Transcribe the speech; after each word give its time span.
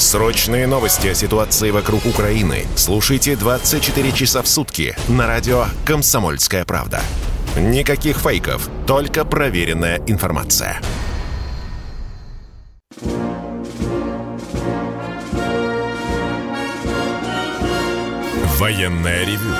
Срочные 0.00 0.66
новости 0.66 1.08
о 1.08 1.14
ситуации 1.14 1.70
вокруг 1.70 2.06
Украины 2.06 2.66
слушайте 2.74 3.36
24 3.36 4.12
часа 4.12 4.40
в 4.40 4.48
сутки 4.48 4.96
на 5.08 5.26
радио 5.26 5.66
«Комсомольская 5.84 6.64
правда». 6.64 7.02
Никаких 7.54 8.16
фейков, 8.16 8.70
только 8.86 9.26
проверенная 9.26 10.00
информация. 10.06 10.80
Военное 18.58 19.26
ревю 19.26 19.54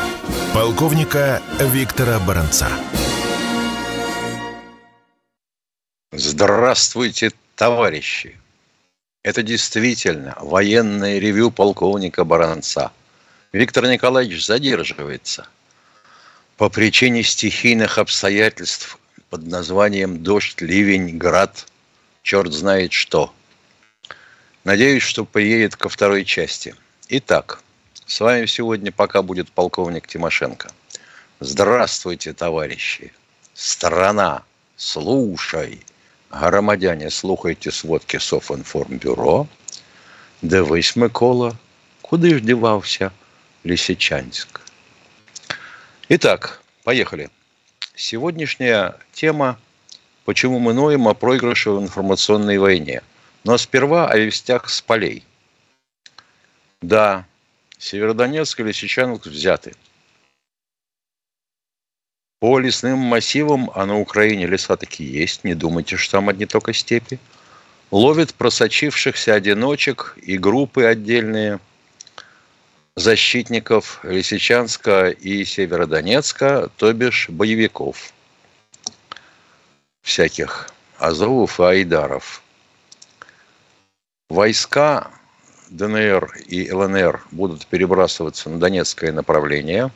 полковника 0.54 1.42
Виктора 1.60 2.18
Баранца. 2.18 2.68
Здравствуйте, 6.12 7.30
товарищи! 7.56 8.39
Это 9.22 9.42
действительно 9.42 10.34
военное 10.40 11.18
ревю 11.18 11.50
полковника 11.50 12.24
Баранца. 12.24 12.90
Виктор 13.52 13.86
Николаевич 13.86 14.46
задерживается 14.46 15.46
по 16.56 16.70
причине 16.70 17.22
стихийных 17.22 17.98
обстоятельств 17.98 18.98
под 19.28 19.46
названием 19.46 20.22
«Дождь, 20.22 20.62
ливень, 20.62 21.18
град, 21.18 21.66
черт 22.22 22.52
знает 22.52 22.92
что». 22.92 23.34
Надеюсь, 24.64 25.02
что 25.02 25.26
приедет 25.26 25.76
ко 25.76 25.90
второй 25.90 26.24
части. 26.24 26.74
Итак, 27.08 27.62
с 28.06 28.20
вами 28.20 28.46
сегодня 28.46 28.90
пока 28.90 29.20
будет 29.20 29.50
полковник 29.52 30.06
Тимошенко. 30.06 30.70
Здравствуйте, 31.40 32.32
товарищи! 32.32 33.12
Страна, 33.52 34.44
слушай! 34.76 35.82
Громадяне, 36.30 37.10
слухайте 37.10 37.70
сводки 37.70 38.20
Софінформбюро. 38.20 39.46
Дивись, 40.42 40.96
Микола, 40.96 41.52
куди 42.02 42.34
ж 42.34 42.40
дівався 42.40 43.10
Лисичанск? 43.64 44.60
Итак, 46.08 46.62
поехали. 46.84 47.28
Сегодняшняя 47.94 48.94
тема 49.12 49.56
«Почему 50.24 50.60
мы 50.60 50.72
ноем 50.72 51.08
о 51.08 51.14
проигрыше 51.14 51.70
в 51.70 51.82
информационной 51.82 52.58
войне?» 52.58 53.02
Но 53.44 53.58
сперва 53.58 54.06
о 54.06 54.16
вестях 54.16 54.70
с 54.70 54.80
полей. 54.80 55.24
Да, 56.82 57.24
Северодонецк 57.78 58.60
и 58.60 58.62
Лисичанск 58.62 59.26
взяты. 59.26 59.74
По 62.40 62.58
лесным 62.58 62.98
массивам, 62.98 63.70
а 63.74 63.84
на 63.84 63.98
Украине 63.98 64.46
леса 64.46 64.76
такие 64.76 65.12
есть, 65.12 65.44
не 65.44 65.54
думайте, 65.54 65.96
что 65.96 66.12
там 66.12 66.30
одни 66.30 66.46
только 66.46 66.72
степи. 66.72 67.18
Ловят 67.90 68.32
просочившихся 68.34 69.34
одиночек 69.34 70.16
и 70.22 70.38
группы 70.38 70.84
отдельные 70.84 71.60
защитников 72.96 74.00
Лисичанска 74.04 75.10
и 75.10 75.44
Северодонецка, 75.44 76.70
то 76.76 76.92
бишь 76.94 77.28
боевиков 77.28 78.12
всяких 80.00 80.70
Азовов 80.98 81.60
и 81.60 81.64
Айдаров. 81.64 82.42
Войска 84.30 85.10
ДНР 85.68 86.38
и 86.46 86.72
ЛНР 86.72 87.26
будут 87.32 87.66
перебрасываться 87.66 88.48
на 88.48 88.58
Донецкое 88.58 89.12
направление. 89.12 89.90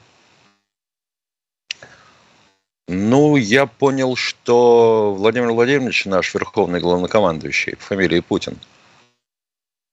Ну, 2.86 3.36
я 3.36 3.66
понял, 3.66 4.14
что 4.14 5.14
Владимир 5.14 5.52
Владимирович, 5.52 6.04
наш 6.04 6.34
верховный 6.34 6.80
главнокомандующий, 6.80 7.76
фамилии 7.76 8.20
Путин, 8.20 8.58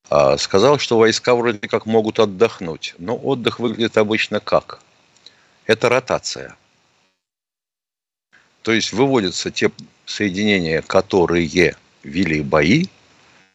а, 0.09 0.37
сказал, 0.37 0.77
что 0.77 0.97
войска 0.97 1.35
вроде 1.35 1.69
как 1.69 1.85
могут 1.85 2.19
отдохнуть. 2.19 2.95
Но 2.97 3.15
отдых 3.15 3.59
выглядит 3.59 3.97
обычно 3.97 4.41
как? 4.41 4.81
Это 5.65 5.87
ротация. 5.87 6.57
То 8.61 8.73
есть 8.73 8.91
выводятся 8.91 9.51
те 9.51 9.71
соединения, 10.05 10.81
которые 10.81 11.75
вели 12.03 12.41
бои, 12.41 12.87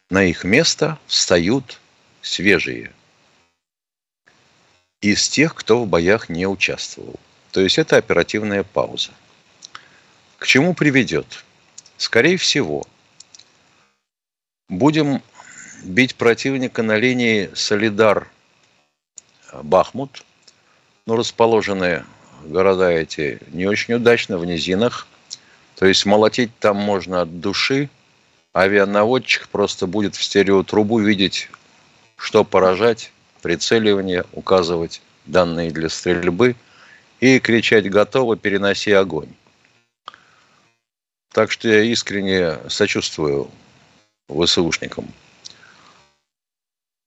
на 0.09 0.23
их 0.23 0.43
место 0.43 0.97
встают 1.05 1.79
свежие 2.21 2.91
из 5.01 5.29
тех, 5.29 5.53
кто 5.53 5.83
в 5.83 5.87
боях 5.87 6.27
не 6.27 6.47
участвовал. 6.47 7.19
То 7.51 7.61
есть 7.61 7.77
это 7.77 7.97
оперативная 7.97 8.63
пауза. 8.63 9.11
К 10.37 10.45
чему 10.45 10.75
приведет? 10.75 11.43
Скорее 11.97 12.37
всего, 12.37 12.85
будем 14.69 15.23
бить 15.83 16.15
противника 16.15 16.83
на 16.83 16.97
линии 16.97 17.49
Солидар-Бахмут, 17.55 20.23
но 21.07 21.15
расположенные 21.15 22.05
города 22.43 22.87
эти 22.89 23.39
не 23.47 23.65
очень 23.65 23.95
удачно 23.95 24.37
в 24.37 24.45
низинах. 24.45 25.07
То 25.75 25.87
есть 25.87 26.05
молотить 26.05 26.51
там 26.59 26.77
можно 26.77 27.21
от 27.21 27.39
души. 27.39 27.89
Авианаводчик 28.53 29.47
просто 29.47 29.87
будет 29.87 30.15
в 30.15 30.23
стереотрубу 30.23 30.99
видеть 30.99 31.49
что 32.15 32.43
поражать, 32.43 33.11
прицеливание, 33.41 34.25
указывать 34.33 35.01
данные 35.25 35.71
для 35.71 35.87
стрельбы 35.87 36.55
и 37.19 37.39
кричать 37.39 37.89
«готово, 37.89 38.37
переноси 38.37 38.91
огонь». 38.91 39.33
Так 41.37 41.51
что 41.51 41.69
я 41.69 41.83
искренне 41.83 42.57
сочувствую 42.67 43.51
ВСУшникам. 44.27 45.13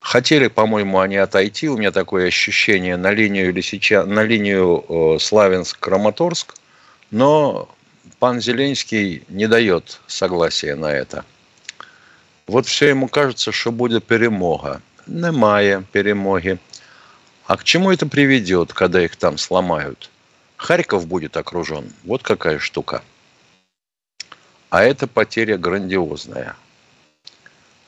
Хотели, 0.00 0.46
по-моему, 0.46 1.00
они 1.00 1.16
отойти, 1.16 1.68
у 1.68 1.76
меня 1.76 1.90
такое 1.90 2.28
ощущение, 2.28 2.96
на 2.96 3.10
линию, 3.10 3.48
или 3.48 3.60
сейчас, 3.60 4.06
на 4.06 4.22
линию 4.22 4.84
э, 4.88 5.18
Славянск-Краматорск, 5.18 6.54
но 7.10 7.68
пан 8.20 8.40
Зеленский 8.40 9.24
не 9.26 9.48
дает 9.48 10.00
согласия 10.06 10.76
на 10.76 10.92
это. 10.92 11.24
Вот 12.46 12.66
все 12.66 12.86
ему 12.86 13.08
кажется, 13.08 13.50
что 13.50 13.72
будет 13.72 14.04
перемога 14.04 14.80
немає 15.08 15.82
перемоги. 15.90 16.58
А 17.48 17.56
к 17.56 17.64
чему 17.64 17.90
это 17.90 18.06
приведет, 18.06 18.72
когда 18.72 19.02
их 19.02 19.16
там 19.16 19.38
сломают? 19.38 20.08
Харьков 20.56 21.08
будет 21.08 21.36
окружен. 21.36 21.92
Вот 22.04 22.22
какая 22.22 22.60
штука. 22.60 23.02
А 24.70 24.84
это 24.84 25.08
потеря 25.08 25.58
грандиозная. 25.58 26.56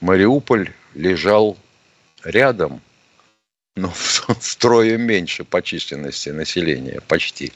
Мариуполь 0.01 0.73
лежал 0.95 1.57
рядом, 2.25 2.81
но 3.77 3.89
втрое 3.95 4.99
меньше 4.99 5.45
по 5.45 5.63
численности 5.63 6.31
населения, 6.31 7.01
почти. 7.07 7.53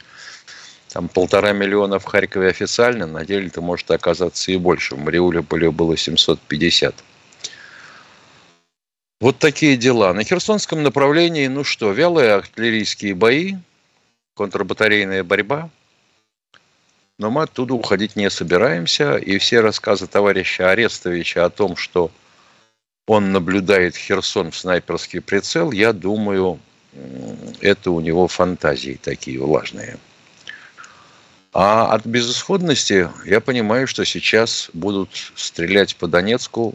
Там 0.89 1.09
полтора 1.09 1.53
миллиона 1.53 1.99
в 1.99 2.05
Харькове 2.05 2.49
официально, 2.49 3.06
на 3.06 3.27
деле 3.27 3.49
это 3.49 3.61
может 3.61 3.91
оказаться 3.91 4.53
и 4.53 4.56
больше. 4.56 4.95
В 4.95 5.00
Мариуполе 5.00 5.73
было 5.73 5.97
750. 5.97 6.95
Вот 9.21 9.39
такие 9.39 9.77
дела. 9.77 10.12
На 10.12 10.23
Херсонском 10.23 10.85
направлении, 10.85 11.49
ну 11.49 11.65
что, 11.65 11.91
вялые 11.91 12.35
артиллерийские 12.35 13.15
бои, 13.15 13.56
контрбатарейная 14.35 15.25
борьба. 15.25 15.71
Но 17.19 17.31
мы 17.31 17.43
оттуда 17.43 17.75
уходить 17.75 18.17
не 18.17 18.29
собираемся. 18.31 19.17
И 19.17 19.39
все 19.39 19.61
рассказы 19.61 20.07
товарища 20.07 20.71
Арестовича 20.71 21.45
о 21.45 21.51
том, 21.51 21.77
что 21.77 22.11
он 23.07 23.33
наблюдает 23.33 23.97
Херсон 23.97 24.51
в 24.51 24.57
снайперский 24.59 25.21
прицел, 25.21 25.71
я 25.71 25.93
думаю, 25.93 26.59
это 27.61 27.91
у 27.91 28.01
него 28.01 28.27
фантазии 28.29 28.99
такие 29.03 29.41
влажные. 29.41 29.99
А 31.53 31.87
от 31.95 32.05
безысходности 32.05 33.09
я 33.25 33.41
понимаю, 33.41 33.87
что 33.87 34.05
сейчас 34.05 34.69
будут 34.75 35.11
стрелять 35.37 35.97
по 35.97 36.07
Донецку 36.07 36.75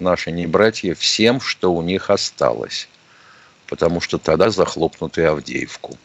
наши 0.00 0.32
не 0.32 0.46
братья 0.46 0.94
всем, 0.94 1.40
что 1.40 1.72
у 1.72 1.82
них 1.82 2.10
осталось. 2.10 2.88
Потому 3.68 4.00
что 4.00 4.18
тогда 4.18 4.50
захлопнут 4.50 5.16
и 5.18 5.22
Авдеевку. 5.22 5.96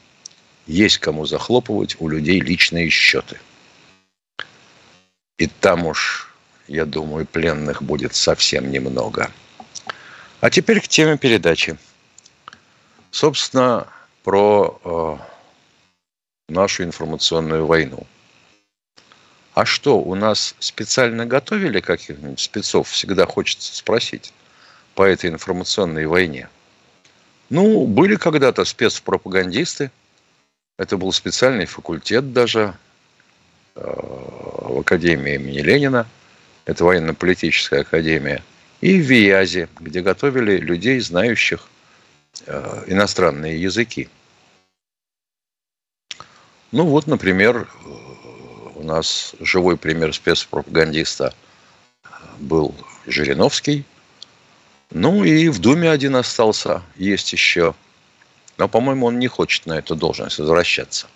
Есть 0.69 1.00
кому 1.00 1.25
захлопывать 1.25 1.95
у 2.00 2.07
людей 2.07 2.39
личные 2.39 2.92
счеты. 2.92 3.39
И 5.39 5.48
там 5.48 5.88
уж, 5.88 6.31
я 6.68 6.86
думаю, 6.86 7.25
пленных 7.25 7.81
будет 7.81 8.13
совсем 8.13 8.69
немного. 8.69 9.31
А 10.42 10.51
теперь 10.51 10.80
к 10.80 10.88
теме 10.88 11.18
передачи. 11.18 11.75
Собственно, 13.10 13.88
про 14.24 14.80
э, 14.86 15.18
нашу 16.54 16.83
информационную 16.83 17.66
войну. 17.66 18.06
А 19.56 19.66
что, 19.66 19.98
у 19.98 20.13
нас 20.13 20.54
специально 20.60 21.25
готовили 21.25 21.80
каких-нибудь 21.80 22.39
спецов, 22.39 22.89
всегда 22.89 23.25
хочется 23.25 23.75
спросить, 23.75 24.31
по 24.94 25.01
этой 25.01 25.31
информационной 25.31 26.06
войне? 26.06 26.48
Ну, 27.50 27.88
были 27.88 28.18
когда-то 28.18 28.66
спецпропагандисты, 28.66 29.89
это 30.80 30.98
был 30.98 31.12
специальный 31.12 31.66
факультет 31.66 32.31
даже 32.31 32.74
э, 33.76 33.81
в 33.84 34.80
Академии 34.80 35.36
имени 35.36 35.60
Ленина, 35.60 36.08
это 36.64 36.86
военно-политическая 36.86 37.81
академия, 37.81 38.42
и 38.80 39.02
в 39.02 39.04
ВИЯЗе, 39.04 39.68
где 39.81 40.02
готовили 40.02 40.56
людей, 40.56 41.02
знающих 41.02 41.68
э, 42.46 42.84
иностранные 42.88 43.62
языки. 43.62 44.08
Ну 46.72 46.86
вот, 46.86 47.08
например, 47.08 47.68
у 48.76 48.84
нас 48.84 49.36
живой 49.42 49.76
пример 49.76 50.14
спецпропагандиста 50.14 51.34
был 52.40 52.74
Жириновский. 53.06 53.84
Ну 54.92 55.26
и 55.26 55.50
в 55.50 55.60
Думе 55.60 55.92
один 55.92 56.16
остался, 56.16 56.84
есть 56.96 57.34
еще. 57.34 57.76
Но, 58.59 58.67
по-моему, 58.67 59.06
он 59.06 59.19
не 59.19 59.27
хочет 59.27 59.65
на 59.67 59.77
эту 59.79 59.95
должность 59.95 60.38
возвращаться. 60.38 61.07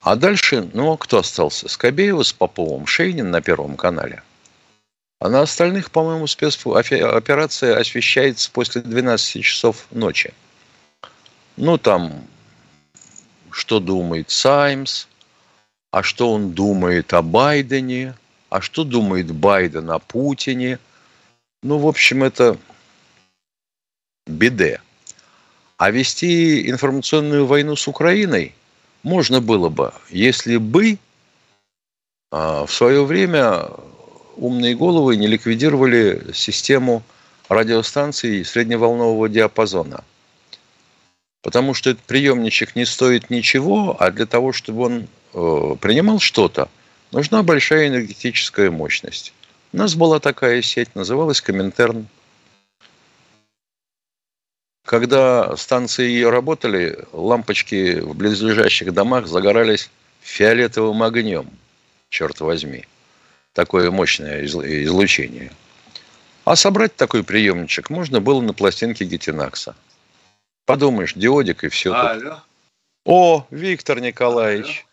А 0.00 0.16
дальше, 0.16 0.70
ну, 0.72 0.96
кто 0.96 1.18
остался? 1.18 1.68
Скобеева 1.68 2.22
с 2.22 2.32
Поповым, 2.32 2.86
Шейнин 2.86 3.30
на 3.30 3.42
Первом 3.42 3.76
канале. 3.76 4.22
А 5.18 5.28
на 5.28 5.42
остальных, 5.42 5.90
по-моему, 5.90 6.26
спецоперация 6.26 7.78
освещается 7.78 8.50
после 8.50 8.80
12 8.80 9.44
часов 9.44 9.86
ночи. 9.90 10.32
Ну, 11.58 11.76
там 11.76 12.26
что 13.50 13.78
думает 13.78 14.30
Саймс, 14.30 15.06
а 15.90 16.02
что 16.02 16.32
он 16.32 16.52
думает 16.52 17.12
о 17.12 17.20
Байдене, 17.20 18.14
а 18.48 18.62
что 18.62 18.84
думает 18.84 19.30
Байден 19.30 19.90
о 19.90 19.98
Путине. 19.98 20.78
Ну, 21.62 21.76
в 21.76 21.86
общем, 21.86 22.24
это 22.24 22.56
беде. 24.26 24.80
А 25.80 25.90
вести 25.90 26.68
информационную 26.70 27.46
войну 27.46 27.74
с 27.74 27.88
Украиной 27.88 28.54
можно 29.02 29.40
было 29.40 29.70
бы, 29.70 29.92
если 30.10 30.58
бы 30.58 30.98
а, 32.30 32.66
в 32.66 32.72
свое 32.72 33.04
время 33.04 33.70
умные 34.36 34.76
головы 34.76 35.16
не 35.16 35.26
ликвидировали 35.26 36.32
систему 36.34 37.02
радиостанций 37.48 38.44
средневолнового 38.44 39.28
диапазона– 39.28 40.04
Потому 41.42 41.72
что 41.74 41.90
этот 41.90 42.02
приемничек 42.04 42.76
не 42.76 42.84
стоит 42.84 43.30
ничего, 43.30 43.96
а 43.98 44.10
для 44.10 44.26
того, 44.26 44.52
чтобы 44.52 44.82
он 44.82 45.06
э, 45.32 45.76
принимал 45.80 46.20
что-то, 46.20 46.68
нужна 47.12 47.42
большая 47.42 47.88
энергетическая 47.88 48.70
мощность. 48.70 49.32
У 49.72 49.78
нас 49.78 49.94
была 49.94 50.20
такая 50.20 50.60
сеть, 50.60 50.94
называлась 50.94 51.40
Коминтерн. 51.40 52.06
Когда 54.90 55.56
станции 55.56 56.08
ее 56.08 56.30
работали, 56.30 57.04
лампочки 57.12 58.00
в 58.00 58.16
близлежащих 58.16 58.92
домах 58.92 59.28
загорались 59.28 59.88
фиолетовым 60.20 61.04
огнем, 61.04 61.48
черт 62.08 62.40
возьми. 62.40 62.84
Такое 63.52 63.92
мощное 63.92 64.44
излучение. 64.44 65.52
А 66.44 66.56
собрать 66.56 66.96
такой 66.96 67.22
приемничек 67.22 67.88
можно 67.88 68.20
было 68.20 68.40
на 68.40 68.52
пластинке 68.52 69.04
Гетинакса– 69.04 69.76
Подумаешь, 70.66 71.14
диодик 71.14 71.62
и 71.64 71.68
все. 71.68 71.92
Алло. 71.92 72.20
Тут. 72.20 72.38
О, 73.04 73.46
Виктор 73.50 74.00
Николаевич, 74.00 74.86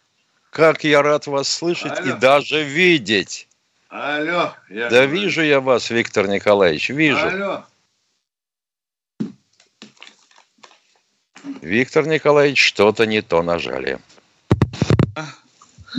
Алло. 0.54 0.68
как 0.68 0.84
я 0.84 1.02
рад 1.02 1.26
вас 1.26 1.50
слышать 1.50 2.00
Алло. 2.00 2.16
и 2.16 2.20
даже 2.20 2.64
видеть. 2.64 3.48
Алло. 3.90 4.54
Я 4.70 4.90
да 4.90 5.06
вижу 5.06 5.42
я 5.42 5.60
вас, 5.60 5.90
Виктор 5.90 6.28
Николаевич, 6.28 6.90
вижу. 6.90 7.28
Алло. 7.28 7.64
Виктор 11.62 12.08
Николаевич, 12.08 12.64
что-то 12.64 13.06
не 13.06 13.22
то 13.22 13.42
нажали. 13.44 14.00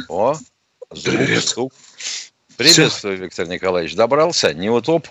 О, 0.09 0.35
звук, 0.91 1.17
Привет. 1.17 1.45
звук. 1.45 1.73
Приветствую, 2.56 3.17
Все. 3.17 3.25
Виктор 3.25 3.47
Николаевич. 3.47 3.95
Добрался? 3.95 4.53
Не 4.53 4.69
утоп? 4.69 5.06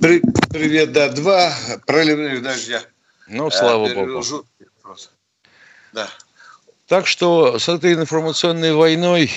При, 0.00 0.20
привет, 0.50 0.92
да. 0.92 1.08
Два 1.08 1.54
проливных 1.86 2.42
дождя. 2.42 2.82
Ну, 3.28 3.50
слава 3.50 3.88
э, 3.88 3.94
богу. 3.94 4.22
Да. 5.92 6.08
Так 6.86 7.06
что 7.06 7.58
с 7.58 7.68
этой 7.68 7.94
информационной 7.94 8.74
войной, 8.74 9.30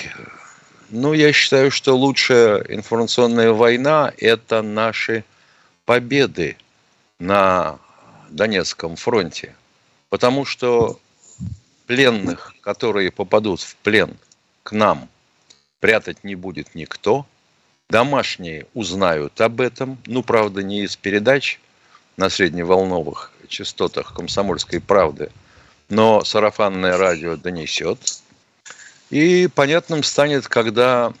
ну, 0.90 1.14
я 1.14 1.32
считаю, 1.32 1.70
что 1.70 1.96
лучшая 1.96 2.58
информационная 2.68 3.52
война– 3.52 4.12
это 4.18 4.60
наши 4.60 5.24
победы 5.86 6.58
на 7.18 7.78
Донецком 8.28 8.96
фронте. 8.96 9.54
Потому 10.08 10.44
что 10.44 10.98
пленных, 11.86 12.54
которые 12.60 13.10
попадут 13.10 13.60
в 13.60 13.76
плен 13.76 14.16
к 14.62 14.72
нам, 14.72 15.08
прятать 15.80 16.24
не 16.24 16.34
будет 16.34 16.74
никто. 16.74 17.26
Домашние 17.88 18.66
узнают 18.74 19.40
об 19.40 19.60
этом, 19.60 19.98
ну, 20.06 20.22
правда, 20.22 20.62
не 20.62 20.82
из 20.82 20.96
передач 20.96 21.60
на 22.16 22.28
средневолновых 22.28 23.32
частотах 23.48 24.12
комсомольской 24.12 24.80
правды, 24.80 25.30
но 25.88 26.24
сарафанное 26.24 26.96
радио 26.96 27.36
донесет. 27.36 27.98
И 29.10 29.48
понятным 29.54 30.02
станет, 30.02 30.48
когда 30.48 31.12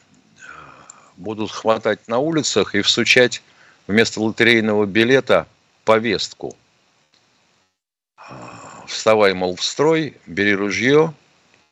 будут 1.16 1.52
хватать 1.52 2.08
на 2.08 2.18
улицах 2.18 2.74
и 2.74 2.82
всучать 2.82 3.42
вместо 3.86 4.20
лотерейного 4.20 4.86
билета 4.86 5.46
повестку. 5.84 6.56
Вставай, 8.86 9.34
мол, 9.34 9.56
в 9.56 9.64
строй, 9.64 10.14
бери 10.26 10.54
ружье, 10.54 11.12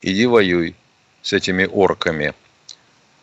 иди 0.03 0.27
воюй 0.27 0.75
с 1.23 1.33
этими 1.33 1.65
орками. 1.65 2.35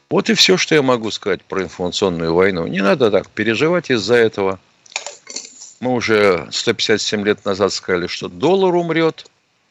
Вот 0.10 0.30
и 0.30 0.34
все, 0.34 0.58
что 0.58 0.76
я 0.76 0.82
могу 0.82 1.12
сказать 1.12 1.44
про 1.44 1.64
информационную 1.64 2.34
войну. 2.34 2.68
Не 2.68 2.82
надо 2.82 3.12
так 3.12 3.30
переживать 3.30 3.90
из-за 3.90 4.16
этого– 4.16 4.60
мы 5.82 5.96
уже 5.96 6.48
157 6.52 7.26
лет 7.26 7.44
назад 7.44 7.74
сказали, 7.74 8.06
что 8.06 8.30
доллар 8.30 8.76
умрет, 8.76 9.26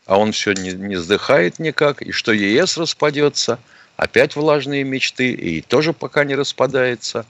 а 0.06 0.18
он 0.18 0.32
все 0.32 0.52
не, 0.52 0.72
не 0.72 0.96
сдыхает 0.96 1.60
никак, 1.60 2.02
и 2.02 2.10
что 2.10 2.32
ЕС 2.32 2.76
распадется. 2.76 3.60
Опять 3.96 4.34
влажные 4.34 4.82
мечты, 4.82 5.30
и 5.30 5.60
тоже 5.60 5.92
пока 5.92 6.24
не 6.24 6.34
распадается. 6.34 7.26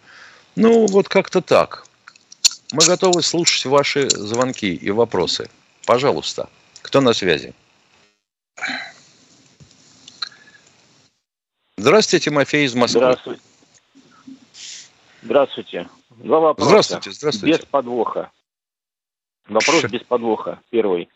Ну, 0.57 0.87
вот 0.87 1.09
как-то 1.09 1.43
так. 1.43 1.85
Мы 2.73 2.87
готовы 2.87 3.23
слушать 3.23 3.67
ваши 3.67 4.09
звонки 4.09 4.73
и 4.73 4.91
вопросы. 4.91 5.51
Пожалуйста, 5.85 6.49
кто 6.83 7.01
на 7.01 7.13
связи? 7.13 7.55
Здравствуйте, 11.77 12.27
Тимофей 12.27 12.65
из 12.67 12.75
Москвы. 12.75 13.01
Здравствуйте. 13.01 13.41
Здравствуйте. 15.23 15.89
Два 16.11 16.41
вопроса. 16.41 16.69
Здравствуйте, 16.69 17.11
здравствуйте. 17.13 17.59
Без 17.59 17.65
подвоха. 17.65 18.31
Вопрос 19.49 19.85
без 19.85 20.03
подвоха. 20.03 20.61
Первый. 20.71 21.09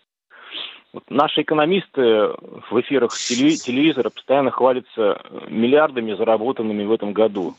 Вот 0.92 1.04
наши 1.10 1.42
экономисты 1.42 2.00
в 2.00 2.80
эфирах 2.80 3.16
телевизора 3.16 4.10
постоянно 4.10 4.50
хвалятся 4.50 5.20
миллиардами, 5.48 6.14
заработанными 6.14 6.84
в 6.84 6.92
этом 6.92 7.12
году. 7.12 7.56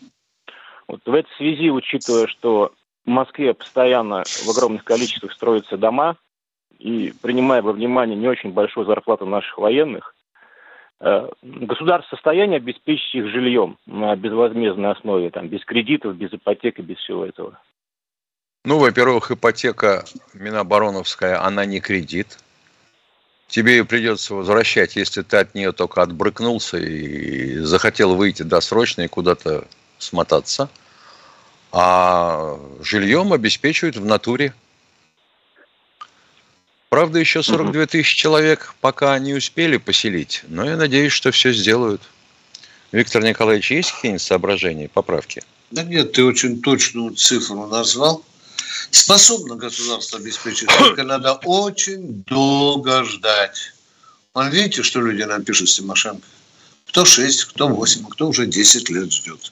Вот 0.87 1.01
в 1.05 1.13
этой 1.13 1.29
связи, 1.37 1.69
учитывая, 1.69 2.27
что 2.27 2.73
в 3.05 3.09
Москве 3.09 3.53
постоянно 3.53 4.23
в 4.25 4.49
огромных 4.49 4.83
количествах 4.83 5.33
строятся 5.33 5.77
дома, 5.77 6.17
и 6.79 7.13
принимая 7.21 7.61
во 7.61 7.71
внимание 7.71 8.15
не 8.15 8.27
очень 8.27 8.51
большую 8.51 8.85
зарплату 8.85 9.25
наших 9.25 9.57
военных, 9.57 10.15
э, 10.99 11.29
государство 11.41 12.15
в 12.15 12.17
состоянии 12.17 12.57
обеспечить 12.57 13.15
их 13.15 13.27
жильем 13.29 13.77
на 13.85 14.15
безвозмездной 14.15 14.91
основе, 14.91 15.29
там, 15.29 15.47
без 15.47 15.63
кредитов, 15.65 16.15
без 16.15 16.33
ипотеки, 16.33 16.81
без 16.81 16.97
всего 16.97 17.25
этого? 17.25 17.59
Ну, 18.65 18.79
во-первых, 18.79 19.29
ипотека 19.29 20.05
Минобороновская, 20.33 21.43
она 21.43 21.65
не 21.65 21.79
кредит. 21.79 22.39
тебе 23.47 23.77
ее 23.77 23.85
придется 23.85 24.33
возвращать, 24.33 24.95
если 24.95 25.21
ты 25.21 25.37
от 25.37 25.53
нее 25.53 25.71
только 25.71 26.01
отбрыкнулся 26.01 26.77
и 26.77 27.57
захотел 27.59 28.15
выйти 28.15 28.41
досрочно 28.41 29.03
и 29.03 29.07
куда-то 29.07 29.65
смотаться. 29.99 30.69
А 31.71 32.57
жильем 32.81 33.33
обеспечивают 33.33 33.97
в 33.97 34.05
натуре. 34.05 34.53
Правда, 36.89 37.19
еще 37.19 37.43
42 37.43 37.87
тысячи 37.87 38.15
человек 38.15 38.73
пока 38.79 39.17
не 39.19 39.33
успели 39.33 39.77
поселить, 39.77 40.43
но 40.47 40.65
я 40.65 40.77
надеюсь, 40.77 41.11
что 41.11 41.31
все 41.31 41.51
сделают. 41.51 42.01
Виктор 42.91 43.23
Николаевич, 43.23 43.71
есть 43.71 43.91
какие-нибудь 43.91 44.21
соображения, 44.21 44.87
поправки? 44.87 45.43
Да 45.71 45.83
нет, 45.83 46.13
ты 46.13 46.23
очень 46.23 46.61
точную 46.61 47.15
цифру 47.15 47.67
назвал. 47.67 48.23
Способно 48.91 49.55
государство 49.55 50.19
обеспечить, 50.19 50.69
только 50.77 51.03
надо 51.03 51.33
очень 51.43 52.23
долго 52.27 53.03
ждать. 53.03 53.73
Вон 54.33 54.49
видите, 54.49 54.83
что 54.83 55.01
люди 55.01 55.23
нам 55.23 55.43
пишут 55.43 55.69
с 55.69 55.75
Тимошенко? 55.75 56.25
Кто 56.87 57.03
6, 57.03 57.45
кто 57.45 57.67
8, 57.67 58.05
а 58.05 58.09
кто 58.09 58.29
уже 58.29 58.45
10 58.45 58.89
лет 58.89 59.11
ждет. 59.11 59.51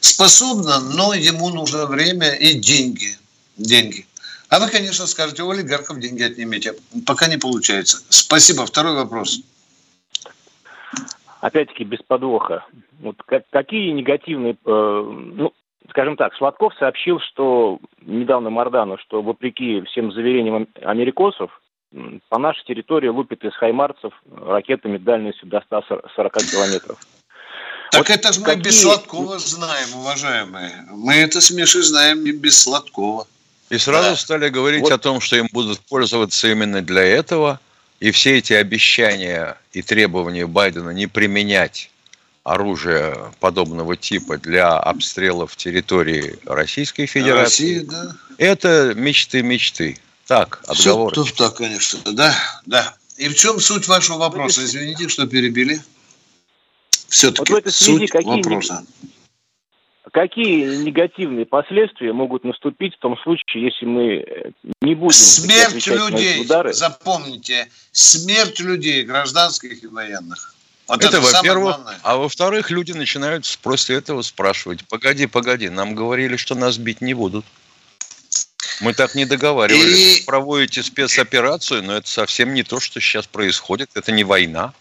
Способно, 0.00 0.80
но 0.80 1.14
ему 1.14 1.50
нужно 1.50 1.86
время 1.86 2.32
и 2.32 2.54
деньги. 2.54 3.16
Деньги. 3.56 4.06
А 4.54 4.60
вы, 4.60 4.70
конечно, 4.70 5.08
скажете, 5.08 5.42
у 5.42 5.50
олигархов 5.50 5.98
деньги 5.98 6.22
отнимите. 6.22 6.74
Пока 7.08 7.26
не 7.26 7.38
получается. 7.38 8.04
Спасибо. 8.08 8.64
Второй 8.64 8.94
вопрос. 8.94 9.40
Опять-таки 11.40 11.82
без 11.82 11.98
подвоха. 12.06 12.64
Вот 13.00 13.16
как, 13.26 13.42
какие 13.50 13.90
негативные, 13.90 14.52
э, 14.52 14.56
ну, 14.64 15.52
скажем 15.90 16.16
так, 16.16 16.36
Сладков 16.36 16.72
сообщил, 16.78 17.18
что 17.18 17.80
недавно 18.02 18.50
Мардану, 18.50 18.96
что 18.98 19.22
вопреки 19.22 19.82
всем 19.86 20.12
заверениям 20.12 20.68
америкосов, 20.82 21.50
по 22.28 22.38
нашей 22.38 22.64
территории 22.64 23.08
лупит 23.08 23.44
из 23.44 23.56
хаймарцев 23.56 24.12
ракетами 24.36 24.98
дальностью 24.98 25.48
до 25.48 25.62
140 25.62 26.32
километров. 26.32 27.00
Так 27.90 28.08
вот 28.08 28.10
это 28.10 28.32
же 28.32 28.38
мы 28.38 28.46
какие... 28.46 28.62
без 28.62 28.82
Сладкова 28.82 29.36
знаем, 29.40 29.96
уважаемые. 29.96 30.70
Мы 30.92 31.14
это 31.14 31.40
с 31.40 31.50
Мишей 31.50 31.82
знаем 31.82 32.22
не 32.22 32.30
без 32.30 32.56
Сладкова. 32.62 33.26
И 33.70 33.78
сразу 33.78 34.10
да. 34.10 34.16
стали 34.16 34.48
говорить 34.48 34.82
вот. 34.82 34.92
о 34.92 34.98
том, 34.98 35.20
что 35.20 35.36
им 35.36 35.48
будут 35.52 35.80
пользоваться 35.80 36.48
именно 36.48 36.82
для 36.82 37.02
этого. 37.02 37.60
И 38.00 38.10
все 38.10 38.38
эти 38.38 38.52
обещания 38.52 39.56
и 39.72 39.80
требования 39.82 40.46
Байдена 40.46 40.90
не 40.90 41.06
применять 41.06 41.90
оружие 42.42 43.32
подобного 43.40 43.96
типа 43.96 44.36
для 44.36 44.78
обстрелов 44.78 45.56
территории 45.56 46.38
Российской 46.44 47.06
Федерации. 47.06 47.78
России, 47.78 47.86
да. 47.86 48.16
Это 48.38 48.92
мечты 48.94 49.42
мечты. 49.42 49.98
Так, 50.26 50.60
отговоры. 50.66 51.24
Все 51.24 51.34
так, 51.34 51.56
конечно. 51.56 52.00
Да, 52.12 52.34
да. 52.66 52.94
И 53.16 53.28
в 53.28 53.34
чем 53.34 53.60
суть 53.60 53.86
вашего 53.88 54.18
вопроса? 54.18 54.64
Извините, 54.64 55.08
что 55.08 55.26
перебили. 55.26 55.80
Все-таки 57.08 57.52
вот 57.52 57.72
суть 57.72 58.10
какие 58.10 58.42
вопроса. 58.42 58.84
Какие 60.12 60.76
негативные 60.84 61.46
последствия 61.46 62.12
могут 62.12 62.44
наступить 62.44 62.94
в 62.94 62.98
том 62.98 63.16
случае, 63.18 63.64
если 63.64 63.86
мы 63.86 64.16
э, 64.16 64.50
не 64.82 64.94
будем... 64.94 65.12
Смерть 65.12 65.86
людей, 65.86 66.42
удары? 66.42 66.74
запомните, 66.74 67.68
смерть 67.90 68.60
людей, 68.60 69.02
гражданских 69.04 69.82
и 69.82 69.86
военных. 69.86 70.54
Вот 70.86 71.02
это, 71.02 71.16
это 71.16 71.20
во-первых. 71.20 71.80
А 72.02 72.16
во-вторых, 72.16 72.70
люди 72.70 72.92
начинают 72.92 73.46
после 73.62 73.96
этого 73.96 74.20
спрашивать, 74.20 74.86
погоди, 74.86 75.26
погоди, 75.26 75.70
нам 75.70 75.94
говорили, 75.94 76.36
что 76.36 76.54
нас 76.54 76.76
бить 76.76 77.00
не 77.00 77.14
будут. 77.14 77.46
Мы 78.80 78.92
так 78.92 79.14
не 79.14 79.24
договаривались. 79.24 80.20
И... 80.20 80.24
Проводите 80.24 80.82
спецоперацию, 80.82 81.82
но 81.82 81.96
это 81.96 82.08
совсем 82.08 82.52
не 82.52 82.62
то, 82.62 82.80
что 82.80 83.00
сейчас 83.00 83.26
происходит. 83.26 83.90
Это 83.94 84.12
не 84.12 84.24
война. 84.24 84.74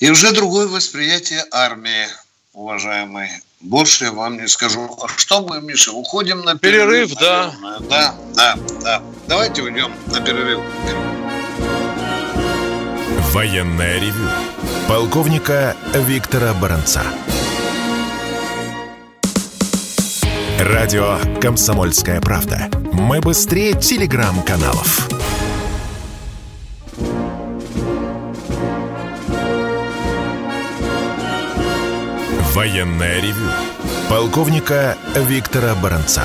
И 0.00 0.10
уже 0.10 0.32
другое 0.32 0.66
восприятие 0.66 1.44
армии, 1.50 2.06
уважаемые. 2.52 3.30
Больше 3.60 4.04
я 4.06 4.12
вам 4.12 4.36
не 4.36 4.48
скажу. 4.48 4.88
А 5.02 5.08
что 5.08 5.42
мы, 5.42 5.60
Миша, 5.60 5.92
уходим 5.92 6.40
на 6.40 6.56
перерыв? 6.56 7.10
Перерыв, 7.10 7.20
да. 7.20 7.52
Да, 7.88 8.14
да, 8.34 8.56
да. 8.82 9.02
Давайте 9.26 9.62
уйдем 9.62 9.92
на 10.06 10.20
перерыв. 10.20 10.60
Военная 13.32 14.00
ревю. 14.00 14.28
Полковника 14.88 15.76
Виктора 15.94 16.52
Баранца. 16.54 17.02
Радио 20.58 21.18
«Комсомольская 21.40 22.20
правда». 22.20 22.68
Мы 22.92 23.20
быстрее 23.20 23.74
телеграм-каналов. 23.74 25.08
Военное 32.60 33.22
ревю 33.22 33.48
полковника 34.10 34.94
Виктора 35.16 35.72
Баранца. 35.82 36.20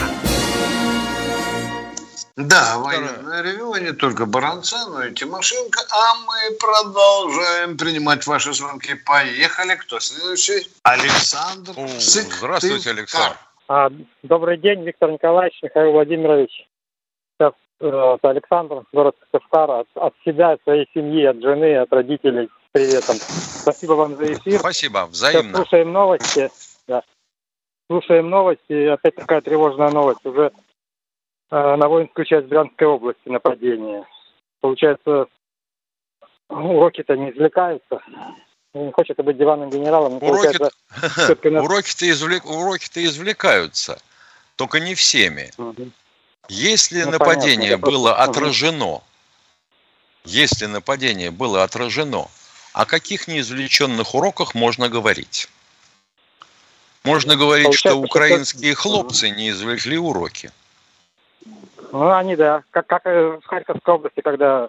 Да, 2.36 2.78
военное 2.78 3.42
ревю, 3.42 3.72
а 3.72 3.80
не 3.80 3.94
только 3.94 4.26
Баранца, 4.26 4.76
но 4.90 5.06
и 5.06 5.14
Тимошенко. 5.14 5.80
А 5.90 6.16
мы 6.28 6.58
продолжаем 6.60 7.78
принимать 7.78 8.28
ваши 8.28 8.52
звонки. 8.52 8.96
Поехали. 9.06 9.76
Кто 9.76 10.02
следующий? 10.02 10.68
Александр 10.84 11.72
О, 11.78 11.88
Здравствуйте, 11.88 12.90
Александр. 12.90 13.38
А, 13.70 13.90
добрый 14.24 14.58
день, 14.58 14.84
Виктор 14.84 15.12
Николаевич, 15.12 15.58
Михаил 15.64 15.94
Владимирович. 15.94 16.52
Сейчас 17.38 17.54
э, 17.80 18.18
Александр, 18.24 18.84
город 18.92 19.16
Кашкара. 19.32 19.80
От, 19.80 19.88
от 19.96 20.14
себя, 20.26 20.52
от 20.52 20.64
своей 20.64 20.86
семьи, 20.94 21.24
от 21.24 21.42
жены, 21.42 21.78
от 21.78 21.94
родителей 21.94 22.50
приветом. 22.76 23.16
Спасибо 23.62 23.94
вам 23.94 24.18
за 24.18 24.34
эфир. 24.34 24.60
Спасибо, 24.60 25.06
взаимно. 25.06 25.44
Сейчас 25.44 25.56
слушаем 25.56 25.94
новости. 25.94 26.52
Да. 26.88 27.04
Слушаем 27.90 28.30
новости. 28.30 28.88
Опять 28.88 29.16
такая 29.16 29.40
тревожная 29.40 29.92
новость. 29.92 30.26
Уже 30.26 30.52
э, 31.52 31.76
на 31.76 31.88
воинскую 31.88 32.26
часть 32.26 32.48
Брянской 32.48 32.86
области 32.86 33.30
нападение. 33.30 34.06
Получается, 34.60 35.28
уроки-то 36.50 37.16
не 37.16 37.32
извлекаются. 37.32 38.02
Не 38.74 38.92
хочет 38.92 39.24
быть 39.24 39.38
диванным 39.38 39.70
генералом. 39.70 40.18
Уроки, 40.18 40.58
уроки-то, 41.48 42.10
извлек, 42.10 42.46
уроки-то 42.46 43.02
извлекаются, 43.06 43.98
только 44.58 44.82
не 44.82 44.96
всеми. 44.96 45.50
Угу. 45.58 45.92
Если 46.50 47.04
ну, 47.04 47.12
нападение 47.12 47.78
понятно, 47.78 47.88
было 47.90 48.14
просто... 48.14 48.32
отражено, 48.32 49.02
если 50.26 50.66
нападение 50.66 51.32
было 51.32 51.64
отражено, 51.64 52.28
о 52.76 52.86
каких 52.86 53.30
неизвлеченных 53.30 54.16
уроках 54.16 54.54
можно 54.54 54.90
говорить? 54.90 55.48
Можно 57.06 57.38
говорить, 57.38 57.68
Получается, 57.68 57.90
что 57.90 58.02
украинские 58.02 58.74
что... 58.74 58.82
хлопцы 58.82 59.30
не 59.30 59.52
извлекли 59.52 59.98
уроки. 59.98 60.52
Ну, 61.94 62.12
они, 62.12 62.36
да. 62.36 62.64
Как, 62.72 62.86
как 62.88 63.06
в 63.06 63.42
Харьковской 63.46 63.94
области, 63.94 64.20
когда 64.20 64.68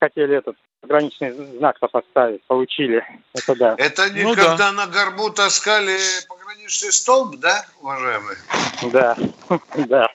хотели 0.00 0.38
этот 0.38 0.56
граничный 0.82 1.30
знак-то 1.58 1.86
поставить, 1.86 2.42
получили. 2.48 3.04
Это 3.34 3.54
да. 3.54 3.74
Это 3.78 4.10
не 4.10 4.24
ну, 4.24 4.34
когда 4.34 4.56
да. 4.56 4.72
на 4.72 4.86
горбу 4.88 5.30
таскали 5.30 6.00
пограничный 6.26 6.90
столб, 6.90 7.36
да, 7.36 7.64
уважаемые? 7.80 8.38
Да, 8.90 9.16
да. 9.76 10.08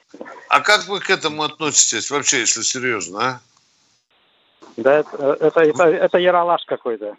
А 0.50 0.60
как 0.60 0.86
вы 0.86 1.00
к 1.00 1.08
этому 1.08 1.44
относитесь 1.44 2.10
вообще, 2.10 2.40
если 2.40 2.60
серьезно, 2.60 3.24
а? 3.26 3.40
Да, 4.76 4.98
это, 4.98 5.36
это, 5.40 5.60
это, 5.60 5.84
это 5.84 6.18
яролаж 6.18 6.64
какой-то. 6.66 7.16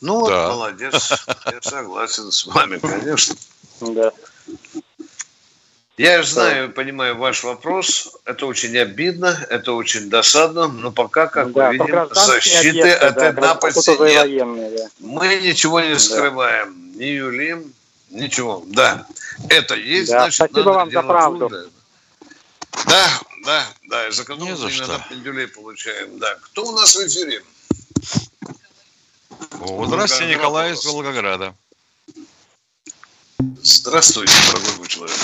Ну 0.00 0.20
вот, 0.20 0.30
да. 0.30 0.48
молодец. 0.48 1.12
Я 1.46 1.62
согласен 1.62 2.30
с 2.30 2.46
вами, 2.46 2.78
конечно. 2.78 3.34
Да. 3.80 4.12
Я 5.96 6.22
знаю, 6.22 6.72
понимаю 6.72 7.16
ваш 7.16 7.42
вопрос. 7.42 8.18
Это 8.26 8.44
очень 8.44 8.76
обидно, 8.76 9.46
это 9.48 9.72
очень 9.72 10.10
досадно, 10.10 10.68
но 10.68 10.92
пока, 10.92 11.26
как 11.26 11.52
да, 11.52 11.68
мы 11.68 11.72
видим, 11.72 12.08
защиты 12.12 12.92
от 12.92 13.14
да, 13.14 13.32
напасти 13.32 13.90
нет. 13.90 13.98
Военные, 13.98 14.76
да. 14.76 14.88
Мы 15.00 15.40
ничего 15.42 15.80
не 15.80 15.98
скрываем, 15.98 16.92
да. 16.92 16.98
не 16.98 17.12
юлим, 17.12 17.72
ничего. 18.10 18.62
Да, 18.66 19.06
это 19.48 19.74
есть, 19.74 20.10
да, 20.10 20.18
значит, 20.18 20.34
Спасибо 20.34 20.58
надо 20.58 20.72
вам 20.72 20.90
за 20.90 21.02
правду. 21.02 21.50
Да, 22.86 23.20
да, 23.46 23.66
да, 23.84 24.10
за 24.10 24.24
которую 24.24 24.58
мы 24.58 24.70
иногда 24.70 24.98
пендюлей 25.08 25.48
получаем. 25.48 26.18
Да, 26.18 26.34
кто 26.34 26.66
у 26.66 26.72
нас 26.72 26.94
в 26.94 27.06
эфире? 27.06 27.42
О, 29.60 29.86
здравствуйте, 29.86 30.34
Николай 30.34 30.72
из 30.72 30.84
Волгограда. 30.84 31.54
Здравствуйте, 33.62 34.32
дорогой 34.48 34.76
мой 34.76 34.88
человек. 34.88 35.16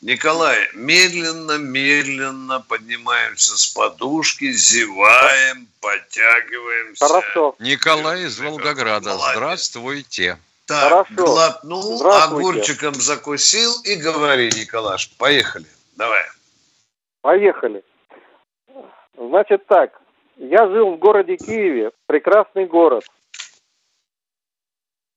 Николай, 0.00 0.68
медленно, 0.74 1.58
медленно 1.58 2.60
поднимаемся 2.60 3.56
с 3.56 3.66
подушки, 3.66 4.52
зеваем, 4.52 5.66
подтягиваемся. 5.80 7.04
Хорошо. 7.04 7.56
Николай 7.58 8.24
из 8.24 8.38
Волгограда. 8.38 9.10
Молодец. 9.10 9.34
Здравствуйте. 9.34 10.38
Так, 10.68 10.90
Хорошо. 10.90 11.14
глотнул, 11.14 12.06
огурчиком 12.06 12.92
закусил 12.92 13.72
и 13.84 13.96
говори, 13.96 14.48
Николаш. 14.48 15.16
Поехали. 15.16 15.64
Давай. 15.96 16.20
Поехали. 17.22 17.82
Значит 19.16 19.64
так, 19.66 19.98
я 20.36 20.68
жил 20.68 20.92
в 20.92 20.98
городе 20.98 21.38
Киеве, 21.38 21.90
прекрасный 22.06 22.66
город. 22.66 23.04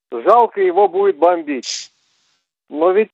Жалко 0.10 0.62
его 0.62 0.88
будет 0.88 1.18
бомбить. 1.18 1.92
Но 2.70 2.92
ведь 2.92 3.12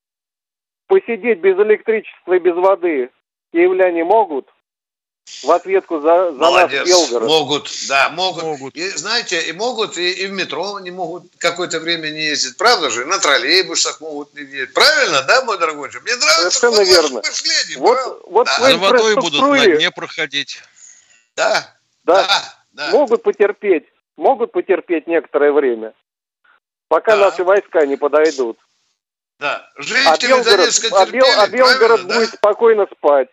посидеть 0.86 1.40
без 1.40 1.58
электричества 1.58 2.34
и 2.34 2.40
без 2.40 2.56
воды 2.56 3.10
киевляне 3.52 4.04
могут 4.04 4.48
в 5.44 5.52
ответку 5.52 6.00
за, 6.00 6.32
за 6.32 6.38
Молодец. 6.38 6.80
наш 6.80 6.88
Белгород. 6.88 7.30
Могут, 7.30 7.72
да, 7.88 8.10
могут. 8.10 8.44
Могут. 8.44 8.76
И, 8.76 8.90
знаете, 8.92 9.42
и 9.42 9.52
могут, 9.52 9.98
и, 9.98 10.12
и 10.12 10.28
в 10.28 10.32
метро 10.32 10.80
не 10.80 10.92
могут 10.92 11.24
какое-то 11.38 11.80
время 11.80 12.10
не 12.10 12.22
ездить. 12.28 12.58
Правда 12.58 12.90
же? 12.90 13.06
На 13.06 13.20
троллейбусах 13.20 14.02
могут 14.02 14.34
не 14.34 14.42
ездить. 14.42 14.74
Правильно, 14.74 15.22
да, 15.24 15.44
мой 15.44 15.58
дорогой? 15.60 15.90
Мне 15.90 16.16
нравится 16.16 16.50
Совершенно 16.52 16.84
верно. 16.84 17.22
мышление. 17.26 17.78
Вот, 17.78 17.96
правда? 17.98 18.20
вот 18.30 18.48
Да. 18.48 18.70
За 18.72 18.78
водой 18.78 19.16
будут 19.16 19.42
на 19.42 19.66
дне 19.66 19.92
проходить. 19.92 20.62
Да, 21.36 21.76
да, 22.04 22.24
да, 22.24 22.54
да. 22.72 22.90
могут 22.92 23.22
потерпеть, 23.22 23.86
могут 24.16 24.52
потерпеть 24.52 25.06
некоторое 25.08 25.52
время, 25.52 25.94
пока 26.88 27.16
Да. 27.16 27.30
наши 27.30 27.44
войска 27.44 27.86
не 27.86 27.96
подойдут. 27.96 28.58
да. 29.40 29.70
А 29.76 29.82
Жители 29.84 30.30
Белгород, 30.30 30.58
Донецка 30.58 30.88
а 30.94 31.06
терпели, 31.06 31.32
а 31.38 31.48
Белгород 31.48 32.08
да? 32.08 32.16
будет 32.16 32.30
спокойно 32.34 32.88
спать. 32.98 33.28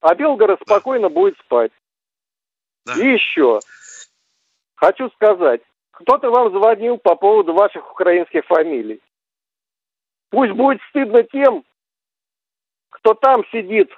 А 0.00 0.14
Белгород 0.14 0.60
Да. 0.60 0.64
спокойно 0.64 1.08
будет 1.08 1.38
спать. 1.38 1.72
Да. 2.86 2.94
И 2.94 3.12
еще. 3.12 3.60
Хочу 4.76 5.10
сказать, 5.10 5.60
кто-то 5.90 6.30
вам 6.30 6.50
звонил 6.50 6.96
по 6.98 7.14
поводу 7.14 7.52
ваших 7.52 7.90
украинских 7.90 8.44
фамилий. 8.46 9.00
Пусть 10.30 10.52
будет 10.52 10.80
стыдно 10.88 11.22
тем, 11.24 11.64
кто 12.90 13.14
там 13.14 13.44
сидит, 13.52 13.90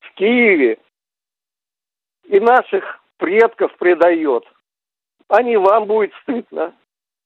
в 0.00 0.12
Киеве, 0.14 0.78
и 2.24 2.40
наших 2.40 3.00
предков 3.16 3.76
предает. 3.76 4.44
А 5.28 5.42
не 5.42 5.56
вам 5.56 5.86
будет 5.86 6.12
стыдно. 6.22 6.74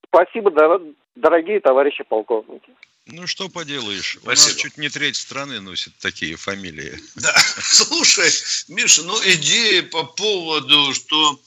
Спасибо, 0.06 0.50
дор- 0.50 0.94
дорогие 1.14 1.61
товарищи 1.61 2.04
полковники. 2.04 2.75
Ну, 3.09 3.27
что 3.27 3.49
поделаешь. 3.49 4.19
У 4.23 4.27
нас 4.29 4.41
Спасибо. 4.41 4.61
чуть 4.61 4.77
не 4.79 4.88
треть 4.91 5.17
страны 5.17 5.61
носит 5.61 5.97
такие 5.99 6.37
фамилии. 6.37 7.03
Да, 7.15 7.35
слушай, 7.62 8.31
Миша, 8.69 9.03
ну 9.03 9.19
идея 9.25 9.83
по 9.83 10.05
поводу, 10.05 10.93
что 10.95 11.41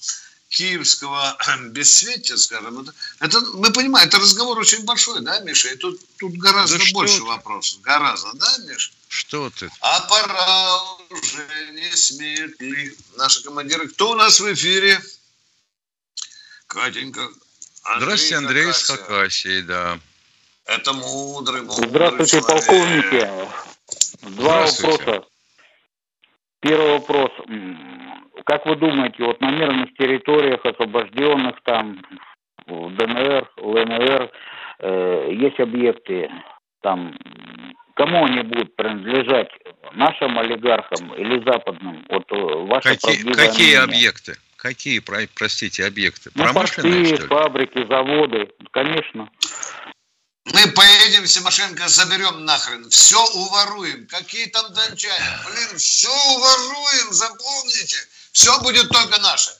киевского 0.50 1.38
бессветия, 1.70 2.36
скажем, 2.38 2.82
это, 2.82 2.94
это, 3.20 3.39
мы 3.53 3.72
понимаем, 3.72 4.08
это 4.08 4.18
разговор 4.18 4.58
очень 4.58 4.84
большой, 4.86 5.22
да, 5.22 5.39
Миша? 5.41 5.70
И 5.70 5.75
тут, 5.77 6.01
тут 6.18 6.34
гораздо 6.34 6.80
Да 6.80 6.86
больше 6.94 7.18
ты. 7.18 7.24
вопросов. 7.24 7.80
Гораздо, 7.82 8.34
да, 8.34 8.58
Миша? 8.68 8.91
Что 9.08 9.50
ты? 9.51 9.70
А 9.82 10.00
пора 10.01 10.82
уже, 11.10 11.72
не 11.74 11.96
смеют 11.96 12.60
ли 12.60 12.98
наши 13.18 13.44
командиры? 13.44 13.88
Кто 13.89 14.12
у 14.12 14.15
нас 14.15 14.39
в 14.39 14.53
эфире? 14.53 15.00
Катенька. 16.65 17.30
Андрей 17.84 18.06
Здравствуйте, 18.06 18.36
Андрей 18.36 18.70
из 18.70 18.84
Хакасия. 18.84 19.06
Хакасии, 19.06 19.62
да. 19.62 20.00
Это 20.75 20.94
мудрый, 20.94 21.62
мудрый 21.63 21.88
Здравствуйте, 21.90 22.40
человек. 22.42 22.48
полковники. 22.68 23.28
Два 24.22 24.68
Здравствуйте. 24.68 24.98
вопроса. 25.06 25.28
Первый 26.62 26.92
вопрос. 26.92 27.32
Как 28.46 28.66
вы 28.66 28.75
думаете, 28.75 29.24
вот 29.24 29.42
на 29.42 29.51
мирных 29.51 29.94
территориях, 29.96 30.63
освобожденных 30.66 31.56
там, 31.63 32.01
в 32.68 32.96
ДНР, 32.96 33.50
ЛНР, 33.58 34.32
э, 34.80 35.30
есть 35.34 35.60
объекты, 35.60 36.30
там, 36.82 37.18
кому 37.96 38.25
они 38.25 38.42
будут 38.42 38.75
принадлежать? 38.75 39.50
Нашим 39.94 40.38
олигархам 40.40 41.13
или 41.16 41.44
западным? 41.44 42.06
Вот 42.10 42.32
э, 42.32 42.36
ваше 42.36 42.90
Какие, 42.96 43.32
какие 43.34 43.66
мнение. 43.78 43.80
объекты? 43.84 44.36
Какие, 44.56 45.00
про- 45.00 45.28
простите, 45.36 45.86
объекты? 45.86 46.30
Ну, 46.36 46.44
Промышленные, 46.44 46.94
порты, 47.04 47.16
что 47.16 47.24
ли? 47.24 47.28
фабрики, 47.30 47.88
заводы, 47.88 48.50
конечно. 48.72 49.30
Мы 50.53 50.67
поедем, 50.72 51.25
Тимошенко, 51.25 51.88
заберем 51.88 52.43
нахрен. 52.46 52.89
Все 52.89 53.24
уворуем. 53.34 54.07
Какие 54.07 54.48
там 54.48 54.72
дончане? 54.74 55.40
Блин, 55.46 55.77
все 55.77 56.09
уворуем, 56.09 57.14
запомните. 57.14 57.98
Все 58.31 58.59
будет 58.61 58.90
только 58.90 59.20
наше. 59.22 59.51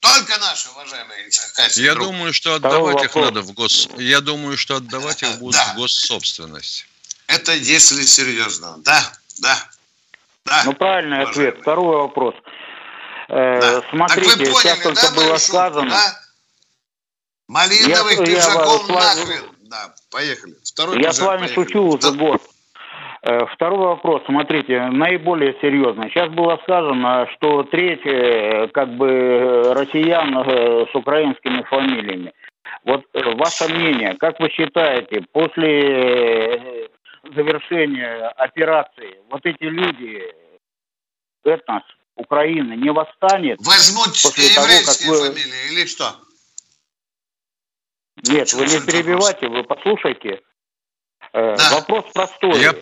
Только 0.00 0.38
наше, 0.38 0.68
уважаемые. 0.70 1.28
Я 1.76 1.94
друг. 1.94 2.06
думаю, 2.06 2.32
что 2.32 2.54
отдавать 2.54 3.02
их 3.04 3.14
надо 3.16 3.42
в 3.42 3.52
гос... 3.52 3.88
Я 3.96 4.20
думаю, 4.20 4.56
что 4.56 4.76
отдавать 4.76 5.22
их 5.22 5.38
будут 5.38 5.54
Да. 5.56 5.72
в 5.72 5.76
госсобственность. 5.76 6.86
Это 7.26 7.52
если 7.52 8.04
серьезно. 8.04 8.76
Да, 8.78 9.12
да, 9.40 9.58
да. 10.44 10.62
Ну, 10.66 10.72
правильный 10.74 11.22
уважаемый. 11.24 11.48
ответ. 11.50 11.62
Второй 11.62 11.96
вопрос. 11.96 12.34
Э, 13.28 13.60
Да. 13.60 13.82
Смотрите, 13.90 14.28
так 14.30 14.38
вы 14.38 14.44
поняли, 14.46 14.62
сейчас 14.62 14.78
только 14.82 15.02
да, 15.02 15.10
было 15.10 15.38
шутку, 15.38 15.52
сказано. 15.52 15.90
да? 15.90 16.20
Малиновых 17.48 18.12
Я- 18.12 18.20
я 18.20 18.24
пиджаком 18.26 18.86
с 18.86 18.88
вами- 18.88 19.20
нахрен. 19.20 19.56
Да, 19.62 19.94
поехали. 20.10 20.54
Второй 20.64 20.94
Я 20.96 21.00
пиджак, 21.10 21.14
с 21.14 21.20
вами 21.20 21.38
поехали. 21.46 21.64
шучу 21.66 21.82
уже 21.82 22.12
год. 22.12 22.42
Э, 23.22 23.46
Второй 23.54 23.78
вопрос, 23.78 24.22
смотрите, 24.26 24.80
наиболее 24.90 25.56
серьезный. 25.60 26.08
Сейчас 26.10 26.30
было 26.30 26.58
сказано, 26.62 27.28
что 27.36 27.64
треть 27.64 28.04
э, 28.06 28.68
как 28.68 28.96
бы 28.96 29.08
э, 29.08 29.72
россиян 29.72 30.34
с 30.90 30.94
украинскими 30.94 31.62
фамилиями. 31.64 32.32
Вот 32.84 33.04
ваше 33.14 33.68
мнение, 33.68 34.14
как 34.18 34.38
вы 34.40 34.50
считаете, 34.50 35.22
после 35.32 36.88
завершения 37.34 38.28
операции 38.36 39.18
вот 39.30 39.44
эти 39.44 39.64
люди, 39.64 40.22
этнос 41.44 41.82
Украины, 42.16 42.74
не 42.74 42.90
восстанет? 42.90 43.58
Возьмут 43.64 44.08
После 44.08 44.54
того, 44.54 44.66
как 44.86 44.96
вы- 45.08 45.28
фамилии 45.28 45.72
или 45.72 45.86
что? 45.86 46.04
Нет, 48.24 48.52
вы 48.52 48.66
не 48.66 48.80
перебивайте, 48.80 49.48
вы 49.48 49.62
послушайте. 49.64 50.40
Э, 51.32 51.56
Да. 51.56 51.70
Вопрос 51.76 52.04
простой. 52.12 52.60
Я, 52.60 52.74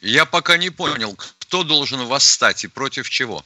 я 0.00 0.24
пока 0.24 0.56
не 0.56 0.70
понял, 0.70 1.16
кто 1.38 1.62
должен 1.62 2.04
восстать 2.06 2.64
и 2.64 2.68
против 2.68 3.08
чего. 3.08 3.42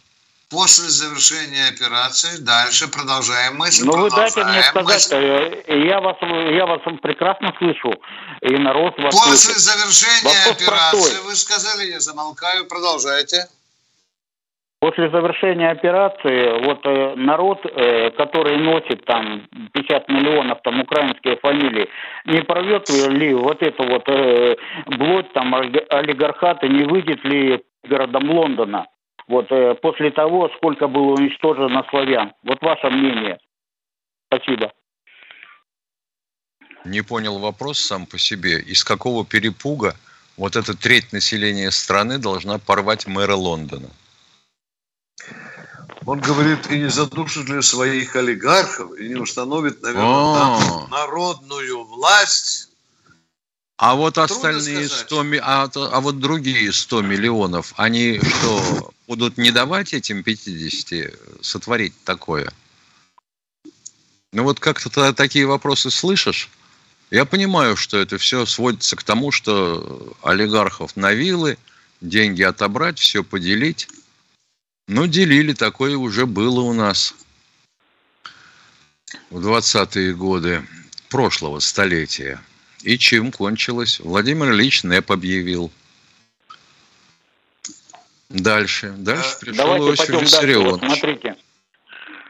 После 0.51 0.89
завершения 0.89 1.69
операции 1.69 2.39
дальше 2.39 2.89
продолжаем 2.89 3.57
мысль. 3.57 3.85
Ну 3.85 3.99
вы 3.99 4.11
дайте 4.11 4.43
мне 4.45 4.63
сказать, 4.63 4.85
мысль. 4.87 5.15
э, 5.15 5.87
я 5.87 6.01
вас, 6.01 6.17
я 6.23 6.65
вас 6.65 6.81
прекрасно 7.03 7.53
слышу, 7.59 7.93
и 8.41 8.57
народ 8.57 8.99
вас 8.99 9.15
После 9.15 9.37
слышит. 9.37 9.61
завершения 9.61 10.23
Вопрос 10.47 10.57
операции, 10.63 10.99
простой. 11.01 11.23
вы 11.25 11.37
сказали, 11.37 11.91
я 11.91 12.01
замолкаю, 12.01 12.65
продолжайте. 12.67 13.47
После 14.81 15.11
завершения 15.11 15.71
операции, 15.71 16.65
вот 16.65 16.87
э, 16.87 17.15
народ, 17.17 17.67
э, 17.67 18.11
который 18.11 18.59
носит 18.59 19.05
там 19.07 19.49
50 19.73 20.09
миллионов 20.09 20.61
там 20.63 20.81
украинские 20.81 21.37
фамилии, 21.39 21.89
не 22.27 22.43
порвет 22.43 22.89
ли 22.89 23.35
вот 23.35 23.61
это 23.61 23.83
вот 23.83 24.09
э, 24.09 24.57
блок 24.87 25.33
там 25.33 25.53
олиг- 25.57 25.85
олигархат 25.91 26.63
и 26.63 26.69
не 26.69 26.85
выйдет 26.85 27.25
ли 27.25 27.61
городом 27.89 28.31
Лондона? 28.31 28.87
Вот 29.27 29.51
э, 29.51 29.75
после 29.83 30.13
того, 30.13 30.49
сколько 30.57 30.87
было 30.87 31.15
уничтожено 31.15 31.85
славян. 31.91 32.33
Вот 32.45 32.63
ваше 32.63 32.89
мнение. 32.89 33.39
Спасибо. 34.33 34.73
Не 36.85 37.03
понял 37.03 37.41
вопрос 37.41 37.81
сам 37.81 38.07
по 38.07 38.17
себе. 38.17 38.61
Из 38.61 38.85
какого 38.85 39.27
перепуга 39.27 39.95
вот 40.37 40.55
эта 40.55 40.79
треть 40.81 41.13
населения 41.13 41.73
страны 41.73 42.19
должна 42.19 42.59
порвать 42.59 43.09
мэра 43.09 43.35
Лондона? 43.35 43.89
Он 46.09 46.21
говорит, 46.21 46.71
и 46.71 46.79
не 46.79 46.89
задушит 46.89 47.51
ли 47.51 47.61
своих 47.61 48.17
олигархов, 48.17 48.99
и 48.99 49.11
не 49.11 49.17
установит, 49.17 49.83
наверное, 49.83 50.89
народную 50.89 51.85
власть. 51.85 52.71
А 53.77 53.95
вот 53.95 54.15
Трудно 54.15 54.35
остальные 54.35 54.89
сказать. 54.89 55.07
100, 55.07 55.23
ми- 55.25 55.41
а, 55.43 55.71
а 55.75 56.01
вот 56.01 56.19
другие 56.19 56.73
100 56.73 57.03
миллионов, 57.03 57.75
они 57.77 58.21
что, 58.21 58.91
будут 59.07 59.37
не 59.37 59.51
давать 59.51 59.93
этим 59.93 60.23
50 60.23 61.15
сотворить 61.43 61.93
такое? 62.05 62.51
Ну 64.33 64.45
вот 64.45 64.61
как-то 64.61 65.13
такие 65.13 65.45
вопросы 65.45 65.91
слышишь? 65.91 66.49
Я 67.11 67.27
понимаю, 67.27 67.77
что 67.77 67.99
это 67.99 68.17
все 68.17 68.47
сводится 68.47 68.97
к 68.97 69.03
тому, 69.03 69.31
что 69.31 70.17
олигархов 70.23 70.97
на 70.97 71.13
вилы, 71.13 71.59
деньги 72.01 72.41
отобрать, 72.41 72.99
все 72.99 73.23
поделить. 73.23 73.89
Ну, 74.89 75.07
делили, 75.07 75.53
такое 75.53 75.97
уже 75.99 76.25
было 76.25 76.61
у 76.61 76.73
нас 76.73 77.15
в 79.29 79.47
20-е 79.47 80.15
годы 80.15 80.67
прошлого 81.11 81.61
столетия. 81.61 82.41
И 82.83 82.97
чем 82.97 83.31
кончилось? 83.31 84.01
Владимир 84.01 84.51
Ильич 84.51 84.85
НЭП 84.85 85.13
объявил. 85.13 85.71
Дальше. 88.31 88.95
Дальше 88.97 89.39
пришел 89.41 89.57
Давайте 89.67 89.87
Иосиф 89.87 90.07
пойдем 90.07 90.21
дальше. 90.21 90.59
Вот 90.59 90.83
Виссарионович. 90.83 90.99
смотрите. 90.99 91.37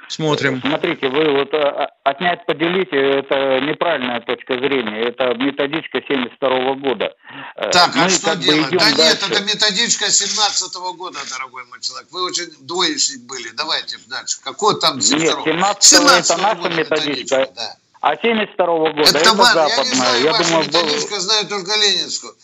Смотрим. 0.08 0.60
Смотрите, 0.60 1.08
вы 1.08 1.32
вот 1.32 1.52
а, 1.52 1.90
отнять, 2.04 2.46
поделить, 2.46 2.88
это 2.90 3.60
неправильная 3.60 4.20
точка 4.20 4.54
зрения. 4.54 5.02
Это 5.02 5.34
методичка 5.34 6.00
72 6.00 6.74
года. 6.76 7.14
Э, 7.56 7.70
так, 7.70 7.94
а 7.94 7.98
Мы 7.98 8.04
а 8.04 8.08
что 8.08 8.34
делать? 8.36 8.70
Да 8.70 8.78
дальше. 8.78 8.96
нет, 8.96 9.26
это 9.30 9.44
методичка 9.44 10.10
17 10.10 10.74
года, 10.96 11.18
дорогой 11.30 11.64
мой 11.66 11.80
человек. 11.80 12.08
Вы 12.10 12.24
очень 12.24 12.50
двоечник 12.60 13.26
были. 13.26 13.50
Давайте 13.50 13.98
дальше. 14.08 14.38
Какой 14.42 14.80
там 14.80 15.00
72 15.00 15.44
Нет, 15.44 15.44
17, 15.44 15.82
17 15.82 16.30
это 16.30 16.42
наша 16.42 16.68
методичка. 16.70 16.96
методичка 16.96 17.52
да. 17.54 17.76
А 18.00 18.16
72 18.16 18.66
года 18.66 19.00
это, 19.02 19.18
это 19.18 19.34
западная. 19.34 19.68
Я, 19.68 19.84
не 19.84 19.94
знаю, 19.94 20.22
я 20.22 20.32
думаю, 20.32 20.64
методичка 20.64 21.14
был... 21.14 21.20
знаю 21.20 21.46
только 21.48 21.74
ленинскую. 21.76 22.34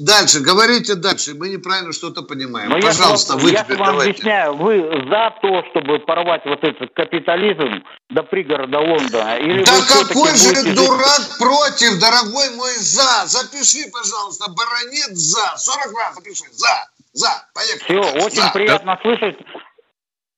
Дальше, 0.00 0.38
говорите 0.40 0.94
дальше, 0.94 1.34
мы 1.34 1.48
неправильно 1.48 1.92
что-то 1.92 2.22
понимаем. 2.22 2.70
Но 2.70 2.80
Пожалуйста, 2.80 3.34
я, 3.34 3.38
вы 3.40 3.50
я 3.50 3.64
теперь 3.64 3.78
вам 3.78 3.86
давайте. 3.88 4.10
объясняю, 4.12 4.56
вы 4.56 4.78
за 5.10 5.34
то, 5.42 5.64
чтобы 5.70 5.98
порвать 5.98 6.42
вот 6.44 6.62
этот 6.62 6.94
капитализм 6.94 7.82
до 8.08 8.22
пригорода 8.22 8.78
Лондона? 8.78 9.38
Или 9.38 9.64
да 9.64 9.72
какой 9.88 10.36
же 10.36 10.54
будете... 10.54 10.74
дурак 10.74 11.36
против, 11.36 11.98
дорогой 11.98 12.50
мой, 12.54 12.74
за? 12.76 13.26
Запиши, 13.26 13.90
пожалуйста, 13.90 14.50
баронет 14.52 15.16
за. 15.16 15.56
40 15.56 15.98
раз 15.98 16.14
запиши, 16.14 16.44
за, 16.52 16.88
за, 17.12 17.48
поехали. 17.52 18.00
Все, 18.00 18.24
очень 18.24 18.42
за. 18.42 18.50
приятно 18.52 18.94
да. 18.94 19.02
слышать. 19.02 19.36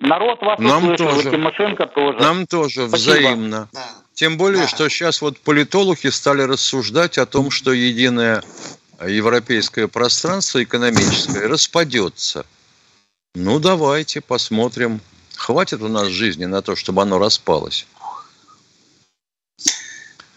Народ 0.00 0.40
вас 0.40 0.58
Нам 0.58 0.84
услышал, 0.84 1.16
тоже. 1.16 1.30
Тимошенко 1.30 1.86
тоже. 1.86 2.18
Нам 2.18 2.46
тоже, 2.46 2.88
Спасибо. 2.88 3.12
взаимно. 3.12 3.68
Да. 3.72 3.88
Тем 4.14 4.38
более, 4.38 4.62
да. 4.62 4.68
что 4.68 4.88
сейчас 4.88 5.20
вот 5.20 5.38
политологи 5.38 6.06
стали 6.06 6.42
рассуждать 6.42 7.18
о 7.18 7.26
том, 7.26 7.50
что 7.50 7.72
единая 7.72 8.42
европейское 9.08 9.88
пространство 9.88 10.62
экономическое 10.62 11.46
распадется. 11.46 12.46
Ну, 13.34 13.58
давайте 13.58 14.20
посмотрим. 14.20 15.00
Хватит 15.36 15.82
у 15.82 15.88
нас 15.88 16.08
жизни 16.08 16.44
на 16.44 16.62
то, 16.62 16.76
чтобы 16.76 17.02
оно 17.02 17.18
распалось. 17.18 17.86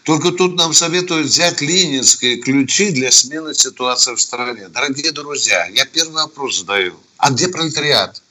Только 0.03 0.31
тут 0.31 0.55
нам 0.55 0.73
советуют 0.73 1.27
взять 1.27 1.59
ленинские 1.59 2.37
ключи 2.37 2.91
для 2.91 3.11
смены 3.11 3.53
ситуации 3.53 4.15
в 4.15 4.21
стране. 4.21 4.69
Дорогие 4.69 5.11
друзья, 5.11 5.67
я 5.67 5.85
первый 5.85 6.13
вопрос 6.13 6.59
задаю. 6.59 6.97
А 7.17 7.29
где 7.29 7.49
пролетариат? 7.49 8.21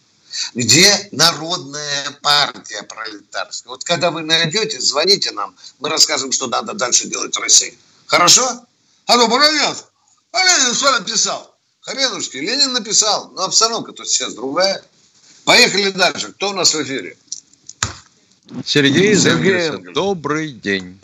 Где 0.54 1.08
народная 1.12 2.18
партия 2.22 2.82
пролетарская? 2.82 3.70
Вот 3.70 3.84
когда 3.84 4.10
вы 4.10 4.22
найдете, 4.22 4.80
звоните 4.80 5.32
нам, 5.32 5.54
мы 5.78 5.90
расскажем, 5.90 6.32
что 6.32 6.46
надо 6.46 6.72
дальше 6.72 7.08
делать 7.08 7.36
в 7.36 7.40
России. 7.40 7.76
Хорошо? 8.06 8.66
Алло, 9.06 9.28
баронет, 9.28 9.84
а 10.36 10.44
Ленин 10.44 10.74
что 10.74 10.98
написал? 10.98 11.56
Хренушки, 11.80 12.36
Ленин 12.36 12.72
написал. 12.72 13.30
Но 13.32 13.44
обстановка 13.44 13.92
тут 13.92 14.08
сейчас 14.08 14.34
другая. 14.34 14.82
Поехали 15.44 15.90
дальше. 15.90 16.32
Кто 16.32 16.50
у 16.50 16.52
нас 16.52 16.74
в 16.74 16.82
эфире? 16.82 17.16
Сергей 18.64 19.14
Сергей, 19.16 19.92
добрый 19.92 20.52
день. 20.52 20.98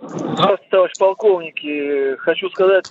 Здравствуйте, 0.00 0.68
товарищ 0.70 0.98
полковники. 0.98 2.16
Хочу 2.18 2.48
сказать, 2.50 2.86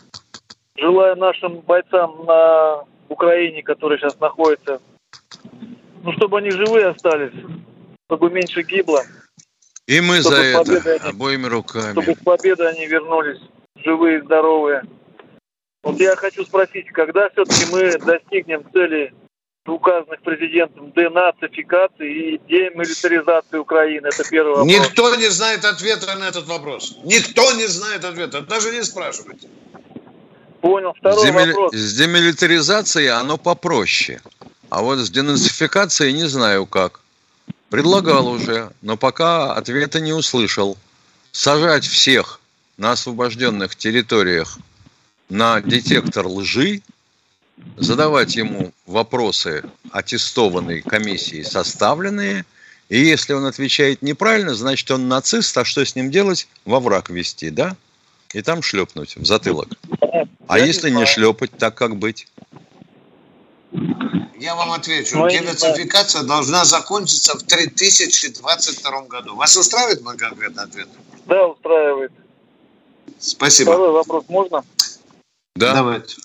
желаю 0.77 1.15
нашим 1.15 1.59
бойцам 1.59 2.25
на 2.25 2.83
Украине, 3.09 3.63
которые 3.63 3.99
сейчас 3.99 4.19
находятся, 4.19 4.81
ну, 6.03 6.11
чтобы 6.13 6.39
они 6.39 6.51
живые 6.51 6.87
остались, 6.87 7.33
чтобы 8.07 8.29
меньше 8.31 8.63
гибло. 8.63 9.03
И 9.87 10.01
мы 10.01 10.21
за 10.21 10.35
это 10.35 10.61
они, 10.61 11.09
обоими 11.09 11.47
руками. 11.47 11.91
Чтобы 11.91 12.15
с 12.15 12.23
победой 12.23 12.69
они 12.71 12.87
вернулись 12.87 13.39
живые, 13.83 14.23
здоровые. 14.23 14.83
Вот 15.83 15.99
я 15.99 16.15
хочу 16.15 16.45
спросить, 16.45 16.87
когда 16.93 17.29
все-таки 17.29 17.65
мы 17.71 17.97
достигнем 17.97 18.65
цели 18.71 19.13
указанных 19.65 20.21
президентом 20.21 20.91
денацификации 20.93 22.35
и 22.35 22.41
демилитаризации 22.47 23.57
Украины? 23.57 24.07
Это 24.07 24.23
первый 24.29 24.55
вопрос. 24.55 24.67
Никто 24.67 25.15
не 25.15 25.29
знает 25.29 25.65
ответа 25.65 26.15
на 26.15 26.29
этот 26.29 26.47
вопрос. 26.47 26.97
Никто 27.03 27.51
не 27.53 27.67
знает 27.67 28.05
ответа. 28.05 28.41
Даже 28.41 28.71
не 28.71 28.83
спрашивайте. 28.83 29.49
Понял. 30.61 30.93
Второй 30.97 31.27
с 31.27 31.31
вопрос. 31.31 31.73
С 31.73 31.97
демилитаризацией 31.97 33.09
оно 33.09 33.37
попроще. 33.37 34.21
А 34.69 34.81
вот 34.81 34.99
с 34.99 35.09
денацификацией 35.09 36.13
не 36.13 36.27
знаю 36.27 36.65
как. 36.65 37.01
Предлагал 37.69 38.27
уже, 38.27 38.71
но 38.81 38.95
пока 38.95 39.53
ответа 39.53 39.99
не 39.99 40.13
услышал. 40.13 40.77
Сажать 41.33 41.83
всех 41.83 42.39
на 42.77 42.91
освобожденных 42.91 43.75
территориях 43.75 44.57
на 45.33 45.61
детектор 45.61 46.27
лжи, 46.27 46.81
задавать 47.77 48.35
ему 48.35 48.71
вопросы, 48.85 49.63
аттестованные 49.91 50.83
комиссией, 50.83 51.43
составленные, 51.43 52.45
и 52.89 52.99
если 52.99 53.33
он 53.33 53.45
отвечает 53.45 54.03
неправильно, 54.03 54.53
значит, 54.53 54.91
он 54.91 55.07
нацист, 55.07 55.57
а 55.57 55.65
что 55.65 55.83
с 55.83 55.95
ним 55.95 56.11
делать? 56.11 56.47
Во 56.65 56.79
враг 56.79 57.09
вести, 57.09 57.49
да? 57.49 57.75
И 58.33 58.43
там 58.43 58.61
шлепнуть 58.61 59.15
в 59.15 59.25
затылок. 59.25 59.69
А 60.47 60.59
Я 60.59 60.65
если 60.65 60.91
не, 60.91 60.97
не 60.97 61.05
шлепать, 61.07 61.57
так 61.57 61.73
как 61.73 61.95
быть? 61.95 62.27
Я 64.39 64.53
вам 64.55 64.71
отвечу. 64.71 65.17
Но 65.17 65.29
Денацификация 65.29 66.23
должна 66.23 66.63
закончиться 66.65 67.35
в 67.35 67.43
3022 67.43 69.01
году. 69.03 69.35
Вас 69.35 69.57
устраивает 69.57 70.03
мой 70.03 70.15
конкретный 70.15 70.63
ответ? 70.63 70.89
Да, 71.25 71.47
устраивает. 71.47 72.11
Спасибо. 73.19 73.71
Второй 73.71 73.93
вопрос 73.93 74.25
можно? 74.27 74.63
Да. 75.55 75.73
Давайте. 75.73 76.17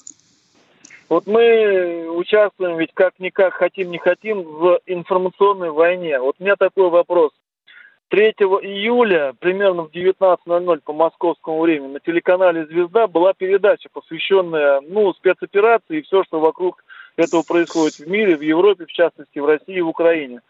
Вот 1.08 1.26
мы 1.26 2.08
участвуем 2.10 2.78
ведь 2.78 2.92
как-никак, 2.92 3.54
хотим 3.54 3.90
не 3.90 3.98
хотим, 3.98 4.42
в 4.42 4.80
информационной 4.86 5.70
войне. 5.70 6.18
Вот 6.20 6.36
у 6.38 6.42
меня 6.42 6.56
такой 6.56 6.90
вопрос. 6.90 7.32
3 8.08 8.30
июля, 8.62 9.34
примерно 9.38 9.82
в 9.82 9.90
19.00 9.90 10.80
по 10.82 10.92
московскому 10.92 11.60
времени, 11.60 11.92
на 11.92 12.00
телеканале 12.00 12.66
«Звезда» 12.66 13.06
была 13.06 13.34
передача, 13.34 13.88
посвященная 13.92 14.80
ну, 14.80 15.12
спецоперации 15.12 15.98
и 15.98 16.02
все, 16.02 16.24
что 16.24 16.40
вокруг 16.40 16.82
этого 17.16 17.42
происходит 17.42 17.96
в 17.96 18.08
мире, 18.08 18.36
в 18.36 18.40
Европе, 18.40 18.86
в 18.86 18.92
частности, 18.92 19.38
в 19.38 19.46
России 19.46 19.76
и 19.76 19.82
в 19.82 19.88
Украине. 19.88 20.40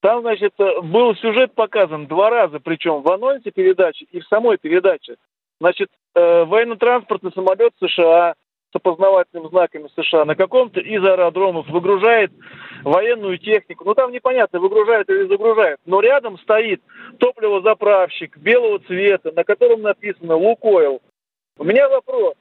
Там, 0.00 0.22
значит, 0.22 0.54
был 0.82 1.14
сюжет 1.16 1.54
показан 1.54 2.06
два 2.06 2.30
раза, 2.30 2.58
причем 2.58 3.02
в 3.02 3.10
анонсе 3.10 3.50
передачи 3.50 4.06
и 4.10 4.20
в 4.20 4.26
самой 4.26 4.56
передаче. 4.58 5.16
Значит, 5.64 5.88
э, 6.14 6.44
военно-транспортный 6.44 7.32
самолет 7.32 7.72
США 7.80 8.34
с 8.70 8.76
опознавательными 8.76 9.48
знаками 9.48 9.88
США 9.96 10.26
на 10.26 10.36
каком-то 10.36 10.78
из 10.78 11.02
аэродромов 11.02 11.66
выгружает 11.70 12.32
военную 12.82 13.38
технику. 13.38 13.84
Ну, 13.86 13.94
там 13.94 14.12
непонятно, 14.12 14.60
выгружает 14.60 15.08
или 15.08 15.26
загружает. 15.26 15.78
Но 15.86 16.00
рядом 16.00 16.38
стоит 16.40 16.82
топливозаправщик 17.18 18.36
белого 18.36 18.78
цвета, 18.80 19.32
на 19.32 19.42
котором 19.42 19.80
написано 19.80 20.36
«Лукойл». 20.36 21.00
У 21.56 21.64
меня 21.64 21.88
вопрос. 21.88 22.34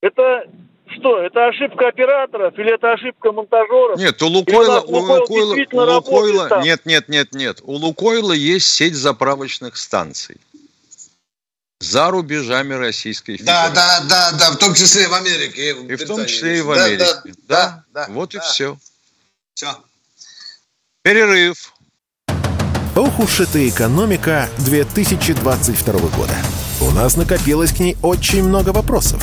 Это 0.00 0.50
что, 0.96 1.18
это 1.18 1.46
ошибка 1.46 1.86
операторов 1.86 2.58
или 2.58 2.74
это 2.74 2.90
ошибка 2.90 3.30
монтажеров? 3.30 4.00
Нет, 4.00 4.20
у 4.20 4.26
Лукойла, 4.26 4.80
у 4.80 4.96
Лукойла, 4.96 5.54
у 5.54 5.94
Лукойла 5.94 6.60
нет, 6.64 6.80
нет, 6.86 7.08
нет, 7.08 7.28
нет. 7.34 7.60
У 7.62 7.74
Лукойла 7.74 8.32
есть 8.32 8.66
сеть 8.66 8.96
заправочных 8.96 9.76
станций 9.76 10.38
за 11.80 12.10
рубежами 12.10 12.74
Российской 12.74 13.36
Федерации. 13.36 13.74
Да, 13.74 14.00
да, 14.00 14.30
да, 14.30 14.32
да, 14.32 14.50
в 14.52 14.56
том 14.56 14.74
числе 14.74 15.04
и 15.04 15.06
в 15.06 15.14
Америке. 15.14 15.70
И, 15.70 15.94
в 15.94 16.06
том 16.06 16.26
числе 16.26 16.58
и 16.58 16.60
в 16.60 16.70
Америке. 16.70 17.04
Да, 17.04 17.22
да, 17.24 17.84
да, 17.92 18.06
да 18.06 18.12
вот 18.12 18.30
да. 18.30 18.38
и 18.38 18.40
все. 18.40 18.76
Все. 19.54 19.76
Перерыв. 21.02 21.72
Ох 22.96 23.20
уж 23.20 23.40
эта 23.40 23.68
экономика 23.68 24.48
2022 24.58 25.92
года. 25.92 26.34
У 26.80 26.90
нас 26.90 27.16
накопилось 27.16 27.72
к 27.72 27.78
ней 27.78 27.96
очень 28.02 28.42
много 28.42 28.70
вопросов. 28.70 29.22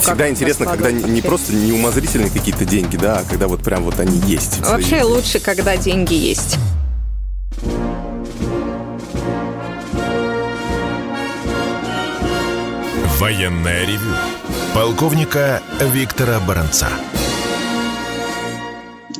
Всегда 0.00 0.28
интересно, 0.28 0.66
когда 0.66 0.90
не 0.90 1.22
просто 1.22 1.54
неумозрительные 1.54 2.30
какие-то 2.30 2.64
деньги, 2.64 2.96
да, 2.96 3.18
а 3.18 3.24
когда 3.24 3.48
вот 3.48 3.62
прям 3.62 3.84
вот 3.84 3.98
они 4.00 4.18
есть. 4.26 4.60
Вообще 4.60 5.02
лучше, 5.02 5.40
когда 5.40 5.76
деньги 5.76 6.14
есть. 6.14 6.58
Военная 13.18 13.86
ревю. 13.86 14.14
Полковника 14.74 15.62
Виктора 15.80 16.38
Баранца. 16.40 16.88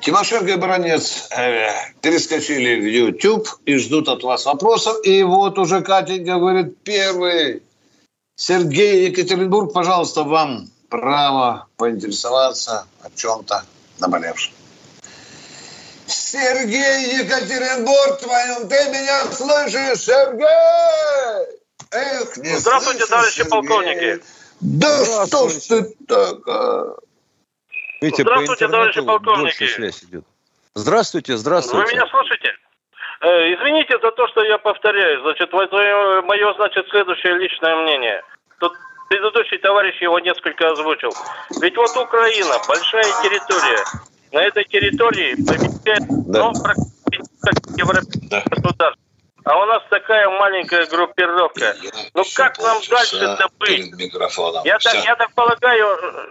Тимошенко 0.03 0.53
и 0.53 0.57
Баранец 0.57 1.29
э, 1.37 1.69
перескочили 2.01 2.79
в 2.79 2.85
YouTube 2.85 3.49
и 3.65 3.77
ждут 3.77 4.09
от 4.09 4.23
вас 4.23 4.45
вопросов. 4.45 4.99
И 5.05 5.23
вот 5.23 5.59
уже 5.59 5.81
Катенька 5.81 6.35
говорит 6.35 6.79
первый. 6.85 7.63
Сергей 8.37 9.09
Екатеринбург, 9.09 9.73
пожалуйста, 9.73 10.23
вам 10.23 10.69
право 10.91 11.67
поинтересоваться 11.79 12.87
о 13.03 13.11
чем-то 13.11 13.65
наболевшем. 13.99 14.53
Сергей 16.07 17.19
Екатеринбург, 17.19 18.21
твоем, 18.21 18.69
ты 18.69 18.77
меня 18.91 19.25
слышишь, 19.33 20.01
Сергей? 20.05 21.57
Эх, 21.91 22.37
не 22.37 22.57
Здравствуйте, 22.59 23.07
слышишь, 23.07 23.09
товарищи 23.09 23.37
Сергей. 23.37 23.51
полковники. 23.51 24.23
Да 24.61 25.27
что 25.27 25.49
ж 25.49 25.53
ты 25.55 25.83
так, 26.07 26.49
а? 26.49 26.97
Видите, 28.03 28.25
по 28.25 28.31
Здравствуйте, 28.31 28.69
товарищи 28.69 29.01
полковники. 29.01 29.65
идет. 30.05 30.25
Здравствуйте, 30.75 31.37
здравствуйте. 31.39 31.87
Вы 31.87 31.93
меня 31.93 32.07
слушаете? 32.09 32.51
Э, 33.21 33.55
Извините 33.55 33.99
за 33.99 34.11
то, 34.11 34.29
что 34.29 34.43
я 34.45 34.59
повторяю. 34.59 35.23
Значит, 35.23 35.53
вот 35.53 35.73
мое, 35.73 36.55
значит, 36.55 36.87
следующее 36.91 37.39
личное 37.39 37.77
мнение. 37.77 38.23
Тут 38.59 38.73
предыдущий 39.09 39.59
товарищ 39.59 40.01
его 40.01 40.19
несколько 40.21 40.71
озвучил. 40.71 41.11
Ведь 41.61 41.77
вот 41.77 41.97
Украина, 41.97 42.57
большая 42.69 43.05
территория. 43.23 43.85
На 44.33 44.43
этой 44.43 44.65
территории 44.65 45.35
помещает, 45.35 46.03
ну, 46.09 46.53
практически 46.63 46.97
как 47.43 47.55
европейское 47.77 48.43
государство. 48.51 49.03
А 49.45 49.57
у 49.63 49.65
нас 49.67 49.81
такая 49.89 50.29
маленькая 50.29 50.87
группировка. 50.87 51.77
Ну 52.15 52.25
как 52.35 52.59
нам 52.59 52.79
дальше-то 52.91 53.49
быть? 53.61 53.69
Перед 53.69 53.97
микрофоном. 53.97 54.65
Я 54.65 54.77
так, 54.79 54.95
я 55.05 55.15
так 55.15 55.33
полагаю, 55.35 55.87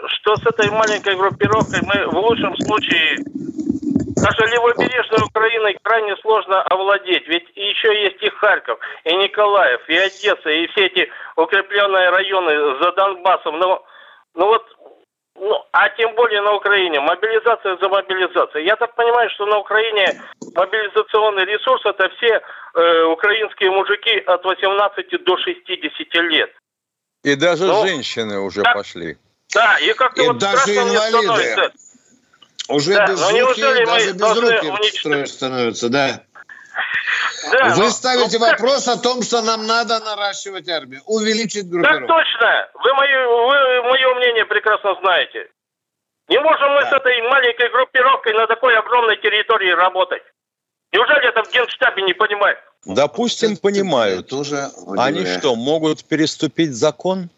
что 0.08 0.36
с 0.36 0.46
этой 0.46 0.70
маленькой 0.70 1.16
группировкой 1.16 1.80
мы 1.84 2.08
в 2.08 2.18
лучшем 2.18 2.54
случае 2.58 3.20
даже 4.16 4.46
левобережной 4.48 5.26
Украиной 5.26 5.78
крайне 5.84 6.16
сложно 6.18 6.62
овладеть. 6.64 7.28
Ведь 7.28 7.48
еще 7.56 8.04
есть 8.04 8.22
и 8.22 8.30
Харьков, 8.30 8.80
и 9.04 9.16
Николаев, 9.16 9.82
и 9.90 9.96
Одесса, 9.98 10.50
и 10.50 10.68
все 10.68 10.86
эти 10.88 11.12
укрепленные 11.36 12.10
районы 12.10 12.80
за 12.82 12.92
Донбассом. 12.94 13.60
Ну, 13.60 13.82
ну 14.36 14.46
вот, 14.48 14.66
ну, 15.36 15.64
а 15.72 15.90
тем 15.90 16.16
более 16.16 16.42
на 16.42 16.54
Украине. 16.54 17.00
Мобилизация 17.02 17.78
за 17.78 17.90
мобилизацией. 17.90 18.66
Я 18.66 18.76
так 18.78 18.96
понимаю, 18.96 19.30
что 19.32 19.46
на 19.46 19.58
Украине 19.60 20.22
мобилизационный 20.56 21.46
ресурс 21.46 21.86
это 21.86 22.10
все 22.18 22.42
э, 22.74 23.04
украинские 23.04 23.72
мужики 23.72 24.18
от 24.20 24.44
18 24.46 25.24
до 25.24 25.38
60 25.38 26.14
лет. 26.32 26.52
И 27.24 27.36
даже 27.36 27.66
Ну, 27.66 27.86
женщины 27.86 28.40
уже 28.40 28.62
так. 28.62 28.76
пошли. 28.76 29.18
Да, 29.54 29.78
и 29.80 29.94
как-то 29.94 30.22
И 30.22 30.28
вот 30.28 30.38
даже 30.38 30.72
инвалиды. 30.72 31.24
становится. 31.24 31.72
Уже 32.70 32.94
Да, 32.96 33.08
без 33.08 33.20
но 33.22 33.30
руки, 33.30 33.40
неужели 33.40 33.86
даже 33.86 34.14
без 34.14 34.36
руки 34.38 34.68
уничтожить- 34.68 35.00
строят 35.00 35.28
становятся, 35.30 35.90
да. 35.90 36.22
Да, 37.52 37.76
Вы 37.76 37.84
но- 37.84 37.90
ставите 37.92 38.40
ну, 38.40 38.46
как- 38.46 38.60
вопрос 38.60 38.88
о 38.88 38.98
том, 38.98 39.22
что 39.22 39.42
нам 39.44 39.68
надо 39.68 40.00
наращивать 40.00 40.68
армию, 40.68 41.02
увеличить 41.06 41.62
Так 41.64 41.70
группировку. 41.72 42.08
точно. 42.08 42.68
Вы 42.84 42.94
мое, 42.96 43.28
вы 43.28 43.84
мое 43.84 44.16
мнение 44.16 44.46
прекрасно 44.46 44.96
знаете. 45.00 45.48
Не 46.28 46.40
можем 46.40 46.72
мы 46.74 46.82
с 46.82 46.92
этой 46.92 47.22
маленькой 47.30 47.70
группировкой 47.70 48.34
на 48.34 48.48
такой 48.48 48.76
огромной 48.76 49.18
территории 49.18 49.72
работать. 49.72 50.24
Неужели 50.92 51.28
это 51.30 51.44
в 51.44 51.52
Генштабе 51.52 52.02
не 52.02 52.14
понимают? 52.14 52.58
Допустим, 52.86 53.58
понимают. 53.58 54.28
Тоже 54.28 54.70
Они 54.98 55.24
что, 55.26 55.56
могут 55.56 56.04
переступить 56.06 56.74
закон? 56.74 57.30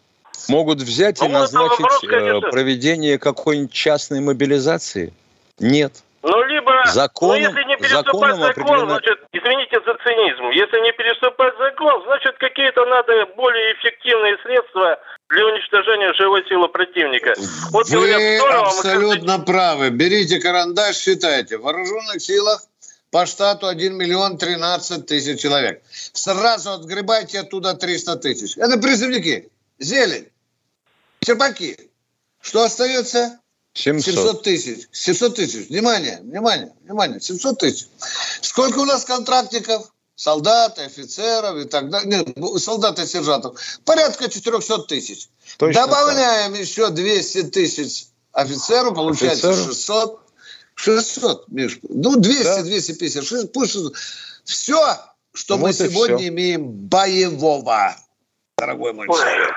Могут 0.48 0.80
взять 0.80 1.18
и 1.20 1.24
Ну, 1.24 1.30
это 1.30 1.38
назначить 1.40 1.80
вопрос, 1.80 2.04
э, 2.04 2.06
конечно. 2.06 2.50
проведение 2.50 3.18
какой-нибудь 3.18 3.72
частной 3.72 4.20
мобилизации? 4.20 5.12
Нет. 5.58 5.92
Ну, 6.22 6.42
либо, 6.44 6.72
Законом- 6.86 7.40
ну, 7.42 7.48
если 7.48 7.62
не 7.68 7.76
переступать 7.76 8.04
законом 8.36 8.36
закон, 8.38 8.50
определено- 8.62 8.88
значит, 8.90 9.18
извините 9.32 9.78
за 9.86 9.94
цинизм, 10.02 10.50
если 10.50 10.80
не 10.82 10.92
переступать 10.92 11.54
закон, 11.58 12.02
значит, 12.04 12.36
какие-то 12.38 12.84
надо 12.86 13.26
более 13.36 13.74
эффективные 13.74 14.36
средства 14.42 14.98
для 15.30 15.46
уничтожения 15.46 16.12
живой 16.14 16.44
силы 16.48 16.68
противника. 16.68 17.34
Вот 17.70 17.88
говорят, 17.88 18.18
Вы 18.18 18.36
здорово, 18.36 18.60
мы 18.62 18.66
абсолютно 18.66 19.38
правы. 19.38 19.90
Берите 19.90 20.40
карандаш, 20.40 20.96
считайте. 20.96 21.56
В 21.58 21.62
вооруженных 21.62 22.20
силах 22.20 22.62
по 23.12 23.24
штату 23.24 23.68
1 23.68 23.94
миллион 23.96 24.38
13 24.38 25.06
тысяч 25.06 25.40
человек. 25.40 25.82
Сразу 26.12 26.72
отгребайте 26.72 27.40
оттуда 27.40 27.74
300 27.74 28.16
тысяч. 28.16 28.56
Это 28.58 28.78
призывники. 28.78 29.48
Зелень. 29.78 30.28
Черпаки. 31.20 31.76
Что 32.40 32.64
остается? 32.64 33.40
700. 33.74 34.14
700 34.14 34.42
тысяч. 34.42 34.88
700 34.92 35.36
тысяч. 35.36 35.68
Внимание, 35.68 36.18
внимание, 36.22 36.72
внимание. 36.82 37.20
700 37.20 37.58
тысяч. 37.58 37.86
Сколько 38.40 38.78
у 38.80 38.84
нас 38.84 39.04
контрактников? 39.04 39.92
Солдат, 40.16 40.80
офицеров 40.80 41.64
и 41.64 41.68
так 41.68 41.90
далее. 41.90 42.18
Нет, 42.18 42.36
ну, 42.36 42.58
солдат 42.58 42.98
и 42.98 43.06
сержантов. 43.06 43.60
Порядка 43.84 44.28
400 44.28 44.78
тысяч. 44.78 45.28
Точно 45.58 45.80
Добавляем 45.82 46.54
еще 46.54 46.90
200 46.90 47.44
тысяч 47.50 48.06
офицеров, 48.32 48.94
получается 48.94 49.50
Офицеров? 49.50 49.74
600. 49.74 50.20
600, 50.74 51.48
Миш. 51.48 51.78
Ну, 51.82 52.16
200, 52.16 52.62
250, 52.62 53.24
600, 53.24 53.52
пусть 53.52 53.72
600. 53.72 53.94
Все, 54.44 54.96
что 55.34 55.56
Вот 55.56 55.66
мы 55.66 55.72
сегодня 55.72 56.18
всё. 56.18 56.28
имеем 56.28 56.70
боевого, 56.70 57.96
дорогой 58.56 58.92
мой 58.92 59.06
человек. 59.06 59.54